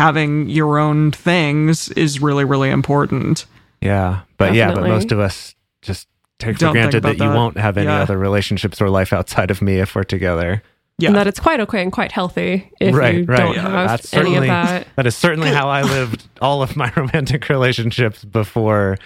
having 0.00 0.48
your 0.48 0.78
own 0.78 1.10
things 1.12 1.88
is 1.90 2.20
really 2.20 2.44
really 2.44 2.70
important 2.70 3.46
Yeah. 3.80 4.20
But 4.38 4.54
yeah, 4.54 4.74
but 4.74 4.82
most 4.84 5.12
of 5.12 5.18
us 5.20 5.54
just 5.82 6.08
take 6.38 6.56
for 6.56 6.60
Don't 6.60 6.72
think 6.74 6.82
granted 6.90 7.02
that, 7.04 7.14
about 7.16 7.24
you 7.24 7.30
won't 7.34 7.56
have 7.58 7.76
any 7.76 7.86
Yeah. 7.86 8.02
other 8.02 8.18
relationships 8.18 8.80
or 8.80 8.88
life 8.90 9.12
outside 9.12 9.50
of 9.50 9.60
me 9.62 9.78
if 9.80 9.94
we're 9.94 10.04
together. 10.04 10.62
yeah 10.98 11.08
And 11.08 11.16
that 11.16 11.26
it's 11.26 11.40
quite 11.40 11.60
okay 11.60 11.82
and 11.82 11.92
quite 11.92 12.12
healthy 12.12 12.70
if 12.80 12.94
right, 12.94 13.14
you 13.16 13.24
right. 13.24 13.36
don't 13.38 13.54
Yeah, 13.54 13.62
have 13.68 13.88
that's 13.90 14.12
any 14.14 14.20
of 14.22 14.26
certainly 14.26 14.48
that. 14.48 14.86
that 14.96 15.06
is 15.06 15.16
certainly 15.16 15.48
how 15.50 15.68
I 15.68 15.82
lived 15.82 16.26
all 16.42 16.62
of 16.62 16.76
my 16.76 16.90
romantic 16.96 17.48
relationships 17.48 18.24
before 18.24 18.96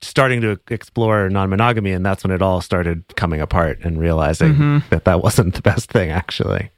starting 0.00 0.40
to 0.42 0.58
explore 0.70 1.28
non-monogamy 1.30 1.92
and 1.92 2.04
that's 2.04 2.24
when 2.24 2.30
it 2.30 2.42
all 2.42 2.60
started 2.60 3.04
coming 3.16 3.40
apart 3.40 3.78
and 3.84 3.98
realizing 4.00 4.52
Mm-hmm. 4.54 4.78
that 4.90 5.04
that 5.04 5.22
wasn't 5.22 5.54
the 5.54 5.62
best 5.62 5.90
thing 5.90 6.10
actually. 6.10 6.70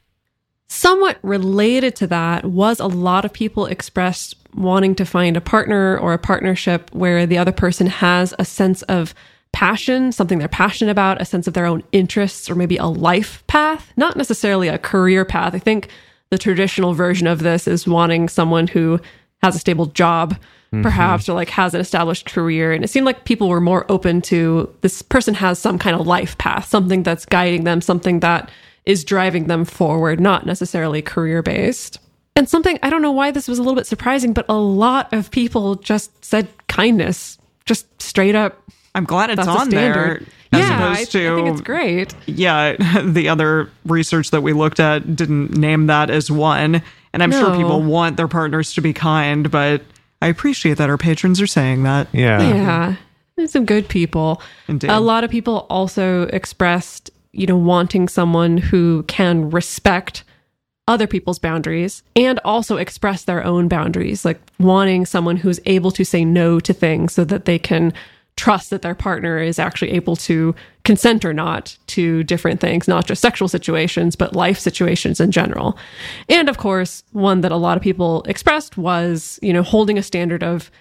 Somewhat 0.69 1.17
related 1.21 1.95
to 1.97 2.07
that 2.07 2.45
was 2.45 2.79
a 2.79 2.87
lot 2.87 3.23
of 3.23 3.31
people 3.31 3.65
expressed 3.65 4.35
wanting 4.53 4.95
to 4.95 5.05
find 5.05 5.37
a 5.37 5.41
partner 5.41 5.97
or 5.97 6.13
a 6.13 6.17
partnership 6.17 6.89
where 6.93 7.25
the 7.25 7.37
other 7.37 7.51
person 7.51 7.87
has 7.87 8.33
a 8.37 8.45
sense 8.45 8.81
of 8.83 9.13
passion, 9.53 10.11
something 10.11 10.39
they're 10.39 10.47
passionate 10.47 10.91
about, 10.91 11.21
a 11.21 11.25
sense 11.25 11.47
of 11.47 11.53
their 11.53 11.65
own 11.65 11.83
interests, 11.91 12.49
or 12.49 12.55
maybe 12.55 12.77
a 12.77 12.85
life 12.85 13.45
path, 13.47 13.93
not 13.95 14.17
necessarily 14.17 14.67
a 14.67 14.77
career 14.77 15.23
path. 15.23 15.55
I 15.55 15.59
think 15.59 15.89
the 16.29 16.37
traditional 16.37 16.93
version 16.93 17.27
of 17.27 17.39
this 17.39 17.67
is 17.67 17.87
wanting 17.87 18.27
someone 18.27 18.67
who 18.67 18.99
has 19.41 19.55
a 19.55 19.59
stable 19.59 19.85
job, 19.85 20.33
mm-hmm. 20.33 20.81
perhaps, 20.81 21.29
or 21.29 21.33
like 21.33 21.49
has 21.51 21.73
an 21.73 21.79
established 21.81 22.25
career. 22.25 22.73
And 22.73 22.83
it 22.83 22.89
seemed 22.89 23.05
like 23.05 23.23
people 23.23 23.47
were 23.47 23.61
more 23.61 23.85
open 23.89 24.21
to 24.23 24.73
this 24.81 25.01
person 25.01 25.33
has 25.35 25.59
some 25.59 25.79
kind 25.79 25.95
of 25.99 26.05
life 26.05 26.37
path, 26.37 26.67
something 26.67 27.03
that's 27.03 27.25
guiding 27.25 27.63
them, 27.63 27.79
something 27.79 28.19
that 28.19 28.51
is 28.87 29.03
driving 29.03 29.47
them 29.47 29.65
forward, 29.65 30.19
not 30.19 30.45
necessarily 30.45 31.01
career 31.01 31.41
based. 31.43 31.99
And 32.35 32.47
something, 32.47 32.79
I 32.81 32.89
don't 32.89 33.01
know 33.01 33.11
why 33.11 33.31
this 33.31 33.47
was 33.47 33.59
a 33.59 33.61
little 33.61 33.75
bit 33.75 33.87
surprising, 33.87 34.31
but 34.31 34.45
a 34.47 34.57
lot 34.57 35.11
of 35.11 35.29
people 35.31 35.75
just 35.75 36.23
said 36.23 36.47
kindness, 36.67 37.37
just 37.65 37.85
straight 38.01 38.35
up. 38.35 38.61
I'm 38.95 39.03
glad 39.03 39.29
it's 39.29 39.37
That's 39.37 39.49
on 39.49 39.69
there 39.69 39.93
standard. 39.93 40.27
as 40.53 40.59
yeah, 40.59 40.79
I, 40.79 40.93
opposed 40.93 41.11
to 41.11 41.33
I 41.33 41.35
think 41.35 41.47
it's 41.49 41.61
great. 41.61 42.15
yeah, 42.25 43.01
the 43.03 43.29
other 43.29 43.69
research 43.85 44.31
that 44.31 44.41
we 44.41 44.53
looked 44.53 44.79
at 44.79 45.15
didn't 45.15 45.57
name 45.57 45.87
that 45.87 46.09
as 46.09 46.31
one. 46.31 46.81
And 47.13 47.23
I'm 47.23 47.31
sure 47.31 47.55
people 47.55 47.81
want 47.81 48.15
their 48.17 48.27
partners 48.27 48.73
to 48.75 48.81
be 48.81 48.93
kind, 48.93 49.49
but 49.49 49.81
I 50.21 50.27
appreciate 50.27 50.77
that 50.77 50.89
our 50.89 50.97
patrons 50.97 51.41
are 51.41 51.47
saying 51.47 51.83
that. 51.83 52.07
Yeah. 52.13 52.95
Yeah. 53.37 53.47
Some 53.47 53.65
good 53.65 53.87
people. 53.87 54.41
Indeed. 54.67 54.89
A 54.89 54.99
lot 54.99 55.23
of 55.23 55.31
people 55.31 55.65
also 55.69 56.23
expressed, 56.23 57.11
you 57.37 57.45
know, 57.45 57.55
wanting 57.55 58.07
someone 58.07 58.57
who 58.57 59.03
can 59.03 59.49
respect 59.49 60.23
other 60.87 61.07
people's 61.07 61.39
boundaries 61.39 62.01
and 62.15 62.39
also 62.43 62.77
express 62.77 63.23
their 63.23 63.43
own 63.43 63.67
boundaries, 63.67 64.25
like 64.25 64.39
wanting 64.59 65.05
someone 65.05 65.37
who's 65.37 65.59
able 65.65 65.91
to 65.91 66.03
say 66.03 66.25
no 66.25 66.59
to 66.59 66.73
things 66.73 67.13
so 67.13 67.23
that 67.25 67.45
they 67.45 67.59
can 67.59 67.93
trust 68.37 68.69
that 68.69 68.81
their 68.83 68.95
partner 68.95 69.39
is 69.39 69.59
actually 69.59 69.91
able 69.91 70.15
to 70.15 70.55
consent 70.83 71.25
or 71.25 71.33
not 71.33 71.77
to 71.87 72.23
different 72.23 72.61
things, 72.61 72.87
not 72.87 73.05
just 73.05 73.21
sexual 73.21 73.47
situations, 73.47 74.15
but 74.15 74.35
life 74.35 74.59
situations 74.59 75.19
in 75.19 75.31
general. 75.31 75.77
And 76.29 76.47
of 76.47 76.57
course, 76.57 77.03
one 77.11 77.41
that 77.41 77.51
a 77.51 77.57
lot 77.57 77.77
of 77.77 77.83
people 77.83 78.23
expressed 78.23 78.77
was, 78.77 79.39
you 79.41 79.51
know, 79.51 79.63
holding 79.63 79.97
a 79.97 80.03
standard 80.03 80.43
of 80.43 80.71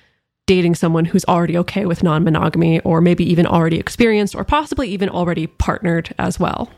dating 0.46 0.74
someone 0.74 1.04
who's 1.04 1.24
already 1.26 1.59
okay 1.59 1.87
with 1.87 2.02
non 2.02 2.24
monogamy 2.24 2.80
or 2.80 3.00
maybe 3.00 3.28
even 3.28 3.46
already 3.46 3.78
experienced 3.78 4.35
or 4.35 4.44
possibly 4.44 4.88
even 4.88 5.09
already 5.09 5.46
partnered 5.46 6.14
as 6.18 6.38
well. 6.40 6.70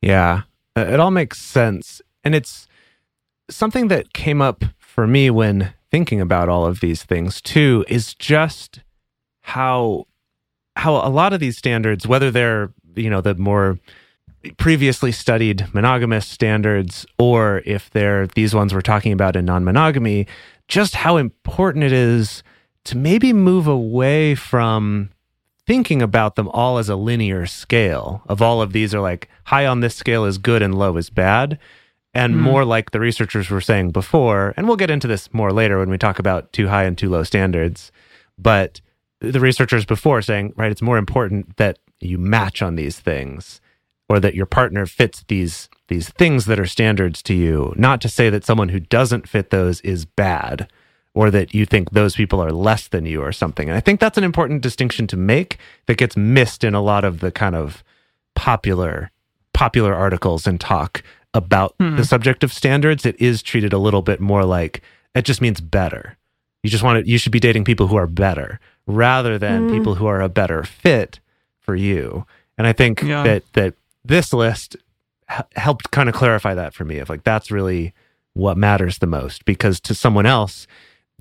Yeah, 0.00 0.42
Uh, 0.76 0.86
it 0.88 1.00
all 1.00 1.10
makes 1.10 1.38
sense. 1.38 2.00
And 2.24 2.34
it's 2.34 2.66
something 3.50 3.88
that 3.88 4.12
came 4.12 4.40
up 4.40 4.64
for 4.78 5.06
me 5.06 5.30
when 5.30 5.74
thinking 5.90 6.20
about 6.20 6.48
all 6.48 6.64
of 6.64 6.80
these 6.80 7.02
things 7.02 7.40
too 7.40 7.84
is 7.88 8.14
just 8.14 8.80
how 9.42 10.06
how 10.76 10.94
a 10.96 11.10
lot 11.10 11.32
of 11.34 11.40
these 11.40 11.58
standards 11.58 12.06
whether 12.06 12.30
they're 12.30 12.72
you 12.96 13.10
know 13.10 13.20
the 13.20 13.34
more 13.34 13.78
previously 14.56 15.12
studied 15.12 15.66
monogamous 15.74 16.26
standards 16.26 17.04
or 17.18 17.62
if 17.66 17.90
they're 17.90 18.26
these 18.28 18.54
ones 18.54 18.72
we're 18.72 18.80
talking 18.80 19.12
about 19.12 19.36
in 19.36 19.44
non-monogamy 19.44 20.26
just 20.68 20.94
how 20.94 21.18
important 21.18 21.84
it 21.84 21.92
is 21.92 22.42
to 22.84 22.96
maybe 22.96 23.32
move 23.32 23.66
away 23.66 24.34
from 24.34 25.10
thinking 25.66 26.02
about 26.02 26.34
them 26.34 26.48
all 26.48 26.78
as 26.78 26.88
a 26.88 26.96
linear 26.96 27.46
scale 27.46 28.22
of 28.28 28.42
all 28.42 28.60
of 28.60 28.72
these 28.72 28.94
are 28.94 29.00
like 29.00 29.28
high 29.44 29.66
on 29.66 29.80
this 29.80 29.94
scale 29.94 30.24
is 30.24 30.38
good 30.38 30.62
and 30.62 30.74
low 30.74 30.96
is 30.96 31.08
bad 31.10 31.58
and 32.14 32.34
hmm. 32.34 32.40
more 32.40 32.64
like 32.64 32.90
the 32.90 33.00
researchers 33.00 33.48
were 33.48 33.60
saying 33.60 33.90
before 33.90 34.52
and 34.56 34.66
we'll 34.66 34.76
get 34.76 34.90
into 34.90 35.06
this 35.06 35.32
more 35.32 35.52
later 35.52 35.78
when 35.78 35.90
we 35.90 35.98
talk 35.98 36.18
about 36.18 36.52
too 36.52 36.68
high 36.68 36.84
and 36.84 36.98
too 36.98 37.08
low 37.08 37.22
standards 37.22 37.92
but 38.36 38.80
the 39.20 39.40
researchers 39.40 39.84
before 39.84 40.20
saying 40.20 40.52
right 40.56 40.72
it's 40.72 40.82
more 40.82 40.98
important 40.98 41.56
that 41.56 41.78
you 42.00 42.18
match 42.18 42.60
on 42.60 42.74
these 42.74 42.98
things 42.98 43.60
or 44.08 44.18
that 44.18 44.34
your 44.34 44.46
partner 44.46 44.84
fits 44.84 45.24
these 45.28 45.68
these 45.86 46.08
things 46.10 46.46
that 46.46 46.58
are 46.58 46.66
standards 46.66 47.22
to 47.22 47.34
you 47.34 47.72
not 47.76 48.00
to 48.00 48.08
say 48.08 48.28
that 48.28 48.44
someone 48.44 48.70
who 48.70 48.80
doesn't 48.80 49.28
fit 49.28 49.50
those 49.50 49.80
is 49.82 50.04
bad 50.04 50.68
or 51.14 51.30
that 51.30 51.54
you 51.54 51.66
think 51.66 51.90
those 51.90 52.16
people 52.16 52.42
are 52.42 52.52
less 52.52 52.88
than 52.88 53.04
you 53.06 53.20
or 53.20 53.32
something. 53.32 53.68
And 53.68 53.76
i 53.76 53.80
think 53.80 54.00
that's 54.00 54.18
an 54.18 54.24
important 54.24 54.62
distinction 54.62 55.06
to 55.08 55.16
make 55.16 55.58
that 55.86 55.98
gets 55.98 56.16
missed 56.16 56.64
in 56.64 56.74
a 56.74 56.82
lot 56.82 57.04
of 57.04 57.20
the 57.20 57.30
kind 57.30 57.54
of 57.54 57.84
popular 58.34 59.10
popular 59.52 59.94
articles 59.94 60.46
and 60.46 60.60
talk 60.60 61.02
about 61.34 61.74
hmm. 61.78 61.96
the 61.96 62.04
subject 62.04 62.42
of 62.42 62.52
standards. 62.52 63.04
It 63.06 63.20
is 63.20 63.42
treated 63.42 63.72
a 63.72 63.78
little 63.78 64.02
bit 64.02 64.20
more 64.20 64.44
like 64.44 64.82
it 65.14 65.24
just 65.24 65.40
means 65.40 65.60
better. 65.60 66.16
You 66.62 66.70
just 66.70 66.82
want 66.82 67.04
to 67.04 67.10
you 67.10 67.18
should 67.18 67.32
be 67.32 67.40
dating 67.40 67.64
people 67.64 67.88
who 67.88 67.96
are 67.96 68.06
better 68.06 68.60
rather 68.86 69.38
than 69.38 69.68
hmm. 69.68 69.74
people 69.74 69.94
who 69.94 70.06
are 70.06 70.20
a 70.20 70.28
better 70.28 70.62
fit 70.62 71.20
for 71.60 71.74
you. 71.74 72.26
And 72.58 72.66
i 72.66 72.72
think 72.72 73.02
Yeah. 73.02 73.22
that 73.22 73.42
that 73.54 73.74
this 74.04 74.32
list 74.32 74.76
h- 75.30 75.44
helped 75.56 75.90
kind 75.90 76.08
of 76.08 76.14
clarify 76.14 76.54
that 76.54 76.74
for 76.74 76.84
me 76.84 76.98
of 76.98 77.08
like 77.08 77.24
that's 77.24 77.50
really 77.50 77.92
what 78.34 78.56
matters 78.56 78.98
the 78.98 79.06
most 79.06 79.44
because 79.44 79.78
to 79.80 79.94
someone 79.94 80.26
else 80.26 80.66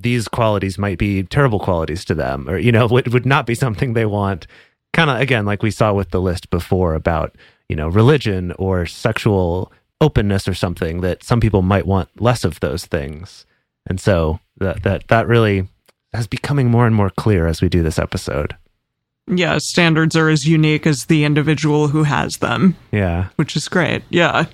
these 0.02 0.28
qualities 0.28 0.78
might 0.78 0.98
be 0.98 1.24
terrible 1.24 1.60
qualities 1.60 2.04
to 2.06 2.16
them 2.16 2.50
or 2.50 2.58
you 2.58 2.72
know 2.72 2.86
would, 2.92 3.12
would 3.14 3.26
not 3.26 3.46
be 3.46 3.56
something 3.56 3.94
they 3.94 4.06
want 4.06 4.48
kind 4.94 5.10
of 5.10 5.20
again 5.20 5.46
like 5.46 5.64
we 5.64 5.72
saw 5.72 5.94
with 5.94 6.10
the 6.12 6.22
list 6.22 6.50
before 6.50 6.94
about 6.96 7.36
you 7.70 7.76
know 7.76 7.88
religion 7.88 8.52
or 8.60 8.86
sexual 8.86 9.72
openness 10.02 10.48
or 10.48 10.54
something 10.54 11.02
that 11.02 11.24
some 11.24 11.40
people 11.40 11.62
might 11.62 11.86
want 11.86 12.10
less 12.22 12.44
of 12.44 12.60
those 12.60 12.86
things 12.86 13.46
and 13.88 14.00
so 14.00 14.40
that 14.58 14.84
that 14.84 15.08
that 15.08 15.28
really 15.28 15.68
is 16.14 16.28
becoming 16.28 16.70
more 16.70 16.86
and 16.86 16.96
more 16.96 17.10
clear 17.10 17.48
as 17.48 17.62
we 17.62 17.70
do 17.70 17.84
this 17.84 18.00
episode 18.00 18.56
Yeah, 19.28 19.60
standards 19.60 20.16
are 20.16 20.30
as 20.30 20.46
unique 20.48 20.86
as 20.88 21.06
the 21.06 21.24
individual 21.24 21.88
who 21.90 22.04
has 22.04 22.38
them, 22.38 22.76
Yeah. 22.92 23.28
which 23.38 23.56
is 23.56 23.70
great. 23.70 24.02
Yeah. 24.10 24.46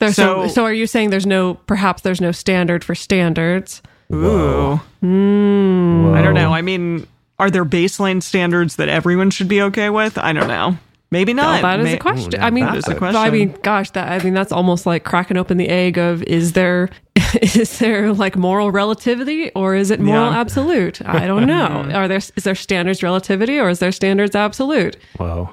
There's 0.00 0.16
so, 0.16 0.48
So- 0.48 0.54
so 0.54 0.64
are 0.64 0.72
you 0.72 0.86
saying 0.88 1.10
there's 1.10 1.26
no 1.26 1.54
perhaps 1.66 2.02
there's 2.02 2.20
no 2.20 2.32
standard 2.32 2.82
for 2.82 2.94
standards? 2.96 3.80
Ooh. 4.12 4.76
Whoa. 5.02 6.14
I 6.14 6.22
don't 6.22 6.34
know. 6.34 6.52
I 6.52 6.62
mean, 6.62 7.06
are 7.38 7.50
there 7.50 7.64
baseline 7.64 8.22
standards 8.22 8.76
that 8.76 8.88
everyone 8.88 9.30
should 9.30 9.48
be 9.48 9.60
okay 9.62 9.90
with? 9.90 10.18
I 10.18 10.32
don't 10.32 10.48
know. 10.48 10.78
Maybe 11.10 11.32
not. 11.32 11.62
Well, 11.62 11.76
that 11.76 11.80
is 11.80 11.84
May- 11.84 11.94
a 11.94 11.98
question. 11.98 12.34
Ooh, 12.40 12.42
I 12.44 12.50
mean, 12.50 12.64
that 12.64 12.76
is 12.76 12.88
a 12.88 12.96
well, 12.96 13.16
I 13.16 13.30
mean, 13.30 13.56
gosh, 13.62 13.90
that 13.90 14.08
I 14.08 14.24
mean, 14.24 14.34
that's 14.34 14.50
almost 14.50 14.84
like 14.84 15.04
cracking 15.04 15.36
open 15.36 15.58
the 15.58 15.68
egg 15.68 15.96
of 15.96 16.22
is 16.24 16.54
there 16.54 16.90
is 17.40 17.78
there 17.78 18.12
like 18.12 18.34
moral 18.36 18.72
relativity 18.72 19.52
or 19.52 19.76
is 19.76 19.90
it 19.92 20.00
moral 20.00 20.32
Yeah. 20.32 20.40
absolute? 20.40 21.00
I 21.06 21.26
don't 21.28 21.46
know. 21.46 21.88
Are 21.94 22.08
there 22.08 22.16
is 22.18 22.32
there 22.44 22.56
standards 22.56 23.02
relativity 23.02 23.60
or 23.60 23.68
is 23.68 23.78
there 23.78 23.92
standards 23.92 24.34
absolute? 24.34 24.96
Whoa. 25.16 25.50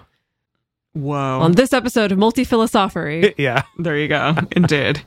Whoa. 0.93 1.39
On 1.41 1.52
this 1.52 1.74
episode 1.74 2.12
of 2.12 2.18
Multi 2.18 2.43
Philosophery, 2.43 3.34
Yeah. 3.38 3.62
There 3.78 3.97
you 3.97 4.08
go. 4.08 4.36
Indeed. 4.54 5.04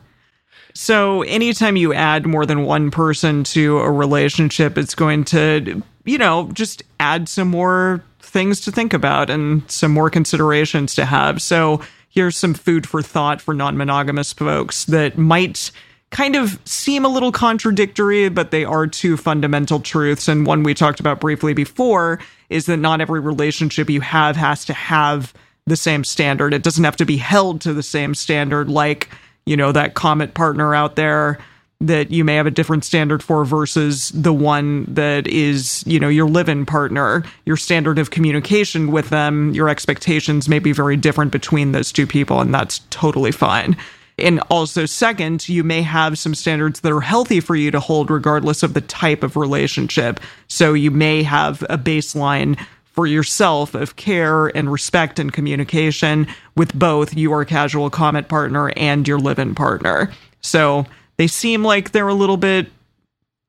So, 0.75 1.23
anytime 1.23 1.77
you 1.77 1.95
add 1.95 2.27
more 2.27 2.45
than 2.45 2.65
one 2.65 2.91
person 2.91 3.45
to 3.45 3.79
a 3.79 3.91
relationship, 3.91 4.77
it's 4.77 4.97
going 4.97 5.25
to, 5.27 5.83
you 6.05 6.19
know, 6.19 6.51
just 6.53 6.83
add 6.99 7.29
some 7.29 7.49
more 7.49 8.03
things 8.19 8.61
to 8.63 8.73
think 8.73 8.93
about 8.93 9.31
and 9.31 9.69
some 9.71 9.93
more 9.93 10.11
considerations 10.11 10.97
to 10.97 11.05
have. 11.05 11.41
So, 11.41 11.81
here's 12.09 12.37
some 12.37 12.55
food 12.55 12.89
for 12.89 13.03
thought 13.03 13.41
for 13.41 13.55
non 13.55 13.77
monogamous 13.77 14.33
folks 14.33 14.85
that 14.87 15.17
might 15.17 15.71
kind 16.11 16.37
of 16.37 16.59
seem 16.65 17.05
a 17.05 17.09
little 17.09 17.33
contradictory, 17.33 18.29
but 18.29 18.51
they 18.51 18.65
are 18.65 18.87
two 18.87 19.17
fundamental 19.17 19.81
truths. 19.81 20.27
And 20.29 20.47
one 20.47 20.65
we 20.65 20.75
talked 20.75 21.01
about 21.01 21.21
briefly 21.21 21.55
before 21.55 22.21
is 22.51 22.67
that 22.67 22.77
not 22.77 23.01
every 23.01 23.21
relationship 23.21 23.91
you 23.91 24.01
have 24.01 24.37
has 24.37 24.65
to 24.67 24.73
have 24.73 25.35
the 25.67 25.77
same 25.77 26.05
standard. 26.05 26.53
It 26.53 26.63
doesn't 26.63 26.85
have 26.85 26.97
to 26.97 27.07
be 27.07 27.17
held 27.17 27.61
to 27.63 27.73
the 27.73 27.83
same 27.83 28.15
standard, 28.15 28.69
like, 28.69 29.09
you 29.47 29.57
know, 29.57 29.73
that 29.73 29.95
comet 29.95 30.35
partner 30.35 30.75
out 30.75 30.97
there 30.97 31.39
that 31.81 32.11
you 32.11 32.25
may 32.25 32.37
have 32.37 32.47
a 32.47 32.51
different 32.51 32.85
standard 32.85 33.23
for 33.23 33.45
versus 33.45 34.11
the 34.11 34.33
one 34.33 34.85
that 34.87 35.27
is, 35.27 35.85
you 35.87 36.01
know, 36.01 36.09
your 36.09 36.29
live 36.29 36.49
in 36.49 36.65
partner. 36.65 37.23
Your 37.45 37.57
standard 37.57 37.99
of 37.99 38.11
communication 38.11 38.91
with 38.91 39.11
them, 39.11 39.53
your 39.53 39.69
expectations 39.69 40.49
may 40.49 40.59
be 40.59 40.73
very 40.73 40.97
different 40.97 41.33
between 41.33 41.73
those 41.73 41.93
two 41.93 42.07
people, 42.07 42.41
and 42.41 42.55
that's 42.55 42.81
totally 42.91 43.33
fine. 43.33 43.77
And 44.17 44.41
also, 44.49 44.87
second, 44.87 45.49
you 45.49 45.65
may 45.65 45.83
have 45.83 46.19
some 46.19 46.35
standards 46.35 46.81
that 46.81 46.93
are 46.93 47.01
healthy 47.01 47.41
for 47.41 47.57
you 47.57 47.71
to 47.73 47.81
hold 47.81 48.11
regardless 48.11 48.63
of 48.63 48.73
the 48.73 48.81
type 48.81 49.25
of 49.25 49.37
relationship. 49.37 50.21
So 50.47 50.73
you 50.73 50.93
may 50.93 51.25
have 51.25 51.63
a 51.69 51.77
baseline 51.77 52.59
for 52.95 53.07
yourself 53.07 53.75
of 53.75 53.97
care 53.97 54.47
and 54.57 54.71
respect 54.71 55.19
and 55.19 55.33
communication 55.33 56.27
with 56.57 56.73
both 56.79 57.15
your 57.15 57.45
casual 57.45 57.91
comet 57.91 58.29
partner 58.29 58.71
and 58.77 59.07
your 59.07 59.19
live 59.19 59.39
in 59.39 59.55
partner. 59.55 60.11
So 60.41 60.87
they 61.17 61.27
seem 61.27 61.65
like 61.65 61.91
they're 61.91 62.09
a 62.09 62.15
little 62.15 62.37
bit 62.37 62.69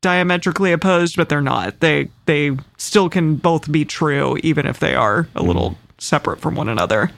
diametrically 0.01 0.71
opposed, 0.71 1.15
but 1.15 1.29
they're 1.29 1.41
not. 1.41 1.79
They 1.79 2.09
they 2.25 2.57
still 2.77 3.09
can 3.09 3.35
both 3.35 3.71
be 3.71 3.85
true, 3.85 4.37
even 4.43 4.65
if 4.65 4.79
they 4.79 4.95
are 4.95 5.27
a 5.35 5.43
little 5.43 5.77
separate 5.99 6.39
from 6.39 6.55
one 6.55 6.69
another. 6.69 7.11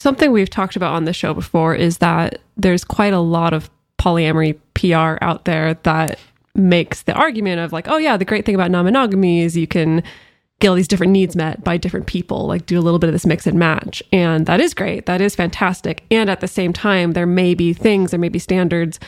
something 0.00 0.32
we've 0.32 0.50
talked 0.50 0.74
about 0.74 0.94
on 0.94 1.04
the 1.04 1.12
show 1.12 1.32
before 1.32 1.74
is 1.74 1.98
that 1.98 2.40
there's 2.56 2.82
quite 2.84 3.12
a 3.12 3.20
lot 3.20 3.52
of 3.52 3.70
polyamory 3.98 4.58
PR 4.74 5.24
out 5.24 5.44
there 5.44 5.74
that 5.84 6.18
makes 6.54 7.02
the 7.02 7.12
argument 7.12 7.60
of 7.60 7.72
like, 7.72 7.86
oh 7.88 7.98
yeah, 7.98 8.16
the 8.16 8.24
great 8.24 8.44
thing 8.44 8.54
about 8.54 8.70
non-monogamy 8.70 9.42
is 9.42 9.56
you 9.56 9.66
can 9.66 10.02
get 10.62 10.68
all 10.68 10.74
these 10.74 10.88
different 10.88 11.12
needs 11.12 11.36
met 11.36 11.62
by 11.62 11.76
different 11.76 12.06
people, 12.06 12.46
like 12.46 12.66
do 12.66 12.78
a 12.78 12.80
little 12.80 12.98
bit 12.98 13.08
of 13.08 13.12
this 13.12 13.26
mix 13.26 13.46
and 13.46 13.58
match. 13.58 14.02
And 14.12 14.46
that 14.46 14.60
is 14.60 14.72
great. 14.72 15.06
That 15.06 15.20
is 15.20 15.34
fantastic. 15.34 16.04
And 16.10 16.30
at 16.30 16.40
the 16.40 16.48
same 16.48 16.72
time, 16.72 17.12
there 17.12 17.26
may 17.26 17.54
be 17.54 17.72
things, 17.72 18.12
there 18.12 18.20
may 18.20 18.28
be 18.28 18.38
standards, 18.38 18.98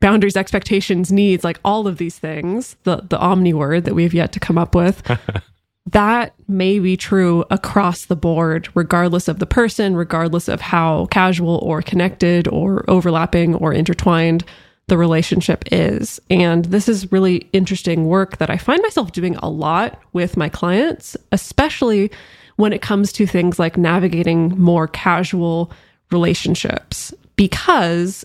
boundaries, 0.00 0.36
expectations, 0.36 1.12
needs, 1.12 1.44
like 1.44 1.60
all 1.64 1.86
of 1.86 1.98
these 1.98 2.18
things, 2.18 2.76
the 2.84 3.02
the 3.08 3.18
omni 3.18 3.52
word 3.52 3.84
that 3.84 3.94
we've 3.94 4.14
yet 4.14 4.32
to 4.32 4.40
come 4.40 4.56
up 4.56 4.74
with 4.74 5.02
that 5.92 6.34
may 6.46 6.78
be 6.78 6.96
true 6.96 7.44
across 7.50 8.06
the 8.06 8.16
board, 8.16 8.68
regardless 8.74 9.28
of 9.28 9.38
the 9.38 9.46
person, 9.46 9.96
regardless 9.96 10.48
of 10.48 10.60
how 10.60 11.06
casual 11.06 11.58
or 11.62 11.82
connected 11.82 12.46
or 12.48 12.88
overlapping 12.88 13.54
or 13.54 13.72
intertwined 13.72 14.44
the 14.90 14.98
relationship 14.98 15.64
is. 15.72 16.20
And 16.28 16.66
this 16.66 16.88
is 16.88 17.10
really 17.10 17.48
interesting 17.52 18.06
work 18.06 18.36
that 18.38 18.50
I 18.50 18.58
find 18.58 18.82
myself 18.82 19.12
doing 19.12 19.36
a 19.36 19.48
lot 19.48 19.98
with 20.12 20.36
my 20.36 20.48
clients, 20.48 21.16
especially 21.32 22.10
when 22.56 22.72
it 22.72 22.82
comes 22.82 23.12
to 23.12 23.26
things 23.26 23.58
like 23.58 23.78
navigating 23.78 24.50
more 24.60 24.88
casual 24.88 25.72
relationships. 26.10 27.14
Because, 27.36 28.24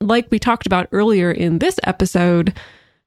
like 0.00 0.30
we 0.30 0.38
talked 0.38 0.66
about 0.66 0.86
earlier 0.92 1.32
in 1.32 1.58
this 1.58 1.80
episode, 1.84 2.52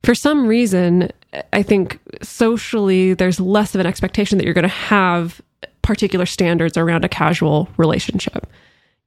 for 0.04 0.16
some 0.16 0.48
reason, 0.48 1.12
I 1.54 1.62
think 1.62 2.00
socially 2.24 3.14
there's 3.14 3.40
less 3.40 3.76
of 3.76 3.82
an 3.82 3.88
expectation 3.88 4.38
that 4.38 4.46
you're 4.46 4.54
going 4.56 4.64
to 4.64 4.68
have 4.68 5.42
particular 5.84 6.26
standards 6.26 6.76
around 6.76 7.06
a 7.06 7.10
casual 7.10 7.70
relationship. 7.78 8.48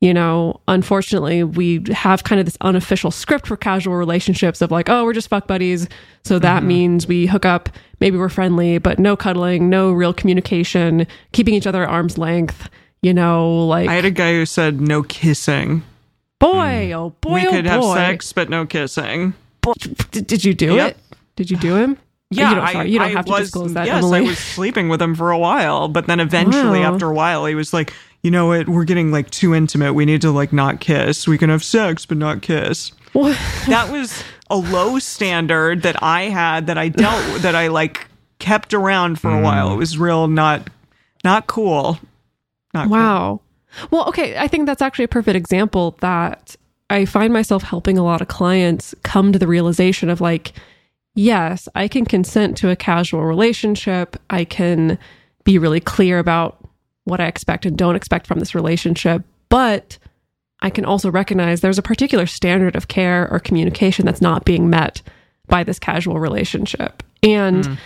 You 0.02 0.12
know, 0.12 0.60
unfortunately, 0.68 1.42
we 1.42 1.82
have 1.90 2.22
kind 2.22 2.38
of 2.38 2.44
this 2.44 2.58
unofficial 2.60 3.10
script 3.10 3.46
for 3.46 3.56
casual 3.56 3.94
relationships 3.94 4.60
of 4.60 4.70
like, 4.70 4.90
oh, 4.90 5.04
we're 5.04 5.14
just 5.14 5.28
fuck 5.28 5.46
buddies. 5.46 5.88
So 6.22 6.38
that 6.38 6.58
mm-hmm. 6.58 6.68
means 6.68 7.06
we 7.06 7.24
hook 7.26 7.46
up, 7.46 7.70
maybe 7.98 8.18
we're 8.18 8.28
friendly, 8.28 8.76
but 8.76 8.98
no 8.98 9.16
cuddling, 9.16 9.70
no 9.70 9.92
real 9.92 10.12
communication, 10.12 11.06
keeping 11.32 11.54
each 11.54 11.66
other 11.66 11.82
at 11.82 11.88
arm's 11.88 12.18
length. 12.18 12.68
You 13.00 13.14
know, 13.14 13.66
like, 13.66 13.88
I 13.88 13.94
had 13.94 14.04
a 14.04 14.10
guy 14.10 14.32
who 14.32 14.44
said 14.44 14.80
no 14.82 15.02
kissing. 15.02 15.82
boy, 16.40 16.90
mm. 16.90 16.92
oh 16.92 17.10
boy, 17.22 17.34
we 17.34 17.46
oh 17.46 17.50
could 17.50 17.64
boy. 17.64 17.70
have 17.70 17.84
sex, 17.94 18.32
but 18.34 18.50
no 18.50 18.66
kissing. 18.66 19.32
Did, 20.10 20.26
did 20.26 20.44
you 20.44 20.52
do 20.52 20.74
Yep. 20.74 20.90
it? 20.90 20.96
Did 21.36 21.50
you 21.50 21.56
do 21.56 21.74
him? 21.76 21.98
Yeah, 22.30 22.48
you 22.48 22.54
don't, 22.56 22.64
I, 22.64 22.82
you 22.84 22.98
don't 22.98 23.08
I 23.08 23.10
have 23.12 23.24
to 23.26 23.36
disclose 23.36 23.74
that, 23.74 23.86
Yes, 23.86 23.98
Emily. 23.98 24.18
I 24.18 24.22
was 24.22 24.38
sleeping 24.38 24.88
with 24.88 25.00
him 25.00 25.14
for 25.14 25.30
a 25.30 25.38
while, 25.38 25.88
but 25.88 26.06
then 26.06 26.18
eventually, 26.20 26.80
Wow. 26.80 26.92
after 26.94 27.08
a 27.08 27.14
while, 27.14 27.46
he 27.46 27.54
was 27.54 27.72
like, 27.72 27.92
"You 28.26 28.32
know 28.32 28.48
what? 28.48 28.68
We're 28.68 28.82
getting 28.82 29.12
like 29.12 29.30
too 29.30 29.54
intimate. 29.54 29.92
We 29.92 30.04
need 30.04 30.20
to 30.22 30.32
like 30.32 30.52
not 30.52 30.80
kiss. 30.80 31.28
We 31.28 31.38
can 31.38 31.48
have 31.48 31.62
sex, 31.62 32.04
but 32.04 32.18
not 32.18 32.42
kiss." 32.42 32.90
What? 33.12 33.38
That 33.68 33.92
was 33.92 34.24
a 34.50 34.56
low 34.56 34.98
standard 34.98 35.82
that 35.82 36.02
I 36.02 36.24
had 36.24 36.66
that 36.66 36.76
I 36.76 36.88
dealt 36.88 37.24
with, 37.32 37.42
that 37.42 37.54
I 37.54 37.68
like 37.68 38.08
kept 38.40 38.74
around 38.74 39.20
for 39.20 39.30
a 39.30 39.34
mm. 39.34 39.44
while. 39.44 39.72
It 39.72 39.76
was 39.76 39.96
real 39.96 40.26
not 40.26 40.68
not 41.22 41.46
cool. 41.46 42.00
Not 42.74 42.88
cool. 42.88 42.96
Wow. 42.96 43.40
Well, 43.92 44.08
okay. 44.08 44.36
I 44.36 44.48
think 44.48 44.66
that's 44.66 44.82
actually 44.82 45.04
a 45.04 45.08
perfect 45.08 45.36
example 45.36 45.96
that 46.00 46.56
I 46.90 47.04
find 47.04 47.32
myself 47.32 47.62
helping 47.62 47.96
a 47.96 48.04
lot 48.04 48.20
of 48.20 48.28
clients 48.28 48.92
come 49.04 49.32
to 49.32 49.38
the 49.38 49.46
realization 49.46 50.08
of 50.08 50.20
like, 50.20 50.52
yes, 51.14 51.68
I 51.74 51.88
can 51.88 52.04
consent 52.04 52.56
to 52.58 52.70
a 52.70 52.76
casual 52.76 53.24
relationship. 53.24 54.16
I 54.30 54.44
can 54.44 54.98
be 55.44 55.58
really 55.58 55.80
clear 55.80 56.18
about 56.18 56.65
what 57.06 57.20
I 57.20 57.26
expect 57.26 57.64
and 57.64 57.78
don't 57.78 57.96
expect 57.96 58.26
from 58.26 58.40
this 58.40 58.54
relationship. 58.54 59.22
But 59.48 59.96
I 60.60 60.70
can 60.70 60.84
also 60.84 61.10
recognize 61.10 61.60
there's 61.60 61.78
a 61.78 61.82
particular 61.82 62.26
standard 62.26 62.76
of 62.76 62.88
care 62.88 63.28
or 63.30 63.38
communication 63.38 64.04
that's 64.04 64.20
not 64.20 64.44
being 64.44 64.68
met 64.68 65.02
by 65.46 65.62
this 65.62 65.78
casual 65.78 66.18
relationship. 66.18 67.02
And 67.22 67.64
mm. 67.64 67.78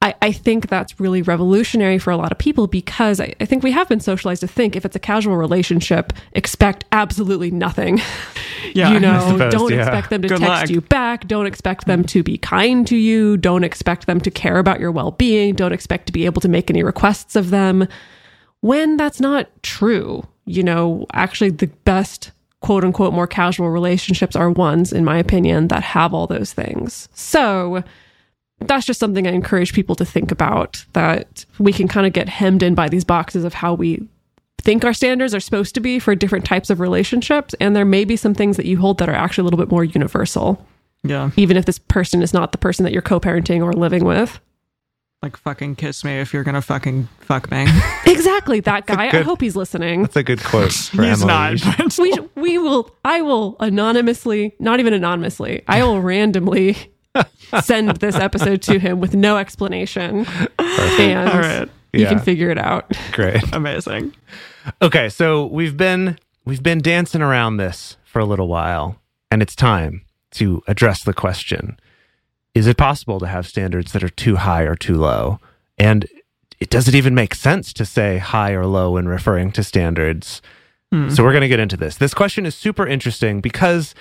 I, 0.00 0.14
I 0.22 0.32
think 0.32 0.68
that's 0.68 1.00
really 1.00 1.22
revolutionary 1.22 1.98
for 1.98 2.12
a 2.12 2.16
lot 2.16 2.30
of 2.30 2.38
people 2.38 2.68
because 2.68 3.20
I, 3.20 3.34
I 3.40 3.44
think 3.44 3.64
we 3.64 3.72
have 3.72 3.88
been 3.88 3.98
socialized 3.98 4.42
to 4.42 4.48
think 4.48 4.76
if 4.76 4.84
it's 4.84 4.94
a 4.94 5.00
casual 5.00 5.36
relationship, 5.36 6.12
expect 6.32 6.84
absolutely 6.92 7.50
nothing. 7.50 8.00
Yeah, 8.74 8.92
you 8.92 9.00
know, 9.00 9.48
don't 9.50 9.72
yeah. 9.72 9.78
expect 9.78 10.10
them 10.10 10.20
to 10.22 10.28
Good 10.28 10.40
text 10.40 10.48
luck. 10.48 10.68
you 10.68 10.80
back. 10.80 11.26
Don't 11.26 11.46
expect 11.46 11.86
them 11.86 12.04
to 12.04 12.22
be 12.22 12.36
kind 12.36 12.86
to 12.88 12.96
you. 12.96 13.36
Don't 13.36 13.64
expect 13.64 14.06
them 14.06 14.20
to 14.20 14.30
care 14.30 14.58
about 14.58 14.80
your 14.80 14.90
well 14.90 15.12
being. 15.12 15.54
Don't 15.54 15.72
expect 15.72 16.06
to 16.06 16.12
be 16.12 16.26
able 16.26 16.40
to 16.42 16.48
make 16.48 16.68
any 16.68 16.82
requests 16.82 17.36
of 17.36 17.50
them 17.50 17.86
when 18.60 18.96
that's 18.96 19.20
not 19.20 19.48
true. 19.62 20.26
You 20.44 20.62
know, 20.62 21.06
actually, 21.12 21.50
the 21.50 21.66
best 21.84 22.30
quote 22.60 22.84
unquote 22.84 23.12
more 23.12 23.26
casual 23.26 23.70
relationships 23.70 24.34
are 24.34 24.50
ones, 24.50 24.92
in 24.92 25.04
my 25.04 25.18
opinion, 25.18 25.68
that 25.68 25.82
have 25.82 26.14
all 26.14 26.26
those 26.26 26.52
things. 26.52 27.08
So 27.14 27.84
that's 28.60 28.86
just 28.86 28.98
something 28.98 29.26
I 29.26 29.32
encourage 29.32 29.72
people 29.72 29.94
to 29.96 30.04
think 30.04 30.32
about 30.32 30.84
that 30.92 31.44
we 31.58 31.72
can 31.72 31.86
kind 31.86 32.06
of 32.06 32.12
get 32.12 32.28
hemmed 32.28 32.62
in 32.62 32.74
by 32.74 32.88
these 32.88 33.04
boxes 33.04 33.44
of 33.44 33.54
how 33.54 33.74
we 33.74 34.08
think 34.60 34.84
our 34.84 34.92
standards 34.92 35.34
are 35.34 35.40
supposed 35.40 35.74
to 35.76 35.80
be 35.80 35.98
for 35.98 36.14
different 36.14 36.44
types 36.44 36.68
of 36.68 36.80
relationships. 36.80 37.54
And 37.60 37.76
there 37.76 37.84
may 37.84 38.04
be 38.04 38.16
some 38.16 38.34
things 38.34 38.56
that 38.56 38.66
you 38.66 38.78
hold 38.78 38.98
that 38.98 39.08
are 39.08 39.14
actually 39.14 39.42
a 39.42 39.44
little 39.44 39.58
bit 39.58 39.70
more 39.70 39.84
universal, 39.84 40.66
Yeah, 41.04 41.30
even 41.36 41.56
if 41.56 41.64
this 41.64 41.78
person 41.78 42.22
is 42.22 42.34
not 42.34 42.52
the 42.52 42.58
person 42.58 42.84
that 42.84 42.92
you're 42.92 43.02
co 43.02 43.20
parenting 43.20 43.62
or 43.62 43.72
living 43.72 44.04
with. 44.04 44.40
Like 45.22 45.36
fucking 45.36 45.74
kiss 45.76 46.04
me 46.04 46.20
if 46.20 46.32
you're 46.32 46.44
gonna 46.44 46.62
fucking 46.62 47.08
fuck 47.20 47.50
me. 47.50 47.66
Exactly. 48.06 48.60
That 48.60 48.86
guy. 48.86 49.06
I 49.08 49.22
hope 49.22 49.40
he's 49.40 49.56
listening. 49.56 50.02
That's 50.02 50.16
a 50.16 50.22
good 50.22 50.42
quote. 50.42 50.72
For 50.72 51.02
He's 51.04 51.22
Emily. 51.22 51.58
not. 51.78 51.98
we 51.98 52.14
we 52.36 52.58
will 52.58 52.94
I 53.04 53.20
will 53.22 53.56
anonymously, 53.60 54.54
not 54.58 54.80
even 54.80 54.92
anonymously, 54.94 55.62
I 55.68 55.82
will 55.82 56.00
randomly 56.14 56.76
send 57.62 57.96
this 57.96 58.14
episode 58.16 58.62
to 58.62 58.78
him 58.78 59.00
with 59.00 59.14
no 59.14 59.36
explanation. 59.38 60.26
And 60.58 61.28
All 61.28 61.40
right. 61.40 61.68
You 61.92 62.02
Yeah. 62.02 62.08
can 62.10 62.18
figure 62.20 62.50
it 62.50 62.58
out. 62.58 62.92
Great. 63.12 63.42
Amazing. 63.52 64.14
Okay, 64.82 65.08
so 65.08 65.46
we've 65.46 65.76
been 65.76 66.18
we've 66.44 66.62
been 66.62 66.80
dancing 66.80 67.22
around 67.22 67.56
this 67.58 67.96
for 68.04 68.20
a 68.20 68.24
little 68.24 68.48
while, 68.48 69.00
and 69.30 69.42
it's 69.42 69.56
time 69.56 70.02
to 70.32 70.62
address 70.68 71.02
the 71.02 71.14
question: 71.14 71.78
Is 72.54 72.66
it 72.66 72.76
possible 72.76 73.20
to 73.20 73.26
have 73.26 73.46
standards 73.46 73.92
that 73.92 74.02
are 74.02 74.08
too 74.08 74.36
high 74.36 74.62
or 74.62 74.74
too 74.74 74.96
low? 74.96 75.38
And 75.78 76.06
it 76.60 76.70
does 76.70 76.88
it 76.88 76.94
even 76.94 77.14
make 77.14 77.34
sense 77.34 77.72
to 77.74 77.84
say 77.84 78.18
high 78.18 78.52
or 78.52 78.66
low 78.66 78.92
when 78.92 79.06
referring 79.08 79.52
to 79.52 79.62
standards? 79.62 80.42
Hmm. 80.92 81.10
So 81.10 81.22
we're 81.22 81.32
going 81.32 81.42
to 81.42 81.48
get 81.48 81.60
into 81.60 81.76
this. 81.76 81.96
This 81.96 82.14
question 82.14 82.46
is 82.46 82.54
super 82.54 82.86
interesting 82.86 83.40
because 83.40 83.94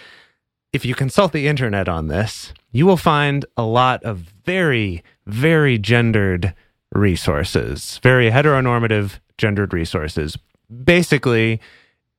if 0.73 0.85
you 0.85 0.95
consult 0.95 1.31
the 1.31 1.47
internet 1.47 1.87
on 1.87 2.07
this, 2.07 2.53
you 2.71 2.85
will 2.85 2.97
find 2.97 3.45
a 3.55 3.63
lot 3.63 4.03
of 4.03 4.17
very, 4.17 5.03
very 5.25 5.77
gendered 5.77 6.53
resources, 6.93 7.99
very 8.03 8.31
heteronormative 8.31 9.19
gendered 9.37 9.73
resources. 9.73 10.37
Basically, 10.83 11.59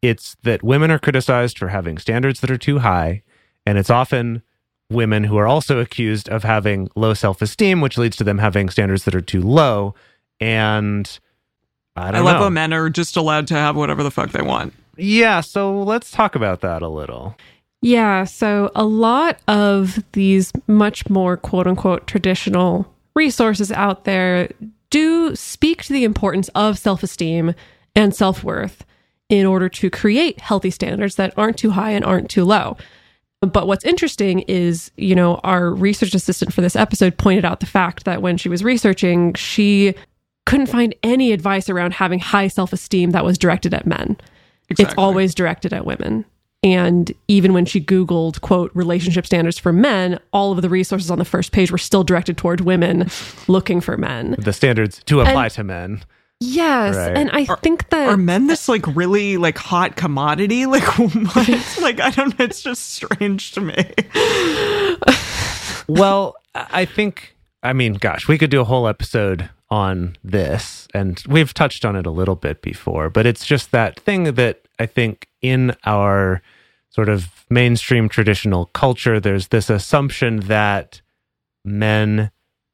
it's 0.02 0.36
that 0.42 0.62
women 0.62 0.90
are 0.90 0.98
criticized 0.98 1.58
for 1.58 1.68
having 1.68 1.98
standards 1.98 2.40
that 2.40 2.50
are 2.50 2.58
too 2.58 2.78
high, 2.78 3.22
and 3.66 3.76
it's 3.76 3.90
often 3.90 4.42
women 4.90 5.24
who 5.24 5.36
are 5.36 5.46
also 5.46 5.78
accused 5.78 6.28
of 6.28 6.44
having 6.44 6.88
low 6.96 7.14
self 7.14 7.42
esteem, 7.42 7.80
which 7.80 7.98
leads 7.98 8.16
to 8.16 8.24
them 8.24 8.38
having 8.38 8.68
standards 8.68 9.04
that 9.04 9.14
are 9.14 9.20
too 9.20 9.42
low. 9.42 9.94
And 10.40 11.18
I 11.96 12.08
I, 12.08 12.10
don't 12.12 12.20
I 12.20 12.24
love 12.24 12.36
know. 12.36 12.44
how 12.44 12.50
men 12.50 12.72
are 12.72 12.88
just 12.90 13.16
allowed 13.16 13.46
to 13.48 13.54
have 13.54 13.76
whatever 13.76 14.02
the 14.02 14.10
fuck 14.10 14.30
they 14.30 14.42
want. 14.42 14.72
Yeah, 14.96 15.40
so 15.40 15.82
let's 15.82 16.10
talk 16.10 16.34
about 16.34 16.60
that 16.62 16.82
a 16.82 16.88
little. 16.88 17.36
Yeah, 17.80 18.24
so 18.24 18.72
a 18.74 18.84
lot 18.84 19.38
of 19.46 20.02
these 20.12 20.52
much 20.66 21.08
more 21.08 21.36
quote 21.36 21.66
unquote 21.66 22.06
traditional 22.06 22.92
resources 23.14 23.70
out 23.70 24.04
there 24.04 24.50
do 24.90 25.36
speak 25.36 25.82
to 25.84 25.92
the 25.92 26.04
importance 26.04 26.48
of 26.54 26.78
self 26.78 27.02
esteem 27.02 27.54
and 27.94 28.14
self 28.14 28.42
worth 28.42 28.84
in 29.28 29.44
order 29.46 29.68
to 29.68 29.90
create 29.90 30.40
healthy 30.40 30.70
standards 30.70 31.16
that 31.16 31.34
aren't 31.36 31.58
too 31.58 31.70
high 31.70 31.90
and 31.90 32.04
aren't 32.04 32.30
too 32.30 32.44
low. 32.44 32.76
But 33.40 33.66
what's 33.66 33.84
interesting 33.84 34.40
is, 34.40 34.90
you 34.96 35.14
know, 35.14 35.36
our 35.44 35.70
research 35.70 36.14
assistant 36.14 36.52
for 36.52 36.60
this 36.60 36.74
episode 36.74 37.18
pointed 37.18 37.44
out 37.44 37.60
the 37.60 37.66
fact 37.66 38.04
that 38.04 38.20
when 38.20 38.36
she 38.36 38.48
was 38.48 38.64
researching, 38.64 39.34
she 39.34 39.94
couldn't 40.46 40.66
find 40.66 40.94
any 41.02 41.32
advice 41.32 41.68
around 41.68 41.92
having 41.92 42.18
high 42.18 42.48
self 42.48 42.72
esteem 42.72 43.10
that 43.10 43.24
was 43.24 43.38
directed 43.38 43.72
at 43.74 43.86
men 43.86 44.16
it's 44.70 44.94
always 44.96 45.34
directed 45.34 45.72
at 45.72 45.84
women. 45.84 46.24
And 46.64 47.12
even 47.28 47.52
when 47.52 47.64
she 47.64 47.80
Googled, 47.80 48.40
quote, 48.40 48.72
relationship 48.74 49.24
standards 49.24 49.58
for 49.58 49.72
men, 49.72 50.18
all 50.32 50.50
of 50.50 50.60
the 50.60 50.68
resources 50.68 51.10
on 51.10 51.18
the 51.18 51.24
first 51.24 51.52
page 51.52 51.70
were 51.70 51.78
still 51.78 52.02
directed 52.02 52.36
toward 52.36 52.62
women 52.62 53.08
looking 53.46 53.80
for 53.80 53.96
men. 53.96 54.34
The 54.38 54.52
standards 54.52 55.00
to 55.06 55.20
apply 55.20 55.50
to 55.50 55.64
men. 55.64 56.02
Yes. 56.40 56.94
Right. 56.94 57.16
And 57.16 57.30
I 57.32 57.46
think 57.46 57.88
that 57.90 58.08
Are 58.08 58.16
men 58.16 58.46
this 58.46 58.68
like 58.68 58.86
really 58.86 59.36
like 59.36 59.58
hot 59.58 59.96
commodity? 59.96 60.58
Like 60.66 60.84
what? 60.84 61.76
like 61.82 62.00
I 62.00 62.10
don't 62.10 62.38
know. 62.38 62.44
It's 62.44 62.62
just 62.62 62.92
strange 62.92 63.52
to 63.52 63.60
me. 63.60 63.74
well, 65.88 66.36
I 66.54 66.84
think, 66.84 67.34
I 67.62 67.72
mean, 67.72 67.94
gosh, 67.94 68.28
we 68.28 68.38
could 68.38 68.50
do 68.50 68.60
a 68.60 68.64
whole 68.64 68.86
episode 68.86 69.48
on 69.70 70.16
this, 70.22 70.86
and 70.94 71.22
we've 71.28 71.54
touched 71.54 71.84
on 71.84 71.96
it 71.96 72.06
a 72.06 72.10
little 72.10 72.36
bit 72.36 72.62
before, 72.62 73.10
but 73.10 73.26
it's 73.26 73.44
just 73.44 73.70
that 73.72 73.98
thing 74.00 74.34
that 74.34 74.62
I 74.78 74.86
think 74.86 75.28
in 75.42 75.74
our 75.84 76.42
sort 76.90 77.08
of 77.08 77.44
mainstream 77.50 78.08
traditional 78.08 78.66
culture, 78.66 79.20
there's 79.20 79.48
this 79.48 79.70
assumption 79.70 80.40
that 80.40 81.00
men 81.64 82.30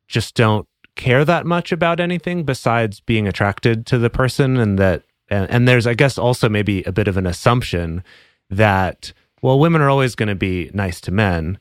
just 0.09 0.35
don't 0.35 0.67
care 0.97 1.24
that 1.24 1.45
much 1.47 1.72
about 1.72 2.01
anything 2.01 2.45
besides 2.45 3.01
being 3.01 3.26
attracted 3.28 3.86
to 3.86 3.99
the 3.99 4.11
person, 4.11 4.57
and 4.57 4.78
that, 4.78 5.03
and, 5.28 5.51
and 5.51 5.68
there's, 5.68 5.86
I 5.86 5.95
guess, 5.95 6.18
also 6.18 6.49
maybe 6.49 6.82
a 6.84 6.92
bit 6.92 7.09
of 7.09 7.16
an 7.16 7.26
assumption 7.26 8.03
that, 8.51 9.12
well, 9.42 9.59
women 9.59 9.80
are 9.82 9.90
always 9.90 10.14
going 10.14 10.28
to 10.28 10.34
be 10.34 10.70
nice 10.74 11.01
to 11.03 11.11
men. 11.11 11.59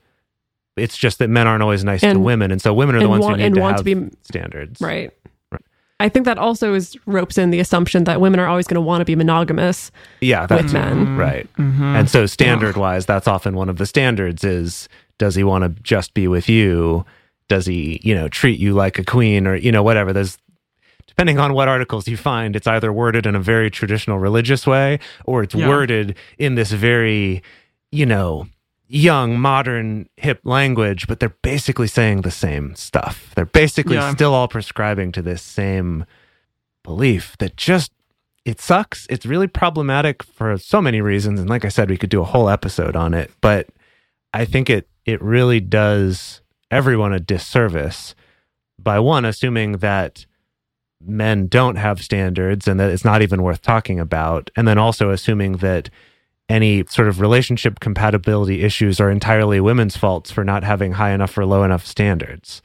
It's 0.76 0.98
just 0.98 1.20
that 1.20 1.30
men 1.30 1.48
aren't 1.48 1.62
always 1.64 1.84
nice 1.84 2.02
to 2.02 2.18
women, 2.18 2.52
and 2.52 2.62
so 2.62 2.74
women 2.74 2.96
are 2.96 3.00
the 3.02 3.10
ones 3.10 3.22
want- 3.24 3.40
who 3.40 3.44
need 3.50 3.56
to 3.56 3.62
want 3.62 3.78
have 3.78 3.86
to 3.86 3.96
be- 3.96 4.16
standards. 4.24 4.82
right. 4.82 5.12
Right. 5.52 5.62
I 6.00 6.10
think 6.10 6.26
that 6.26 6.38
also 6.40 6.74
is 6.74 6.98
ropes 7.06 7.38
in 7.38 7.52
the 7.52 7.60
assumption 7.60 8.04
that 8.06 8.20
women 8.20 8.40
are 8.40 8.48
always 8.48 8.66
going 8.68 8.76
to 8.76 8.82
want 8.82 9.02
to 9.02 9.06
be 9.06 9.16
monogamous 9.16 9.92
Yeah, 10.22 10.48
that's 10.48 10.64
with 10.64 10.74
men. 10.74 11.16
right. 11.16 11.48
Mm-hmm. 11.58 11.84
And 11.84 12.10
so 12.10 12.26
standard 12.26 12.76
wise, 12.76 13.06
that's 13.06 13.28
often 13.28 13.56
one 13.56 13.70
of 13.70 13.78
the 13.78 13.86
standards 13.86 14.44
is 14.44 14.90
does 15.20 15.36
he 15.36 15.44
want 15.44 15.64
to 15.64 15.82
just 15.84 16.14
be 16.16 16.28
with 16.28 16.50
you? 16.50 17.06
Does 17.50 17.66
he, 17.66 18.00
you 18.04 18.16
know, 18.16 18.28
treat 18.28 18.60
you 18.60 18.74
like 18.74 18.98
a 19.00 19.04
queen 19.04 19.46
or, 19.48 19.56
you 19.56 19.72
know, 19.72 19.84
whatever. 19.84 20.14
There's 20.14 20.38
depending 21.08 21.38
on 21.38 21.54
what 21.54 21.68
articles 21.68 22.08
you 22.08 22.18
find, 22.18 22.56
it's 22.56 22.66
either 22.68 22.92
worded 22.92 23.26
in 23.26 23.36
a 23.36 23.40
very 23.40 23.70
traditional 23.70 24.18
religious 24.18 24.66
way 24.66 25.00
or 25.26 25.44
it's 25.44 25.54
Yeah. 25.54 25.68
worded 25.68 26.16
in 26.40 26.56
this 26.56 26.72
very, 26.72 27.44
you 27.92 28.06
know, 28.06 28.48
young, 28.88 29.40
modern, 29.40 30.08
hip 30.18 30.40
language, 30.44 31.08
but 31.08 31.20
they're 31.20 31.36
basically 31.44 31.88
saying 31.88 32.22
the 32.22 32.32
same 32.32 32.76
stuff. 32.76 33.32
They're 33.36 33.46
basically 33.46 33.96
Yeah. 33.96 34.12
still 34.14 34.34
all 34.34 34.48
prescribing 34.48 35.12
to 35.14 35.22
this 35.22 35.42
same 35.42 36.06
belief 36.84 37.36
that 37.40 37.58
just 37.58 37.92
it 38.46 38.60
sucks. 38.60 39.08
It's 39.10 39.26
really 39.26 39.48
problematic 39.48 40.22
for 40.22 40.58
so 40.58 40.82
many 40.82 41.00
reasons. 41.00 41.40
And 41.40 41.50
like 41.50 41.64
I 41.64 41.70
said, 41.70 41.90
we 41.90 41.98
could 41.98 42.10
do 42.10 42.20
a 42.22 42.26
whole 42.26 42.50
episode 42.50 42.96
on 42.96 43.14
it, 43.14 43.32
but 43.42 43.68
I 44.34 44.46
think 44.46 44.70
it 44.70 44.88
it 45.06 45.22
really 45.22 45.60
does 45.60 46.42
everyone 46.74 47.14
a 47.14 47.20
disservice 47.20 48.16
by 48.80 49.00
one 49.00 49.24
assuming 49.26 49.74
that 49.78 50.26
men 51.06 51.48
don't 51.48 51.76
have 51.76 52.02
standards 52.02 52.68
and 52.68 52.80
that 52.80 52.90
it's 52.90 53.06
not 53.06 53.22
even 53.22 53.44
worth 53.44 53.62
talking 53.62 54.00
about, 54.00 54.50
and 54.56 54.68
then 54.68 54.78
also 54.78 55.10
assuming 55.12 55.54
that 55.58 55.90
any 56.50 56.84
sort 56.88 57.08
of 57.08 57.20
relationship 57.22 57.80
compatibility 57.80 58.64
issues 58.64 59.00
are 59.00 59.10
entirely 59.10 59.60
women's 59.62 59.96
faults 59.96 60.32
for 60.32 60.44
not 60.44 60.64
having 60.64 60.94
high 60.94 61.12
enough 61.12 61.38
or 61.38 61.46
low 61.46 61.64
enough 61.64 61.86
standards. 61.86 62.62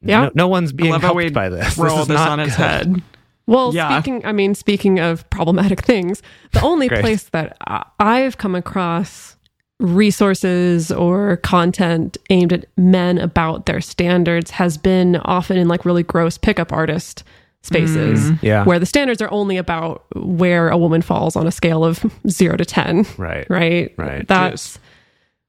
Yeah. 0.00 0.22
No, 0.24 0.30
no 0.34 0.48
one's 0.48 0.72
being 0.72 0.90
love 0.92 1.02
helped 1.02 1.32
by 1.32 1.48
this. 1.48 1.76
Roll 1.78 1.96
this 1.96 2.02
is 2.02 2.08
this 2.08 2.14
not 2.16 2.28
on 2.30 2.40
its 2.40 2.56
good. 2.56 2.62
head. 2.62 3.02
Well, 3.46 3.74
Yeah. 3.74 4.00
speaking, 4.00 4.24
I 4.24 4.32
mean, 4.32 4.54
speaking 4.54 5.00
of 5.00 5.28
problematic 5.30 5.80
things, 5.84 6.22
the 6.52 6.62
only 6.62 6.88
place 7.00 7.24
that 7.30 7.56
I've 7.98 8.38
come 8.38 8.54
across 8.54 9.36
resources 9.80 10.92
or 10.92 11.38
content 11.38 12.18
aimed 12.28 12.52
at 12.52 12.66
men 12.76 13.18
about 13.18 13.66
their 13.66 13.80
standards 13.80 14.50
has 14.50 14.76
been 14.76 15.16
often 15.16 15.56
in 15.56 15.68
like 15.68 15.84
really 15.84 16.02
gross 16.02 16.36
pickup 16.38 16.72
artist 16.72 17.24
spaces 17.62 18.30
mm. 18.30 18.42
Yeah. 18.42 18.64
where 18.64 18.78
the 18.78 18.86
standards 18.86 19.20
are 19.20 19.30
only 19.30 19.56
about 19.56 20.04
where 20.14 20.68
a 20.68 20.78
woman 20.78 21.02
falls 21.02 21.36
on 21.36 21.46
a 21.46 21.52
scale 21.52 21.84
of 21.84 22.04
zero 22.28 22.56
to 22.56 22.64
10. 22.64 23.06
Right. 23.18 23.48
Right. 23.50 23.94
Right. 23.96 24.26
That's. 24.28 24.78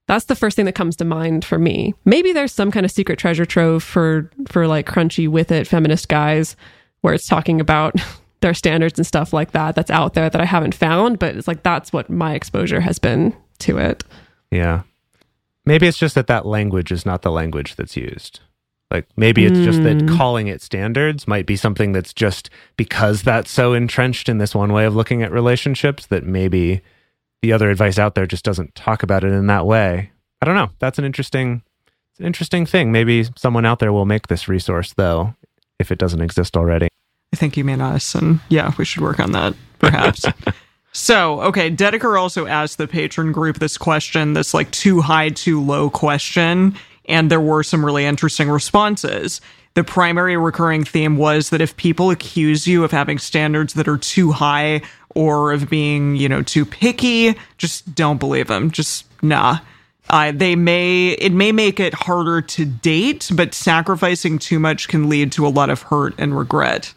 That's 0.08 0.26
the 0.26 0.36
first 0.36 0.58
thing 0.58 0.66
that 0.66 0.76
comes 0.76 0.98
to 0.98 1.06
mind 1.06 1.46
for 1.46 1.58
me. 1.58 1.94
Maybe 2.04 2.34
there's 2.34 2.52
some 2.52 2.70
kind 2.70 2.86
of 2.86 2.92
secret 2.92 3.18
treasure 3.18 3.46
trove 3.46 3.82
for 3.82 4.30
for 4.50 4.68
like 4.68 4.86
crunchy 4.86 5.30
with 5.30 5.54
it 5.54 5.68
feminist 5.68 6.10
guys 6.10 6.58
where 7.00 7.14
it's 7.14 7.28
talking 7.28 7.62
about 7.62 7.96
their 8.42 8.54
standards 8.54 9.00
and 9.00 9.08
stuff 9.08 9.32
like 9.32 9.52
that 9.52 9.74
that's 9.74 9.92
out 9.92 10.14
there 10.14 10.30
that 10.30 10.42
I 10.42 10.46
haven't 10.46 10.76
found, 10.76 11.18
but 11.18 11.38
it's 11.38 11.48
like 11.48 11.64
that's 11.64 11.94
what 11.94 12.10
my 12.10 12.34
exposure 12.34 12.82
has 12.82 13.00
been 13.00 13.34
to 13.62 13.78
it. 13.78 14.04
Yeah. 14.52 14.84
Maybe 15.66 15.88
it's 15.88 15.98
just 15.98 16.16
that 16.16 16.28
that 16.28 16.46
language 16.46 16.92
is 16.92 17.06
not 17.06 17.22
the 17.22 17.32
language 17.32 17.76
that's 17.76 17.96
used. 17.96 18.40
Like 18.92 19.08
maybe 19.16 19.46
it's 19.46 19.60
just 19.60 19.84
that 19.84 19.98
mm. 19.98 20.18
calling 20.18 20.48
it 20.48 20.62
standards 20.62 21.26
might 21.26 21.46
be 21.46 21.56
something 21.56 21.94
that's 21.94 22.14
just 22.14 22.50
because 22.76 23.24
that's 23.24 23.50
so 23.50 23.74
entrenched 23.74 24.28
in 24.28 24.38
this 24.38 24.54
one 24.54 24.74
way 24.74 24.86
of 24.86 24.96
looking 24.96 25.24
at 25.24 25.32
relationships 25.32 26.08
that 26.08 26.26
maybe 26.26 26.82
the 27.42 27.54
other 27.54 27.70
advice 27.70 27.98
out 27.98 28.16
there 28.16 28.26
just 28.26 28.44
doesn't 28.44 28.76
talk 28.76 29.02
about 29.02 29.24
it 29.24 29.32
in 29.32 29.48
that 29.48 29.66
way. 29.66 30.12
I 30.42 30.46
don't 30.46 30.56
know. 30.56 30.72
That's 30.80 31.00
an 31.00 31.06
interesting 31.06 31.62
it's 32.12 32.20
an 32.20 32.26
interesting 32.26 32.66
thing. 32.66 32.92
Maybe 32.92 33.26
someone 33.38 33.66
out 33.66 33.80
there 33.80 33.94
will 33.94 34.06
make 34.06 34.28
this 34.28 34.50
resource 34.50 34.94
though 34.94 35.36
if 35.80 35.90
it 35.90 35.98
doesn't 35.98 36.22
exist 36.22 36.58
already. 36.58 36.90
I 37.34 37.38
think 37.38 37.56
you 37.56 37.64
mean 37.64 37.80
us, 37.80 38.14
and 38.14 38.42
yeah, 38.50 38.74
we 38.78 38.84
should 38.84 39.02
work 39.02 39.22
on 39.22 39.32
that, 39.32 39.54
perhaps. 39.80 40.26
so, 40.94 41.42
okay, 41.42 41.72
Dedeker 41.72 42.20
also 42.20 42.48
asked 42.48 42.78
the 42.78 42.88
patron 42.88 43.32
group 43.32 43.60
this 43.60 43.78
question, 43.78 44.34
this 44.34 44.54
like 44.54 44.70
too 44.72 45.02
high, 45.02 45.30
too 45.30 45.62
low 45.62 45.90
question, 45.90 46.76
and 47.06 47.32
there 47.32 47.42
were 47.42 47.64
some 47.64 47.86
really 47.86 48.06
interesting 48.06 48.50
responses. 48.50 49.40
The 49.74 49.86
primary 49.86 50.36
recurring 50.36 50.84
theme 50.84 51.16
was 51.16 51.50
that 51.50 51.62
if 51.62 51.78
people 51.78 52.12
accuse 52.12 52.68
you 52.68 52.84
of 52.84 52.92
having 52.92 53.20
standards 53.20 53.74
that 53.76 53.88
are 53.88 53.98
too 53.98 54.34
high 54.34 54.82
or 55.16 55.54
of 55.54 55.70
being, 55.70 56.18
you 56.18 56.28
know, 56.28 56.42
too 56.42 56.66
picky, 56.66 57.36
just 57.58 57.96
don't 57.96 58.20
believe 58.20 58.48
them. 58.48 58.70
Just 58.70 59.06
nah. 59.22 59.60
Uh, 60.10 60.34
they 60.36 60.56
may 60.56 61.12
it 61.12 61.32
may 61.32 61.54
make 61.54 61.80
it 61.80 61.94
harder 61.94 62.42
to 62.42 62.66
date, 62.66 63.32
but 63.34 63.54
sacrificing 63.54 64.38
too 64.38 64.60
much 64.60 64.90
can 64.90 65.08
lead 65.08 65.32
to 65.32 65.48
a 65.48 65.50
lot 65.50 65.70
of 65.70 65.84
hurt 65.84 66.14
and 66.18 66.38
regret. 66.38 66.94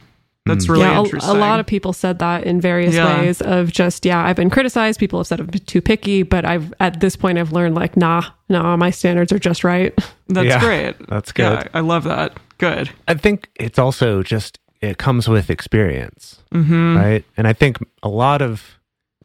That's 0.46 0.68
really 0.68 0.82
yeah, 0.82 0.98
a, 0.98 1.04
interesting. 1.04 1.36
a 1.36 1.38
lot 1.38 1.58
of 1.58 1.66
people 1.66 1.92
said 1.94 2.18
that 2.18 2.44
in 2.44 2.60
various 2.60 2.94
Yeah. 2.94 3.18
ways 3.20 3.40
of 3.40 3.72
just 3.72 4.04
yeah, 4.04 4.22
I've 4.24 4.36
been 4.36 4.50
criticized. 4.50 5.00
People 5.00 5.18
have 5.18 5.26
said 5.26 5.40
I'm 5.40 5.48
too 5.48 5.80
picky, 5.80 6.22
but 6.22 6.44
I've 6.44 6.72
at 6.80 7.00
this 7.00 7.16
point 7.16 7.38
I've 7.38 7.52
learned 7.52 7.74
like 7.74 7.96
nah, 7.96 8.22
nah, 8.50 8.76
my 8.76 8.90
standards 8.90 9.32
are 9.32 9.38
just 9.38 9.64
right. 9.64 9.94
That's 10.28 10.46
Yeah, 10.48 10.60
great. 10.60 11.08
that's 11.08 11.32
good. 11.32 11.42
Yeah, 11.44 11.62
good. 11.62 11.70
I 11.74 11.80
love 11.80 12.04
that. 12.04 12.36
Good. 12.58 12.90
I 13.08 13.14
think 13.14 13.48
it's 13.56 13.78
also 13.78 14.22
just 14.22 14.58
it 14.82 14.98
comes 14.98 15.28
with 15.28 15.48
experience, 15.50 16.42
Mm-hmm. 16.52 16.96
right? 16.96 17.24
And 17.38 17.46
I 17.48 17.52
think 17.54 17.78
a 18.02 18.08
lot 18.08 18.42
of, 18.42 18.78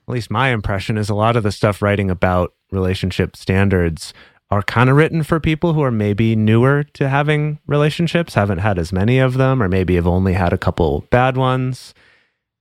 at 0.08 0.14
least 0.14 0.32
my 0.32 0.50
impression 0.50 0.98
is 0.98 1.10
a 1.10 1.16
lot 1.16 1.36
of 1.36 1.44
the 1.44 1.52
stuff 1.52 1.82
writing 1.82 2.10
about 2.10 2.54
relationship 2.72 3.36
standards 3.36 4.14
are 4.52 4.64
kind 4.64 4.90
of 4.90 4.96
written 4.96 5.24
for 5.24 5.40
people 5.40 5.74
who 5.74 5.84
are 5.84 5.92
maybe 5.92 6.36
newer 6.36 6.84
to 6.84 7.08
having 7.08 7.60
relationships, 7.68 8.34
haven't 8.34 8.58
had 8.60 8.80
as 8.80 8.92
many 8.92 9.20
of 9.20 9.36
them, 9.36 9.62
or 9.62 9.70
maybe 9.70 9.96
have 9.96 10.08
only 10.08 10.34
had 10.34 10.54
a 10.54 10.58
couple 10.58 11.06
bad 11.12 11.38
ones. 11.38 11.94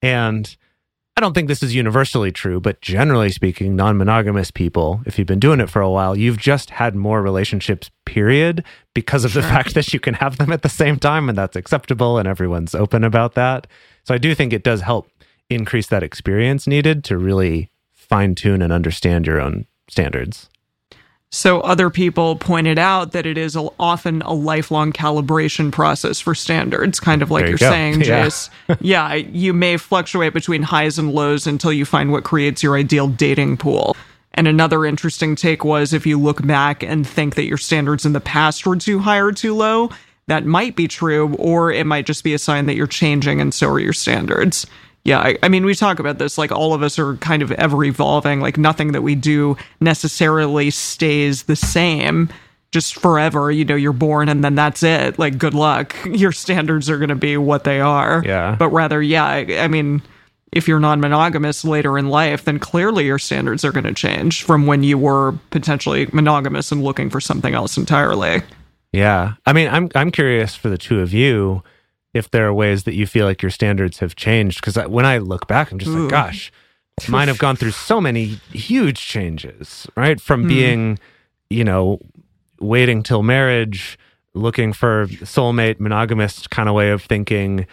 And 0.02 0.54
I 1.16 1.20
don't 1.20 1.32
think 1.32 1.48
this 1.48 1.62
is 1.62 1.74
universally 1.74 2.30
true, 2.30 2.60
but 2.60 2.80
generally 2.80 3.30
speaking, 3.30 3.74
non 3.74 3.96
monogamous 3.96 4.50
people, 4.50 5.00
if 5.06 5.18
you've 5.18 5.26
been 5.26 5.40
doing 5.40 5.60
it 5.60 5.70
for 5.70 5.82
a 5.82 5.90
while, 5.90 6.16
you've 6.16 6.36
just 6.36 6.70
had 6.70 6.94
more 6.94 7.22
relationships, 7.22 7.90
period, 8.04 8.62
because 8.94 9.24
of 9.24 9.32
the 9.32 9.42
fact 9.42 9.74
that 9.74 9.92
you 9.92 9.98
can 9.98 10.14
have 10.14 10.36
them 10.36 10.52
at 10.52 10.62
the 10.62 10.68
same 10.68 10.98
time 10.98 11.28
and 11.28 11.36
that's 11.36 11.56
acceptable 11.56 12.18
and 12.18 12.28
everyone's 12.28 12.74
open 12.74 13.02
about 13.02 13.34
that. 13.34 13.66
So 14.04 14.14
I 14.14 14.18
do 14.18 14.34
think 14.34 14.52
it 14.52 14.62
does 14.62 14.82
help 14.82 15.10
increase 15.50 15.86
that 15.88 16.02
experience 16.02 16.66
needed 16.66 17.02
to 17.04 17.16
really 17.16 17.70
fine 17.94 18.34
tune 18.34 18.62
and 18.62 18.72
understand 18.72 19.26
your 19.26 19.40
own 19.40 19.66
standards. 19.88 20.48
So 21.30 21.60
other 21.60 21.90
people 21.90 22.36
pointed 22.36 22.78
out 22.78 23.12
that 23.12 23.26
it 23.26 23.36
is 23.36 23.54
a, 23.54 23.68
often 23.78 24.22
a 24.22 24.32
lifelong 24.32 24.92
calibration 24.92 25.70
process 25.70 26.20
for 26.20 26.34
standards, 26.34 27.00
kind 27.00 27.20
of 27.20 27.30
like 27.30 27.42
There 27.42 27.48
you 27.48 27.50
you're 27.52 27.58
go. 27.58 27.70
saying, 27.70 28.00
Yeah. 28.00 28.24
Jase. 28.24 28.50
yeah, 28.80 29.12
you 29.14 29.52
may 29.52 29.76
fluctuate 29.76 30.32
between 30.32 30.62
highs 30.62 30.98
and 30.98 31.12
lows 31.12 31.46
until 31.46 31.72
you 31.72 31.84
find 31.84 32.12
what 32.12 32.24
creates 32.24 32.62
your 32.62 32.76
ideal 32.78 33.08
dating 33.08 33.58
pool. 33.58 33.94
And 34.34 34.48
another 34.48 34.86
interesting 34.86 35.34
take 35.36 35.64
was 35.64 35.92
if 35.92 36.06
you 36.06 36.18
look 36.18 36.46
back 36.46 36.82
and 36.82 37.06
think 37.06 37.34
that 37.34 37.44
your 37.44 37.58
standards 37.58 38.06
in 38.06 38.12
the 38.14 38.20
past 38.20 38.64
were 38.64 38.76
too 38.76 39.00
high 39.00 39.18
or 39.18 39.32
too 39.32 39.54
low, 39.54 39.90
that 40.28 40.46
might 40.46 40.76
be 40.76 40.86
true, 40.88 41.34
or 41.38 41.72
it 41.72 41.86
might 41.86 42.06
just 42.06 42.22
be 42.24 42.34
a 42.34 42.38
sign 42.38 42.66
that 42.66 42.74
you're 42.76 42.86
changing 42.86 43.40
and 43.40 43.52
so 43.52 43.68
are 43.68 43.80
your 43.80 43.92
standards. 43.92 44.66
Yeah, 45.08 45.20
I, 45.20 45.38
I 45.42 45.48
mean, 45.48 45.64
we 45.64 45.74
talk 45.74 46.00
about 46.00 46.18
this 46.18 46.36
like 46.36 46.52
all 46.52 46.74
of 46.74 46.82
us 46.82 46.98
are 46.98 47.16
kind 47.16 47.40
of 47.40 47.50
ever 47.52 47.82
evolving. 47.82 48.40
Like 48.40 48.58
nothing 48.58 48.92
that 48.92 49.00
we 49.00 49.14
do 49.14 49.56
necessarily 49.80 50.68
stays 50.70 51.44
the 51.44 51.56
same 51.56 52.28
just 52.72 52.96
forever. 52.96 53.50
You 53.50 53.64
know, 53.64 53.74
you're 53.74 53.94
born 53.94 54.28
and 54.28 54.44
then 54.44 54.54
that's 54.54 54.82
it. 54.82 55.18
Like, 55.18 55.38
good 55.38 55.54
luck. 55.54 55.96
Your 56.04 56.30
standards 56.30 56.90
are 56.90 56.98
going 56.98 57.08
to 57.08 57.14
be 57.14 57.38
what 57.38 57.64
they 57.64 57.80
are. 57.80 58.22
Yeah. 58.22 58.56
But 58.58 58.68
rather, 58.68 59.00
yeah, 59.00 59.24
I, 59.24 59.46
I 59.58 59.68
mean, 59.68 60.02
if 60.52 60.68
you're 60.68 60.78
non 60.78 61.00
monogamous 61.00 61.64
later 61.64 61.96
in 61.96 62.10
life, 62.10 62.44
then 62.44 62.58
clearly 62.58 63.06
your 63.06 63.18
standards 63.18 63.64
are 63.64 63.72
going 63.72 63.84
to 63.84 63.94
change 63.94 64.42
from 64.42 64.66
when 64.66 64.82
you 64.82 64.98
were 64.98 65.32
potentially 65.50 66.06
monogamous 66.12 66.70
and 66.70 66.84
looking 66.84 67.08
for 67.08 67.20
something 67.20 67.54
else 67.54 67.78
entirely. 67.78 68.42
Yeah. 68.92 69.34
I 69.46 69.52
mean, 69.54 69.68
I'm 69.68 69.90
I'm 69.94 70.10
curious 70.10 70.54
for 70.54 70.68
the 70.70 70.78
two 70.78 71.00
of 71.00 71.12
you 71.12 71.62
if 72.18 72.30
there 72.30 72.46
are 72.46 72.52
ways 72.52 72.84
that 72.84 72.94
you 72.94 73.06
feel 73.06 73.26
like 73.26 73.42
your 73.42 73.50
standards 73.50 74.00
have 74.00 74.16
changed 74.16 74.60
because 74.60 74.76
when 74.88 75.06
I 75.06 75.18
look 75.18 75.46
back, 75.46 75.72
I'm 75.72 75.78
just 75.78 75.90
Ooh. 75.90 76.02
like, 76.02 76.10
gosh, 76.10 76.52
mine 77.08 77.28
have 77.28 77.38
gone 77.38 77.56
through 77.56 77.70
so 77.70 78.00
many 78.00 78.40
huge 78.52 79.00
changes, 79.00 79.86
right? 79.96 80.20
From 80.20 80.42
hmm. 80.42 80.48
being, 80.48 80.98
you 81.48 81.64
know, 81.64 82.00
waiting 82.60 83.02
till 83.02 83.22
marriage, 83.22 83.98
looking 84.34 84.72
for 84.72 85.06
soulmate, 85.06 85.80
monogamous 85.80 86.46
kind 86.46 86.68
of 86.68 86.74
way 86.74 86.90
of 86.90 87.02
thinking, 87.02 87.66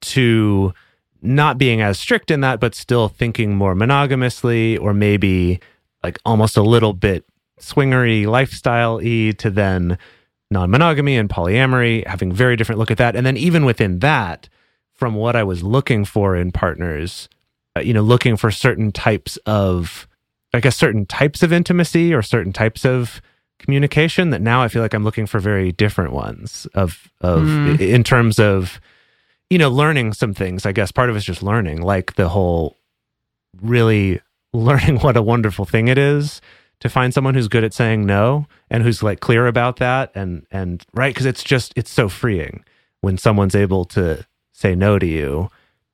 to 0.00 0.74
not 1.22 1.56
being 1.56 1.80
as 1.80 1.98
strict 1.98 2.30
in 2.30 2.40
that, 2.40 2.58
but 2.58 2.74
still 2.74 3.08
thinking 3.08 3.54
more 3.54 3.74
monogamously, 3.74 4.76
or 4.78 4.92
maybe 4.92 5.60
like 6.02 6.18
almost 6.26 6.56
a 6.56 6.62
little 6.62 6.92
bit 6.92 7.24
swingery 7.60 8.26
lifestyle 8.26 8.96
y 8.96 9.32
to 9.38 9.48
then 9.48 9.96
non-monogamy 10.52 11.16
and 11.16 11.28
polyamory 11.28 12.06
having 12.06 12.32
very 12.32 12.54
different 12.56 12.78
look 12.78 12.90
at 12.90 12.98
that. 12.98 13.16
And 13.16 13.24
then 13.26 13.36
even 13.36 13.64
within 13.64 13.98
that 14.00 14.48
from 14.94 15.14
what 15.14 15.34
i 15.34 15.42
was 15.42 15.62
looking 15.64 16.04
for 16.04 16.36
in 16.36 16.52
partners 16.52 17.28
uh, 17.76 17.80
you 17.80 17.92
know 17.92 18.02
looking 18.02 18.36
for 18.36 18.50
certain 18.52 18.92
types 18.92 19.36
of 19.46 20.06
i 20.54 20.60
guess 20.60 20.76
certain 20.76 21.04
types 21.06 21.42
of 21.42 21.52
intimacy 21.52 22.14
or 22.14 22.22
certain 22.22 22.52
types 22.52 22.84
of 22.84 23.20
communication 23.58 24.30
that 24.30 24.40
now 24.42 24.62
i 24.62 24.68
feel 24.68 24.80
like 24.82 24.94
i'm 24.94 25.02
looking 25.02 25.26
for 25.26 25.40
very 25.40 25.72
different 25.72 26.12
ones 26.12 26.66
of 26.74 27.10
of 27.20 27.42
Mm. 27.42 27.80
in 27.80 28.04
terms 28.04 28.38
of 28.38 28.80
you 29.50 29.58
know 29.58 29.70
learning 29.70 30.12
some 30.12 30.32
things. 30.34 30.64
I 30.66 30.72
guess 30.72 30.92
part 30.92 31.10
of 31.10 31.16
it's 31.16 31.24
just 31.26 31.42
learning 31.42 31.82
like 31.82 32.14
the 32.14 32.28
whole 32.28 32.76
really 33.60 34.20
learning 34.52 34.98
what 35.00 35.16
a 35.16 35.22
wonderful 35.22 35.64
thing 35.64 35.88
it 35.88 35.98
is 35.98 36.40
to 36.82 36.88
find 36.88 37.14
someone 37.14 37.34
who's 37.34 37.48
good 37.48 37.64
at 37.64 37.72
saying 37.74 38.04
no 38.06 38.46
and 38.70 38.82
who's 38.82 39.02
like 39.02 39.20
clear 39.20 39.46
about 39.46 39.76
that 39.76 40.12
and 40.14 40.46
and 40.50 40.84
right? 40.92 41.14
Because 41.14 41.26
it's 41.26 41.42
just 41.42 41.72
it's 41.76 41.90
so 41.90 42.08
freeing 42.08 42.64
when 43.00 43.16
someone's 43.18 43.54
able 43.56 43.84
to 43.86 44.24
say 44.52 44.74
no 44.74 44.98
to 44.98 45.06
you 45.06 45.48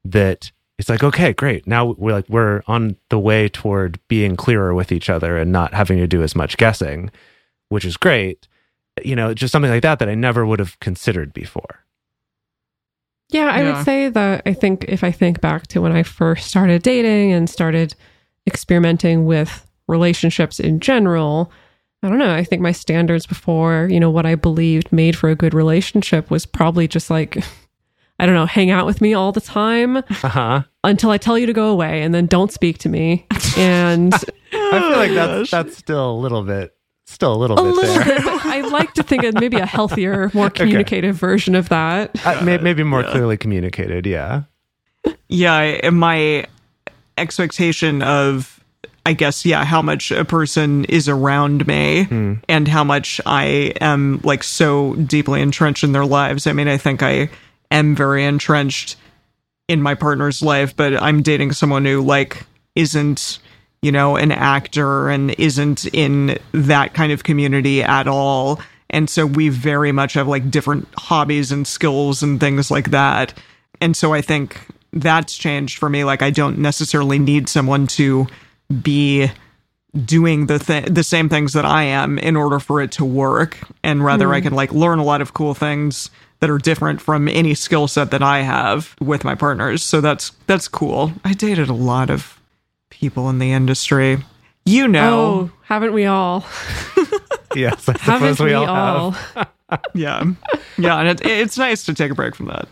that 0.05 0.51
it's 0.79 0.89
like 0.89 1.03
okay 1.05 1.33
great. 1.33 1.67
Now 1.67 1.87
we're 1.97 2.13
like 2.13 2.29
we're 2.29 2.63
on 2.67 2.97
the 3.11 3.19
way 3.19 3.49
toward 3.49 4.01
being 4.09 4.37
clearer 4.37 4.75
with 4.75 4.91
each 4.93 5.09
other 5.11 5.37
and 5.39 5.53
not 5.53 5.75
having 5.75 5.99
to 5.99 6.07
do 6.07 6.23
as 6.23 6.35
much 6.35 6.57
guessing 6.57 7.11
which 7.71 7.85
is 7.85 7.97
great. 7.97 8.49
You 9.05 9.15
know 9.15 9.35
just 9.35 9.53
something 9.53 9.71
like 9.71 9.83
that 9.83 9.99
that 10.01 10.09
i 10.09 10.15
never 10.15 10.45
would 10.47 10.59
have 10.59 10.81
considered 10.81 11.33
before. 11.35 11.85
Yeah, 13.31 13.49
I 13.53 13.61
Yeah. 13.63 13.77
would 13.77 13.85
say 13.85 14.09
that 14.09 14.43
I 14.47 14.55
think 14.55 14.87
if 14.89 15.05
I 15.05 15.11
think 15.13 15.41
back 15.43 15.67
to 15.69 15.83
when 15.83 15.93
I 15.93 16.03
first 16.03 16.49
started 16.49 16.83
dating 16.83 17.33
and 17.33 17.49
started 17.51 17.95
experimenting 18.47 19.27
with 19.27 19.67
relationships 19.89 20.61
in 20.61 20.81
general, 20.81 21.51
I 22.03 22.09
don't 22.09 22.19
know. 22.19 22.33
I 22.35 22.45
think 22.45 22.63
my 22.63 22.73
standards 22.73 23.27
before, 23.27 23.89
you 23.91 23.99
know, 23.99 24.11
what 24.11 24.27
I 24.27 24.37
believed 24.37 24.93
made 24.93 25.17
for 25.17 25.31
a 25.31 25.35
good 25.35 25.55
relationship 25.55 26.31
was 26.31 26.47
probably 26.47 26.87
just 26.87 27.11
like, 27.11 27.43
I 28.21 28.27
don't 28.27 28.35
know, 28.35 28.47
hang 28.47 28.71
out 28.71 28.87
with 28.87 29.01
me 29.01 29.15
all 29.15 29.33
the 29.33 29.41
time 29.41 29.97
uh-huh 29.97 30.63
until 30.85 31.11
I 31.11 31.19
tell 31.19 31.39
you 31.39 31.47
to 31.47 31.53
go 31.53 31.69
away 31.69 32.03
and 32.03 32.15
then 32.15 32.27
don't 32.27 32.53
speak 32.53 32.79
to 32.79 32.89
me. 32.89 33.27
And 33.57 34.15
i 34.53 34.81
feel 34.81 34.91
like 34.91 35.13
that's 35.13 35.51
that's 35.51 35.77
still 35.77 36.11
a 36.11 36.19
little 36.19 36.43
bit 36.43 36.75
still 37.07 37.35
a 37.35 37.37
little 37.37 37.59
a 37.59 37.63
bit 37.63 37.75
little 37.75 37.95
there 37.95 38.05
bit, 38.05 38.47
I 38.47 38.61
like 38.63 38.95
to 38.95 39.03
think 39.03 39.25
of 39.25 39.35
maybe 39.35 39.57
a 39.59 39.67
healthier, 39.67 40.31
more 40.35 40.51
communicative 40.61 41.17
version 41.17 41.55
of 41.55 41.69
that. 41.71 42.25
Uh, 42.27 42.43
may- 42.45 42.59
maybe 42.59 42.83
more 42.83 43.03
clearly 43.03 43.37
communicated 43.37 44.07
yeah 44.07 44.43
yeah 45.29 45.91
my 45.91 46.47
expectation 47.17 48.03
of 48.03 48.58
i 49.09 49.15
guess 49.15 49.47
yeah 49.47 49.65
how 49.65 49.81
much 49.81 50.11
a 50.11 50.25
person 50.25 50.85
is 50.85 51.09
around 51.09 51.67
me 51.67 52.05
hmm. 52.05 52.35
and 52.47 52.69
how 52.69 52.85
much 52.85 53.21
i 53.25 53.73
am 53.81 54.21
like 54.23 54.43
so 54.43 54.95
deeply 54.97 55.41
entrenched 55.41 55.83
in 55.83 55.93
their 55.93 56.05
lives. 56.05 56.47
I 56.47 56.53
mean 56.53 56.69
i 56.69 56.77
think 56.77 57.03
i 57.03 57.31
am 57.71 57.97
very 57.97 58.25
entrenched 58.25 58.97
in 59.67 59.81
my 59.81 59.95
partner's 59.95 60.43
life 60.43 60.77
but 60.77 61.03
i'm 61.03 61.23
dating 61.23 61.53
someone 61.53 61.87
who 61.87 62.03
like 62.03 62.45
isn't 62.75 63.39
you 63.81 63.91
know 63.93 64.17
an 64.17 64.31
actor 64.31 65.09
and 65.09 65.35
isn't 65.39 65.87
in 65.95 66.39
that 66.53 66.95
kind 66.95 67.13
of 67.13 67.25
community 67.25 67.83
at 67.83 68.07
all. 68.07 68.61
And 68.91 69.09
so 69.09 69.27
we 69.27 69.49
very 69.51 69.93
much 69.93 70.15
have 70.15 70.27
like 70.27 70.51
different 70.51 70.89
hobbies 70.97 71.53
and 71.53 71.67
skills 71.67 72.23
and 72.23 72.41
things 72.41 72.71
like 72.71 72.91
that. 72.91 73.35
And 73.81 73.97
so 73.97 74.13
i 74.13 74.21
think 74.21 74.61
that's 74.93 75.37
changed 75.37 75.79
for 75.79 75.89
me. 75.89 76.05
Like 76.05 76.23
i 76.23 76.31
don't 76.31 76.59
necessarily 76.59 77.19
need 77.19 77.49
someone 77.49 77.87
to 77.89 78.27
be 78.83 79.31
doing 80.05 80.47
the 80.47 80.59
th- 80.59 80.87
the 80.87 81.03
same 81.03 81.29
things 81.29 81.53
that 81.55 81.65
I 81.65 81.85
am 81.85 82.19
in 82.19 82.37
order 82.37 82.59
for 82.59 82.81
it 82.81 82.93
to 82.93 83.05
work. 83.05 83.59
And 83.83 84.05
rather 84.05 84.33
I 84.33 84.39
hmm. 84.39 84.49
can 84.49 84.55
like 84.55 84.73
learn 84.73 84.99
a 84.99 85.05
lot 85.05 85.21
of 85.21 85.35
cool 85.35 85.55
things 85.55 86.11
that 86.41 86.51
are 86.51 86.59
different 86.59 87.01
from 87.01 87.27
any 87.29 87.55
skill 87.55 87.89
set 87.89 88.11
that 88.13 88.23
I 88.23 88.41
have 88.41 88.95
with 89.01 89.25
my 89.25 89.35
partners. 89.35 89.83
So 89.83 90.01
that's 90.01 90.31
that's 90.47 90.69
cool. 90.69 91.13
I 91.25 91.33
dated 91.33 91.69
a 91.69 91.75
lot 91.75 92.11
of 92.11 92.41
people 92.91 93.29
in 93.29 93.39
the 93.39 93.53
industry. 93.53 94.19
You 94.65 94.87
know. 94.87 95.19
Oh, 95.19 95.51
haven't 95.63 95.95
we 95.95 96.05
all? 96.05 96.45
yes 97.55 97.89
i 97.89 97.97
Haven't 97.99 98.39
we, 98.39 98.47
we 98.47 98.55
all, 98.55 98.67
all? 98.67 99.11
have 99.13 99.49
yeah. 99.95 100.25
Yeah 100.77 100.99
and 100.99 101.09
it, 101.09 101.27
it's 101.27 101.59
nice 101.59 101.85
to 101.87 101.95
take 101.95 102.11
a 102.11 102.15
break 102.15 102.35
from 102.35 102.47
that 102.47 102.69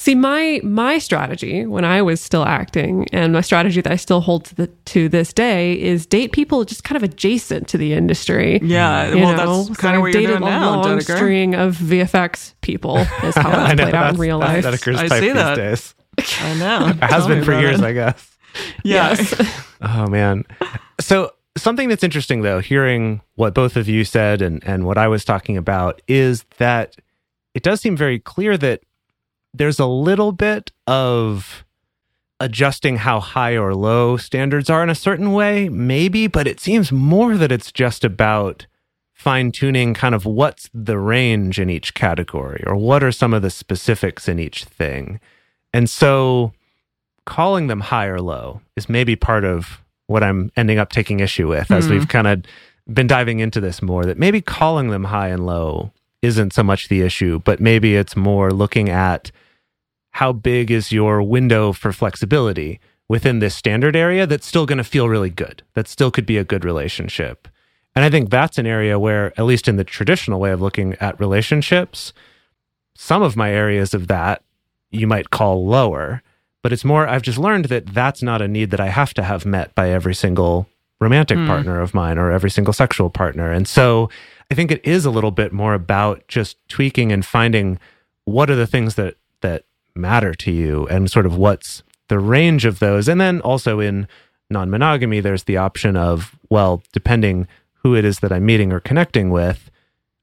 See, 0.00 0.14
my 0.14 0.60
my 0.62 0.98
strategy 0.98 1.66
when 1.66 1.84
I 1.84 2.02
was 2.02 2.20
still 2.20 2.44
acting, 2.44 3.08
and 3.12 3.32
my 3.32 3.40
strategy 3.40 3.80
that 3.80 3.92
I 3.92 3.96
still 3.96 4.20
hold 4.20 4.44
to 4.46 4.54
the 4.54 4.66
to 4.86 5.08
this 5.08 5.32
day 5.32 5.78
is 5.80 6.06
date 6.06 6.30
people 6.30 6.64
just 6.64 6.84
kind 6.84 6.96
of 6.96 7.02
adjacent 7.02 7.66
to 7.68 7.78
the 7.78 7.92
industry. 7.94 8.60
yeah 8.62 9.08
You 9.12 9.16
well 9.22 9.36
know? 9.36 9.62
that's 9.64 9.68
So 9.68 9.74
kind 9.74 9.96
of 9.96 10.02
I've 10.04 10.04
you're 10.04 10.12
dated 10.12 10.28
doing 10.38 10.42
a 10.44 10.46
now 10.46 10.76
long 10.76 10.98
Dedeker. 10.98 11.16
string 11.16 11.54
of 11.56 11.76
VFX 11.76 12.54
people. 12.60 12.98
Is 13.24 13.34
how 13.34 13.50
I 13.50 13.74
that's 13.74 13.76
know 13.76 13.84
played 13.84 13.94
out 13.94 14.10
in 14.10 14.16
that's- 14.16 14.18
real 14.18 14.38
that's 14.38 14.64
life. 14.64 14.74
Dedeker's 14.74 15.00
I 15.00 15.08
type 15.08 15.20
see 15.20 15.26
these 15.26 15.34
that. 15.34 15.54
days. 15.56 15.94
I 16.40 16.54
know 16.54 16.86
It 17.02 17.10
has 17.10 17.26
been 17.26 17.42
for 17.44 17.58
years, 17.58 17.80
I 17.82 17.92
guess. 17.92 18.36
yeah 18.84 19.16
Yes. 19.18 19.64
Oh 19.80 20.06
man. 20.08 20.44
So 21.00 21.32
something 21.56 21.88
that's 21.88 22.04
interesting 22.04 22.42
though, 22.42 22.60
hearing 22.60 23.20
what 23.34 23.52
both 23.52 23.76
of 23.76 23.88
you 23.88 24.04
said 24.04 24.42
and 24.42 24.62
and 24.64 24.86
what 24.86 24.96
I 24.96 25.08
was 25.08 25.24
talking 25.24 25.56
about 25.56 26.00
is 26.06 26.44
that 26.58 26.94
it 27.54 27.62
does 27.64 27.80
seem 27.80 27.96
very 27.96 28.20
clear 28.20 28.56
that 28.58 28.82
there's 29.54 29.78
a 29.78 29.86
little 29.86 30.32
bit 30.32 30.70
of 30.86 31.64
adjusting 32.40 32.96
how 32.98 33.20
high 33.20 33.56
or 33.56 33.74
low 33.74 34.16
standards 34.16 34.70
are 34.70 34.82
in 34.82 34.90
a 34.90 34.94
certain 34.94 35.32
way, 35.32 35.68
maybe, 35.68 36.26
but 36.26 36.46
it 36.46 36.60
seems 36.60 36.92
more 36.92 37.36
that 37.36 37.50
it's 37.50 37.72
just 37.72 38.04
about 38.04 38.66
fine 39.12 39.50
tuning 39.50 39.94
kind 39.94 40.14
of 40.14 40.24
what's 40.24 40.70
the 40.72 40.98
range 40.98 41.58
in 41.58 41.68
each 41.68 41.94
category 41.94 42.62
or 42.66 42.76
what 42.76 43.02
are 43.02 43.10
some 43.10 43.34
of 43.34 43.42
the 43.42 43.50
specifics 43.50 44.28
in 44.28 44.38
each 44.38 44.64
thing. 44.64 45.18
And 45.72 45.90
so 45.90 46.52
calling 47.26 47.66
them 47.66 47.80
high 47.80 48.06
or 48.06 48.20
low 48.20 48.60
is 48.76 48.88
maybe 48.88 49.16
part 49.16 49.44
of 49.44 49.82
what 50.06 50.22
I'm 50.22 50.50
ending 50.56 50.78
up 50.78 50.90
taking 50.90 51.20
issue 51.20 51.48
with 51.48 51.70
as 51.70 51.84
mm-hmm. 51.84 51.94
we've 51.94 52.08
kind 52.08 52.26
of 52.26 52.42
been 52.90 53.08
diving 53.08 53.40
into 53.40 53.60
this 53.60 53.82
more 53.82 54.06
that 54.06 54.18
maybe 54.18 54.40
calling 54.40 54.88
them 54.88 55.04
high 55.04 55.28
and 55.28 55.44
low 55.44 55.92
isn't 56.22 56.52
so 56.52 56.62
much 56.62 56.88
the 56.88 57.02
issue, 57.02 57.40
but 57.44 57.60
maybe 57.60 57.96
it's 57.96 58.16
more 58.16 58.50
looking 58.50 58.88
at 58.88 59.30
how 60.12 60.32
big 60.32 60.70
is 60.70 60.92
your 60.92 61.22
window 61.22 61.72
for 61.72 61.92
flexibility 61.92 62.80
within 63.08 63.38
this 63.38 63.54
standard 63.54 63.96
area 63.96 64.26
that's 64.26 64.46
still 64.46 64.66
going 64.66 64.78
to 64.78 64.84
feel 64.84 65.08
really 65.08 65.30
good, 65.30 65.62
that 65.74 65.88
still 65.88 66.10
could 66.10 66.26
be 66.26 66.36
a 66.36 66.44
good 66.44 66.64
relationship. 66.64 67.48
And 67.94 68.04
I 68.04 68.10
think 68.10 68.30
that's 68.30 68.58
an 68.58 68.66
area 68.66 68.98
where, 68.98 69.32
at 69.38 69.44
least 69.44 69.68
in 69.68 69.76
the 69.76 69.84
traditional 69.84 70.40
way 70.40 70.50
of 70.50 70.60
looking 70.60 70.94
at 71.00 71.18
relationships, 71.18 72.12
some 72.94 73.22
of 73.22 73.36
my 73.36 73.50
areas 73.50 73.94
of 73.94 74.08
that 74.08 74.42
you 74.90 75.06
might 75.06 75.30
call 75.30 75.66
lower. 75.66 76.22
But 76.62 76.72
it's 76.72 76.84
more, 76.84 77.06
I've 77.06 77.22
just 77.22 77.38
learned 77.38 77.66
that 77.66 77.86
that's 77.86 78.22
not 78.22 78.42
a 78.42 78.48
need 78.48 78.70
that 78.70 78.80
I 78.80 78.88
have 78.88 79.14
to 79.14 79.22
have 79.22 79.46
met 79.46 79.74
by 79.74 79.90
every 79.90 80.14
single 80.14 80.68
romantic 81.00 81.38
hmm. 81.38 81.46
partner 81.46 81.80
of 81.80 81.94
mine 81.94 82.18
or 82.18 82.30
every 82.30 82.50
single 82.50 82.72
sexual 82.72 83.10
partner. 83.10 83.52
And 83.52 83.68
so 83.68 84.10
I 84.50 84.54
think 84.54 84.70
it 84.70 84.84
is 84.84 85.04
a 85.04 85.10
little 85.10 85.30
bit 85.30 85.52
more 85.52 85.74
about 85.74 86.26
just 86.28 86.56
tweaking 86.68 87.12
and 87.12 87.24
finding 87.24 87.78
what 88.24 88.50
are 88.50 88.56
the 88.56 88.66
things 88.66 88.96
that, 88.96 89.16
that 89.40 89.64
matter 89.94 90.34
to 90.34 90.50
you 90.50 90.86
and 90.88 91.10
sort 91.10 91.26
of 91.26 91.36
what's 91.36 91.82
the 92.08 92.18
range 92.18 92.64
of 92.64 92.78
those. 92.78 93.08
And 93.08 93.20
then 93.20 93.40
also 93.42 93.80
in 93.80 94.08
non 94.50 94.70
monogamy, 94.70 95.20
there's 95.20 95.44
the 95.44 95.56
option 95.56 95.96
of, 95.96 96.36
well, 96.50 96.82
depending 96.92 97.46
who 97.82 97.94
it 97.94 98.04
is 98.04 98.20
that 98.20 98.32
I'm 98.32 98.46
meeting 98.46 98.72
or 98.72 98.80
connecting 98.80 99.30
with, 99.30 99.70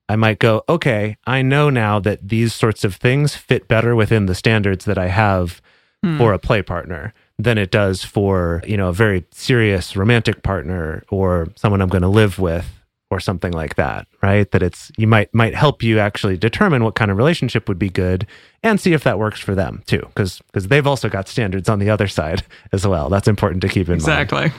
I 0.10 0.16
might 0.16 0.40
go, 0.40 0.64
okay, 0.68 1.18
I 1.26 1.42
know 1.42 1.70
now 1.70 2.00
that 2.00 2.28
these 2.28 2.54
sorts 2.54 2.84
of 2.84 2.96
things 2.96 3.36
fit 3.36 3.68
better 3.68 3.96
within 3.96 4.26
the 4.26 4.36
standards 4.36 4.86
that 4.86 4.98
I 4.98 5.08
have 5.08 5.62
hmm. 6.04 6.18
for 6.18 6.34
a 6.34 6.40
play 6.40 6.62
partner 6.62 7.14
than 7.38 7.58
it 7.58 7.72
does 7.72 8.04
for, 8.04 8.62
you 8.66 8.78
know, 8.78 8.90
a 8.90 8.94
very 8.94 9.26
serious 9.32 9.96
romantic 9.96 10.44
partner 10.44 11.04
or 11.10 11.48
someone 11.56 11.82
I'm 11.82 11.90
going 11.90 12.02
to 12.02 12.08
live 12.08 12.40
with 12.40 12.66
or 13.12 13.20
something 13.20 13.52
like 13.52 13.76
that, 13.76 14.08
right? 14.24 14.50
That 14.52 14.64
it's 14.64 14.92
you 14.98 15.08
might 15.08 15.34
might 15.34 15.54
help 15.54 15.84
you 15.84 16.00
actually 16.00 16.38
determine 16.38 16.84
what 16.84 16.96
kind 16.96 17.12
of 17.12 17.18
relationship 17.18 17.68
would 17.68 17.80
be 17.80 17.90
good 17.90 18.26
and 18.64 18.80
see 18.80 18.94
if 18.94 19.04
that 19.04 19.20
works 19.20 19.40
for 19.40 19.54
them 19.54 19.84
too 19.86 20.00
because 20.00 20.42
because 20.48 20.68
they've 20.68 20.88
also 20.88 21.08
got 21.10 21.28
standards 21.28 21.70
on 21.70 21.80
the 21.80 21.90
other 21.90 22.08
side 22.08 22.44
as 22.72 22.88
well. 22.88 23.10
That's 23.10 23.28
important 23.28 23.62
to 23.62 23.70
keep 23.70 23.88
in 23.88 23.94
mind. 23.94 24.02
Exactly. 24.02 24.52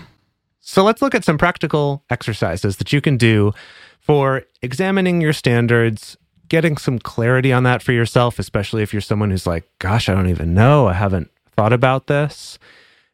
So 0.61 0.83
let's 0.83 1.01
look 1.01 1.15
at 1.15 1.25
some 1.25 1.39
practical 1.39 2.05
exercises 2.11 2.79
that 2.79 2.93
you 2.93 3.01
can 3.01 3.17
do 3.17 3.53
for 4.01 4.43
examining 4.63 5.21
your 5.21 5.33
standards, 5.33 6.17
getting 6.49 6.77
some 6.77 6.99
clarity 6.99 7.53
on 7.53 7.63
that 7.65 7.83
for 7.83 7.93
yourself, 7.93 8.39
especially 8.39 8.83
if 8.83 8.93
you're 8.93 9.01
someone 9.01 9.31
who's 9.31 9.47
like, 9.47 9.65
gosh, 9.79 10.09
I 10.09 10.15
don't 10.15 10.29
even 10.29 10.55
know. 10.55 10.89
I 10.89 10.95
haven't 10.95 11.31
thought 11.57 11.73
about 11.73 12.07
this. 12.07 12.59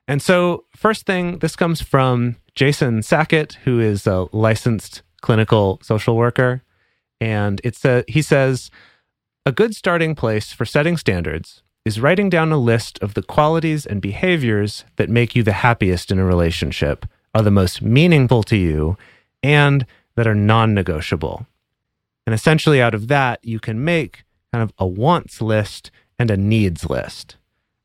And 0.08 0.20
so, 0.20 0.64
first 0.74 1.06
thing, 1.06 1.38
this 1.38 1.56
comes 1.56 1.80
from 1.80 2.36
Jason 2.54 3.02
Sackett, 3.02 3.54
who 3.64 3.80
is 3.80 4.06
a 4.06 4.26
licensed 4.32 5.02
clinical 5.20 5.78
social 5.82 6.16
worker. 6.16 6.62
And 7.20 7.60
it's 7.62 7.84
a, 7.84 8.04
he 8.08 8.20
says, 8.20 8.70
a 9.46 9.52
good 9.52 9.74
starting 9.74 10.14
place 10.14 10.52
for 10.52 10.64
setting 10.64 10.96
standards 10.96 11.62
is 11.84 12.00
writing 12.00 12.28
down 12.28 12.52
a 12.52 12.56
list 12.56 12.98
of 13.02 13.14
the 13.14 13.22
qualities 13.22 13.86
and 13.86 14.00
behaviors 14.00 14.84
that 14.96 15.08
make 15.08 15.34
you 15.34 15.42
the 15.42 15.52
happiest 15.52 16.10
in 16.10 16.18
a 16.18 16.24
relationship, 16.24 17.06
are 17.34 17.42
the 17.42 17.50
most 17.50 17.82
meaningful 17.82 18.42
to 18.44 18.56
you, 18.56 18.96
and 19.42 19.86
that 20.14 20.26
are 20.26 20.34
non 20.34 20.74
negotiable. 20.74 21.46
And 22.26 22.34
essentially, 22.34 22.80
out 22.80 22.94
of 22.94 23.08
that, 23.08 23.40
you 23.44 23.58
can 23.58 23.82
make 23.82 24.24
kind 24.52 24.62
of 24.62 24.72
a 24.78 24.86
wants 24.86 25.40
list 25.40 25.90
and 26.18 26.30
a 26.30 26.36
needs 26.36 26.88
list, 26.88 27.36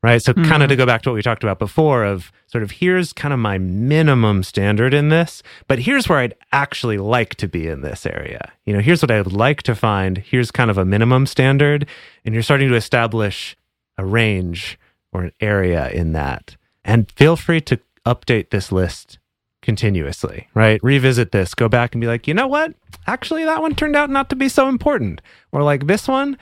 right? 0.02 0.22
So, 0.22 0.32
kind 0.32 0.62
of 0.62 0.68
hmm. 0.68 0.68
to 0.68 0.76
go 0.76 0.86
back 0.86 1.02
to 1.02 1.10
what 1.10 1.14
we 1.14 1.22
talked 1.22 1.42
about 1.42 1.58
before 1.58 2.04
of 2.04 2.30
sort 2.46 2.62
of 2.62 2.72
here's 2.72 3.12
kind 3.12 3.34
of 3.34 3.40
my 3.40 3.58
minimum 3.58 4.42
standard 4.42 4.94
in 4.94 5.08
this, 5.08 5.42
but 5.66 5.80
here's 5.80 6.08
where 6.08 6.18
I'd 6.18 6.34
actually 6.52 6.98
like 6.98 7.34
to 7.36 7.48
be 7.48 7.66
in 7.66 7.82
this 7.82 8.06
area. 8.06 8.52
You 8.64 8.72
know, 8.72 8.80
here's 8.80 9.02
what 9.02 9.10
I 9.10 9.20
would 9.20 9.32
like 9.32 9.62
to 9.64 9.74
find. 9.74 10.18
Here's 10.18 10.50
kind 10.50 10.70
of 10.70 10.78
a 10.78 10.84
minimum 10.84 11.26
standard. 11.26 11.86
And 12.24 12.34
you're 12.34 12.42
starting 12.42 12.68
to 12.68 12.74
establish 12.74 13.56
a 13.96 14.04
range 14.04 14.78
or 15.12 15.22
an 15.22 15.32
area 15.40 15.88
in 15.90 16.12
that. 16.12 16.56
And 16.84 17.10
feel 17.12 17.36
free 17.36 17.60
to 17.62 17.80
update 18.06 18.50
this 18.50 18.72
list 18.72 19.18
continuously, 19.60 20.48
right? 20.54 20.82
Revisit 20.82 21.32
this, 21.32 21.54
go 21.54 21.68
back 21.68 21.94
and 21.94 22.00
be 22.00 22.06
like, 22.06 22.26
you 22.26 22.32
know 22.32 22.46
what? 22.46 22.72
Actually, 23.06 23.44
that 23.44 23.60
one 23.60 23.74
turned 23.74 23.96
out 23.96 24.08
not 24.08 24.30
to 24.30 24.36
be 24.36 24.48
so 24.48 24.68
important. 24.68 25.20
Or 25.52 25.62
like 25.62 25.86
this 25.86 26.08
one, 26.08 26.38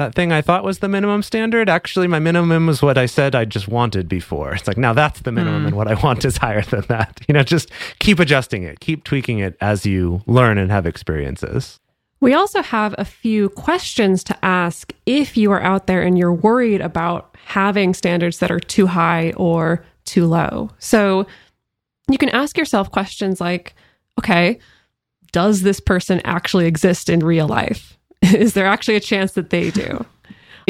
that 0.00 0.14
thing 0.14 0.32
I 0.32 0.40
thought 0.40 0.64
was 0.64 0.78
the 0.78 0.88
minimum 0.88 1.22
standard, 1.22 1.68
actually, 1.68 2.06
my 2.06 2.18
minimum 2.18 2.66
was 2.66 2.80
what 2.80 2.96
I 2.96 3.04
said 3.04 3.34
I 3.34 3.44
just 3.44 3.68
wanted 3.68 4.08
before. 4.08 4.54
It's 4.54 4.66
like, 4.66 4.78
now 4.78 4.94
that's 4.94 5.20
the 5.20 5.30
minimum, 5.30 5.66
and 5.66 5.70
hmm. 5.72 5.76
what 5.76 5.88
I 5.88 5.94
want 6.02 6.24
is 6.24 6.38
higher 6.38 6.62
than 6.62 6.82
that. 6.88 7.20
You 7.28 7.34
know, 7.34 7.42
just 7.42 7.70
keep 7.98 8.18
adjusting 8.18 8.62
it, 8.62 8.80
keep 8.80 9.04
tweaking 9.04 9.40
it 9.40 9.56
as 9.60 9.84
you 9.84 10.22
learn 10.26 10.56
and 10.56 10.70
have 10.70 10.86
experiences. 10.86 11.78
We 12.20 12.34
also 12.34 12.62
have 12.62 12.94
a 12.98 13.04
few 13.04 13.50
questions 13.50 14.24
to 14.24 14.44
ask 14.44 14.92
if 15.06 15.36
you 15.36 15.52
are 15.52 15.62
out 15.62 15.86
there 15.86 16.02
and 16.02 16.18
you're 16.18 16.34
worried 16.34 16.80
about 16.80 17.36
having 17.44 17.94
standards 17.94 18.38
that 18.38 18.50
are 18.50 18.60
too 18.60 18.86
high 18.86 19.32
or 19.36 19.84
too 20.04 20.26
low. 20.26 20.70
So 20.78 21.26
you 22.10 22.18
can 22.18 22.30
ask 22.30 22.58
yourself 22.58 22.90
questions 22.90 23.40
like, 23.40 23.74
okay, 24.18 24.58
does 25.32 25.62
this 25.62 25.80
person 25.80 26.20
actually 26.24 26.66
exist 26.66 27.08
in 27.08 27.20
real 27.20 27.46
life? 27.46 27.98
Is 28.34 28.54
there 28.54 28.66
actually 28.66 28.96
a 28.96 29.00
chance 29.00 29.32
that 29.32 29.50
they 29.50 29.70
do? 29.70 30.04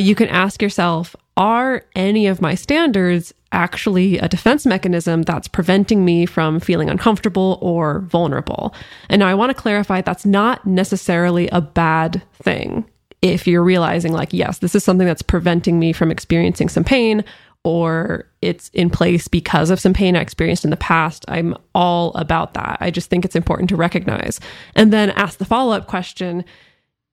you 0.00 0.14
can 0.14 0.28
ask 0.28 0.62
yourself, 0.62 1.14
are 1.36 1.84
any 1.94 2.26
of 2.26 2.40
my 2.40 2.54
standards 2.54 3.32
actually 3.52 4.18
a 4.18 4.28
defense 4.28 4.64
mechanism 4.64 5.22
that's 5.22 5.48
preventing 5.48 6.04
me 6.04 6.26
from 6.26 6.60
feeling 6.60 6.90
uncomfortable 6.90 7.58
or 7.60 8.00
vulnerable? 8.00 8.74
And 9.08 9.20
now 9.20 9.28
I 9.28 9.34
want 9.34 9.50
to 9.50 9.60
clarify 9.60 10.00
that's 10.00 10.26
not 10.26 10.66
necessarily 10.66 11.48
a 11.48 11.60
bad 11.60 12.22
thing. 12.34 12.84
If 13.22 13.46
you're 13.46 13.64
realizing, 13.64 14.12
like, 14.12 14.32
yes, 14.32 14.58
this 14.58 14.74
is 14.74 14.82
something 14.82 15.06
that's 15.06 15.22
preventing 15.22 15.78
me 15.78 15.92
from 15.92 16.10
experiencing 16.10 16.68
some 16.68 16.84
pain, 16.84 17.22
or 17.64 18.26
it's 18.40 18.70
in 18.70 18.88
place 18.88 19.28
because 19.28 19.68
of 19.68 19.78
some 19.78 19.92
pain 19.92 20.16
I 20.16 20.20
experienced 20.20 20.64
in 20.64 20.70
the 20.70 20.78
past, 20.78 21.26
I'm 21.28 21.54
all 21.74 22.14
about 22.14 22.54
that. 22.54 22.78
I 22.80 22.90
just 22.90 23.10
think 23.10 23.26
it's 23.26 23.36
important 23.36 23.68
to 23.68 23.76
recognize. 23.76 24.40
And 24.74 24.90
then 24.90 25.10
ask 25.10 25.38
the 25.38 25.44
follow 25.44 25.76
up 25.76 25.86
question 25.86 26.44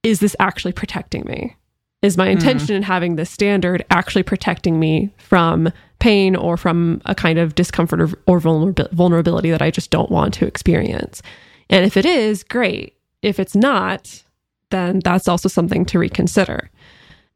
Is 0.04 0.20
this 0.20 0.36
actually 0.40 0.74
protecting 0.74 1.26
me? 1.26 1.56
Is 2.04 2.18
my 2.18 2.28
intention 2.30 2.76
in 2.76 2.84
having 2.84 3.16
this 3.16 3.30
standard 3.30 3.84
actually 3.90 4.24
protecting 4.24 4.80
me 4.80 5.12
from 5.18 5.72
pain 6.00 6.36
or 6.36 6.56
from 6.56 7.02
a 7.06 7.16
kind 7.16 7.40
of 7.40 7.56
discomfort 7.56 8.00
or, 8.00 8.10
or 8.28 8.40
vulnerabi- 8.40 8.92
vulnerability 8.92 9.50
that 9.50 9.64
I 9.64 9.72
just 9.72 9.90
don't 9.90 10.12
want 10.12 10.34
to 10.36 10.46
experience? 10.46 11.24
And 11.70 11.86
if 11.86 11.98
it 11.98 12.06
is, 12.06 12.44
great. 12.44 12.96
If 13.24 13.40
it's 13.40 13.56
not, 13.56 14.24
then 14.70 15.00
that's 15.04 15.28
also 15.28 15.50
something 15.50 15.86
to 15.86 16.00
reconsider. 16.00 16.70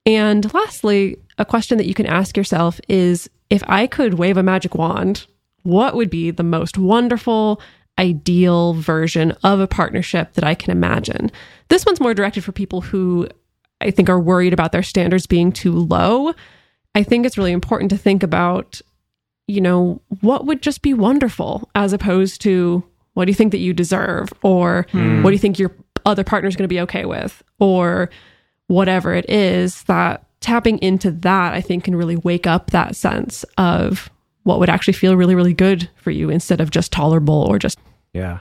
And 0.06 0.52
lastly, 0.54 1.18
a 1.38 1.46
question 1.46 1.78
that 1.78 1.88
you 1.88 1.94
can 1.94 2.06
ask 2.06 2.38
yourself 2.38 2.80
is 2.88 3.30
if 3.50 3.64
I 3.68 3.88
could 3.88 4.16
wave 4.16 4.38
a 4.38 4.44
magic 4.44 4.76
wand, 4.76 5.26
what 5.64 5.96
would 5.96 6.10
be 6.10 6.32
the 6.32 6.44
most 6.44 6.78
wonderful, 6.78 7.62
ideal 8.00 8.74
version 8.74 9.32
of 9.44 9.60
a 9.60 9.68
partnership 9.68 10.34
that 10.34 10.44
I 10.44 10.56
can 10.56 10.72
imagine? 10.72 11.32
This 11.70 11.86
one's 11.86 12.00
more 12.00 12.14
directed 12.14 12.44
for 12.44 12.52
people 12.52 12.82
who 12.82 13.28
I 13.82 13.92
think 13.92 14.10
are 14.10 14.20
worried 14.20 14.54
about 14.54 14.72
their 14.72 14.84
standards 14.84 15.26
being 15.26 15.52
too 15.52 15.74
low. 15.74 16.34
I 16.94 17.04
think 17.04 17.26
it's 17.26 17.38
really 17.38 17.52
important 17.52 17.90
to 17.92 17.98
think 17.98 18.24
about, 18.24 18.82
you 19.48 19.62
know, 19.62 20.02
what 20.22 20.46
would 20.46 20.62
just 20.62 20.82
be 20.82 20.94
wonderful 20.94 21.70
as 21.76 21.94
opposed 21.94 22.42
to 22.42 22.84
what 23.14 23.26
do 23.26 23.32
you 23.32 23.36
think 23.36 23.52
that 23.52 23.58
you 23.58 23.74
deserve 23.74 24.30
or 24.42 24.86
hmm. 24.92 25.22
what 25.24 25.32
do 25.32 25.34
you 25.34 25.40
think 25.40 25.60
your 25.60 25.76
other 26.06 26.24
partner 26.24 26.48
is 26.48 26.56
going 26.56 26.64
to 26.64 26.74
be 26.74 26.82
okay 26.82 27.06
with 27.06 27.44
or 27.60 28.10
whatever 28.68 29.14
it 29.14 29.30
is 29.30 29.84
that 29.84 30.26
tapping 30.40 30.80
into 30.80 31.12
that 31.12 31.54
I 31.54 31.62
think 31.62 31.84
can 31.84 31.96
really 31.96 32.16
wake 32.16 32.48
up 32.48 32.72
that 32.72 32.96
sense 32.96 33.44
of 33.58 34.10
what 34.44 34.60
would 34.60 34.70
actually 34.70 34.94
feel 34.94 35.16
really 35.16 35.36
really 35.36 35.54
good 35.54 35.90
for 35.96 36.12
you 36.12 36.30
instead 36.30 36.62
of 36.62 36.72
just 36.72 36.92
tolerable 36.92 37.46
or 37.50 37.60
just 37.60 37.80
Yeah. 38.14 38.40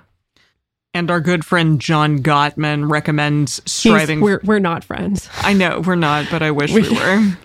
And 0.93 1.09
our 1.09 1.21
good 1.21 1.45
friend 1.45 1.81
John 1.81 2.19
Gottman 2.19 2.91
recommends 2.91 3.59
He's- 3.59 3.71
striving. 3.95 4.21
we're 4.21 4.41
we're 4.43 4.59
not 4.59 4.83
friends. 4.83 5.29
I 5.41 5.53
know 5.53 5.81
we're 5.87 5.95
not, 5.95 6.27
but 6.33 6.43
I 6.43 6.51
wish 6.51 6.73
we 6.73 6.89
were. 6.91 7.37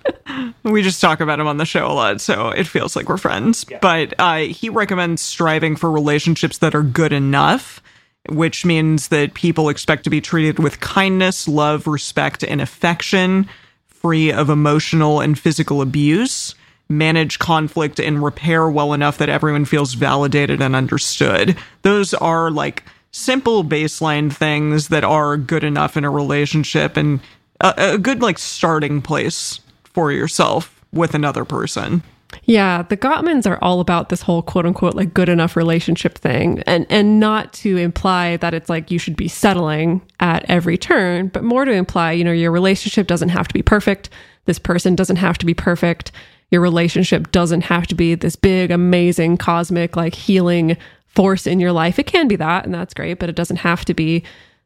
we 0.64 0.82
just 0.82 1.00
talk 1.00 1.20
about 1.20 1.40
him 1.40 1.46
on 1.46 1.58
the 1.58 1.66
show 1.66 1.86
a 1.86 1.94
lot, 1.94 2.22
so 2.22 2.50
it 2.50 2.66
feels 2.66 2.96
like 2.96 3.08
we're 3.08 3.18
friends. 3.18 3.64
But 3.82 4.16
uh, 4.18 4.38
he 4.38 4.70
recommends 4.70 5.22
striving 5.22 5.76
for 5.76 5.92
relationships 5.92 6.58
that 6.58 6.74
are 6.74 6.82
good 6.82 7.14
enough, 7.14 7.84
which 8.30 8.66
means 8.66 9.10
that 9.10 9.36
people 9.36 9.70
expect 9.70 10.06
to 10.06 10.10
be 10.10 10.22
treated 10.22 10.58
with 10.58 10.80
kindness, 10.80 11.48
love, 11.48 11.86
respect, 11.86 12.44
and 12.44 12.62
affection, 12.62 13.48
free 13.86 14.32
of 14.32 14.50
emotional 14.50 15.22
and 15.22 15.38
physical 15.38 15.84
abuse. 15.84 16.56
Manage 16.88 17.40
conflict 17.40 18.00
and 18.00 18.24
repair 18.24 18.70
well 18.70 18.94
enough 18.94 19.18
that 19.18 19.30
everyone 19.30 19.66
feels 19.66 19.96
validated 19.96 20.62
and 20.62 20.76
understood. 20.76 21.58
Those 21.82 22.14
are 22.14 22.52
like 22.52 22.84
simple 23.12 23.64
baseline 23.64 24.32
things 24.32 24.90
that 24.90 25.04
are 25.04 25.38
good 25.38 25.64
enough 25.64 25.98
in 25.98 26.04
a 26.04 26.10
relationship 26.10 26.98
and 26.98 27.20
a, 27.62 27.94
a 27.94 27.98
good 27.98 28.22
like 28.22 28.38
starting 28.38 29.02
place 29.02 29.62
for 29.84 30.12
yourself 30.12 30.84
with 30.92 31.14
another 31.14 31.46
person. 31.46 32.04
Yeah, 32.44 32.84
the 32.84 32.98
Gottmans 32.98 33.48
are 33.50 33.58
all 33.62 33.80
about 33.80 34.10
this 34.10 34.22
whole 34.22 34.42
quote 34.42 34.66
unquote 34.66 34.96
like 34.96 35.14
good 35.14 35.30
enough 35.30 35.56
relationship 35.56 36.18
thing. 36.18 36.62
And 36.68 36.86
and 36.90 37.20
not 37.20 37.54
to 37.54 37.78
imply 37.78 38.38
that 38.38 38.54
it's 38.54 38.70
like 38.70 38.92
you 38.92 39.00
should 39.00 39.16
be 39.16 39.28
settling 39.28 40.02
at 40.20 40.44
every 40.50 40.78
turn, 40.78 41.28
but 41.30 41.44
more 41.44 41.66
to 41.66 41.72
imply, 41.72 42.12
you 42.12 42.24
know, 42.24 42.32
your 42.32 42.52
relationship 42.52 43.08
doesn't 43.08 43.30
have 43.30 43.48
to 43.48 43.54
be 43.54 43.62
perfect. 43.62 44.10
This 44.46 44.60
person 44.60 44.96
doesn't 44.96 45.16
have 45.16 45.38
to 45.40 45.46
be 45.46 45.54
perfect. 45.54 46.12
Your 46.52 46.62
relationship 46.62 47.32
doesn't 47.32 47.62
have 47.62 47.88
to 47.88 47.96
be 47.96 48.16
this 48.16 48.36
big, 48.36 48.72
amazing, 48.72 49.38
cosmic, 49.38 49.96
like 49.96 50.16
healing 50.16 50.78
force 51.08 51.48
in 51.48 51.60
your 51.60 51.72
life. 51.72 51.98
It 52.00 52.06
can 52.06 52.28
be 52.28 52.36
that, 52.36 52.66
and 52.66 52.74
that's 52.74 52.94
great, 52.94 53.20
but 53.20 53.30
it 53.30 53.36
doesn't 53.36 53.58
have 53.58 53.86
to 53.86 53.94
be 53.94 54.24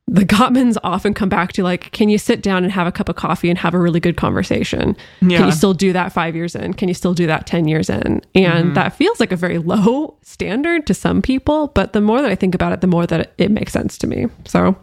the 0.09 0.25
Gottmans 0.25 0.75
often 0.83 1.13
come 1.13 1.29
back 1.29 1.53
to 1.53 1.63
like, 1.63 1.91
can 1.91 2.09
you 2.09 2.17
sit 2.17 2.41
down 2.41 2.63
and 2.63 2.73
have 2.73 2.87
a 2.87 2.91
cup 2.91 3.09
of 3.09 3.15
coffee 3.15 3.49
and 3.49 3.59
have 3.59 3.75
a 3.75 3.79
really 3.79 3.99
good 3.99 4.17
conversation? 4.17 4.97
Can 5.37 5.45
you 5.45 5.51
still 5.51 5.75
do 5.75 5.93
that 5.93 6.11
five 6.11 6.35
years 6.35 6.55
in? 6.55 6.73
Can 6.73 6.87
you 6.87 6.95
still 6.95 7.13
do 7.13 7.27
that 7.27 7.45
10 7.45 7.67
years 7.67 7.91
in? 7.91 8.01
And 8.01 8.23
mm-hmm. 8.33 8.73
that 8.73 8.95
feels 8.95 9.19
like 9.19 9.31
a 9.31 9.35
very 9.35 9.59
low 9.59 10.17
standard 10.23 10.87
to 10.87 10.95
some 10.95 11.21
people. 11.21 11.67
But 11.67 11.93
the 11.93 12.01
more 12.01 12.21
that 12.23 12.31
I 12.31 12.35
think 12.35 12.55
about 12.55 12.73
it, 12.73 12.81
the 12.81 12.87
more 12.87 13.05
that 13.05 13.19
it, 13.19 13.33
it 13.37 13.51
makes 13.51 13.71
sense 13.71 13.99
to 13.99 14.07
me. 14.07 14.25
So 14.45 14.75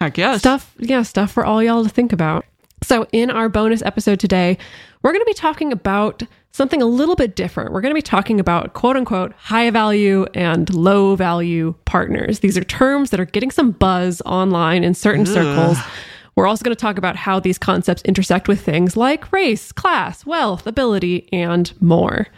Heck 0.00 0.18
yes. 0.18 0.40
stuff, 0.40 0.74
yeah, 0.76 1.02
stuff 1.02 1.32
for 1.32 1.46
all 1.46 1.62
y'all 1.62 1.82
to 1.82 1.88
think 1.88 2.12
about. 2.12 2.44
So, 2.86 3.04
in 3.10 3.32
our 3.32 3.48
bonus 3.48 3.82
episode 3.82 4.20
today, 4.20 4.58
we're 5.02 5.10
going 5.10 5.20
to 5.20 5.26
be 5.26 5.34
talking 5.34 5.72
about 5.72 6.22
something 6.52 6.80
a 6.80 6.86
little 6.86 7.16
bit 7.16 7.34
different. 7.34 7.72
We're 7.72 7.80
going 7.80 7.90
to 7.90 7.96
be 7.96 8.00
talking 8.00 8.38
about 8.38 8.74
quote 8.74 8.96
unquote 8.96 9.32
high 9.32 9.70
value 9.70 10.24
and 10.34 10.72
low 10.72 11.16
value 11.16 11.74
partners. 11.84 12.38
These 12.38 12.56
are 12.56 12.62
terms 12.62 13.10
that 13.10 13.18
are 13.18 13.24
getting 13.24 13.50
some 13.50 13.72
buzz 13.72 14.22
online 14.24 14.84
in 14.84 14.94
certain 14.94 15.26
circles. 15.26 15.78
We're 16.36 16.46
also 16.46 16.62
going 16.62 16.76
to 16.76 16.80
talk 16.80 16.96
about 16.96 17.16
how 17.16 17.40
these 17.40 17.58
concepts 17.58 18.02
intersect 18.02 18.46
with 18.46 18.60
things 18.60 18.96
like 18.96 19.32
race, 19.32 19.72
class, 19.72 20.24
wealth, 20.24 20.64
ability, 20.64 21.28
and 21.32 21.72
more. 21.82 22.28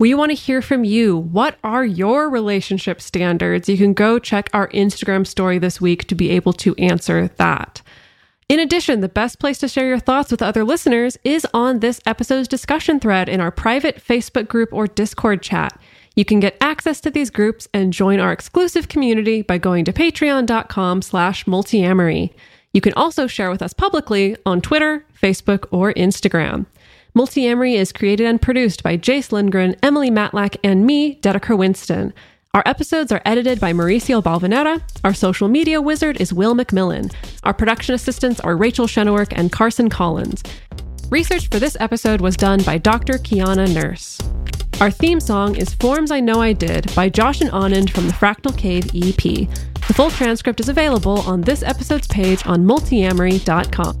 We 0.00 0.12
want 0.12 0.30
to 0.30 0.34
hear 0.34 0.60
from 0.60 0.82
you. 0.82 1.16
What 1.16 1.56
are 1.62 1.84
your 1.84 2.28
relationship 2.28 3.00
standards? 3.00 3.68
You 3.68 3.76
can 3.76 3.94
go 3.94 4.18
check 4.18 4.50
our 4.52 4.66
Instagram 4.70 5.24
story 5.24 5.58
this 5.58 5.80
week 5.80 6.08
to 6.08 6.16
be 6.16 6.30
able 6.30 6.52
to 6.54 6.74
answer 6.78 7.28
that. 7.36 7.80
In 8.48 8.60
addition, 8.60 9.00
the 9.00 9.10
best 9.10 9.38
place 9.38 9.58
to 9.58 9.68
share 9.68 9.86
your 9.86 9.98
thoughts 9.98 10.30
with 10.30 10.40
other 10.40 10.64
listeners 10.64 11.18
is 11.22 11.46
on 11.52 11.80
this 11.80 12.00
episode's 12.06 12.48
discussion 12.48 12.98
thread 12.98 13.28
in 13.28 13.42
our 13.42 13.50
private 13.50 14.02
Facebook 14.02 14.48
group 14.48 14.72
or 14.72 14.86
Discord 14.86 15.42
chat. 15.42 15.78
You 16.16 16.24
can 16.24 16.40
get 16.40 16.56
access 16.58 16.98
to 17.02 17.10
these 17.10 17.28
groups 17.28 17.68
and 17.74 17.92
join 17.92 18.20
our 18.20 18.32
exclusive 18.32 18.88
community 18.88 19.42
by 19.42 19.58
going 19.58 19.84
to 19.84 19.92
patreon.com 19.92 21.02
slash 21.02 21.44
multiamory. 21.44 22.32
You 22.72 22.80
can 22.80 22.94
also 22.94 23.26
share 23.26 23.50
with 23.50 23.60
us 23.60 23.74
publicly 23.74 24.34
on 24.46 24.62
Twitter, 24.62 25.04
Facebook, 25.22 25.66
or 25.70 25.92
Instagram. 25.92 26.64
Multiamory 27.14 27.74
is 27.74 27.92
created 27.92 28.26
and 28.26 28.40
produced 28.40 28.82
by 28.82 28.96
Jase 28.96 29.30
Lindgren, 29.30 29.76
Emily 29.82 30.10
Matlack, 30.10 30.56
and 30.64 30.86
me, 30.86 31.16
Dedeker 31.20 31.56
Winston. 31.56 32.14
Our 32.54 32.62
episodes 32.64 33.12
are 33.12 33.20
edited 33.26 33.60
by 33.60 33.74
Mauricio 33.74 34.22
Balvanera. 34.22 34.80
Our 35.04 35.12
social 35.12 35.48
media 35.48 35.82
wizard 35.82 36.18
is 36.18 36.32
Will 36.32 36.54
McMillan. 36.54 37.12
Our 37.44 37.52
production 37.52 37.94
assistants 37.94 38.40
are 38.40 38.56
Rachel 38.56 38.86
Shenowork 38.86 39.34
and 39.36 39.52
Carson 39.52 39.90
Collins. 39.90 40.42
Research 41.10 41.48
for 41.50 41.58
this 41.58 41.76
episode 41.78 42.22
was 42.22 42.36
done 42.36 42.62
by 42.62 42.78
Dr. 42.78 43.14
Kiana 43.14 43.72
Nurse. 43.74 44.18
Our 44.80 44.90
theme 44.90 45.20
song 45.20 45.56
is 45.56 45.74
Forms 45.74 46.10
I 46.10 46.20
Know 46.20 46.40
I 46.40 46.54
Did 46.54 46.94
by 46.94 47.10
Josh 47.10 47.42
and 47.42 47.50
Anand 47.50 47.90
from 47.90 48.06
the 48.06 48.14
Fractal 48.14 48.56
Cave 48.56 48.86
EP. 48.94 49.46
The 49.86 49.94
full 49.94 50.10
transcript 50.10 50.60
is 50.60 50.70
available 50.70 51.20
on 51.20 51.42
this 51.42 51.62
episode's 51.62 52.08
page 52.08 52.46
on 52.46 52.64
multiamory.com. 52.64 54.00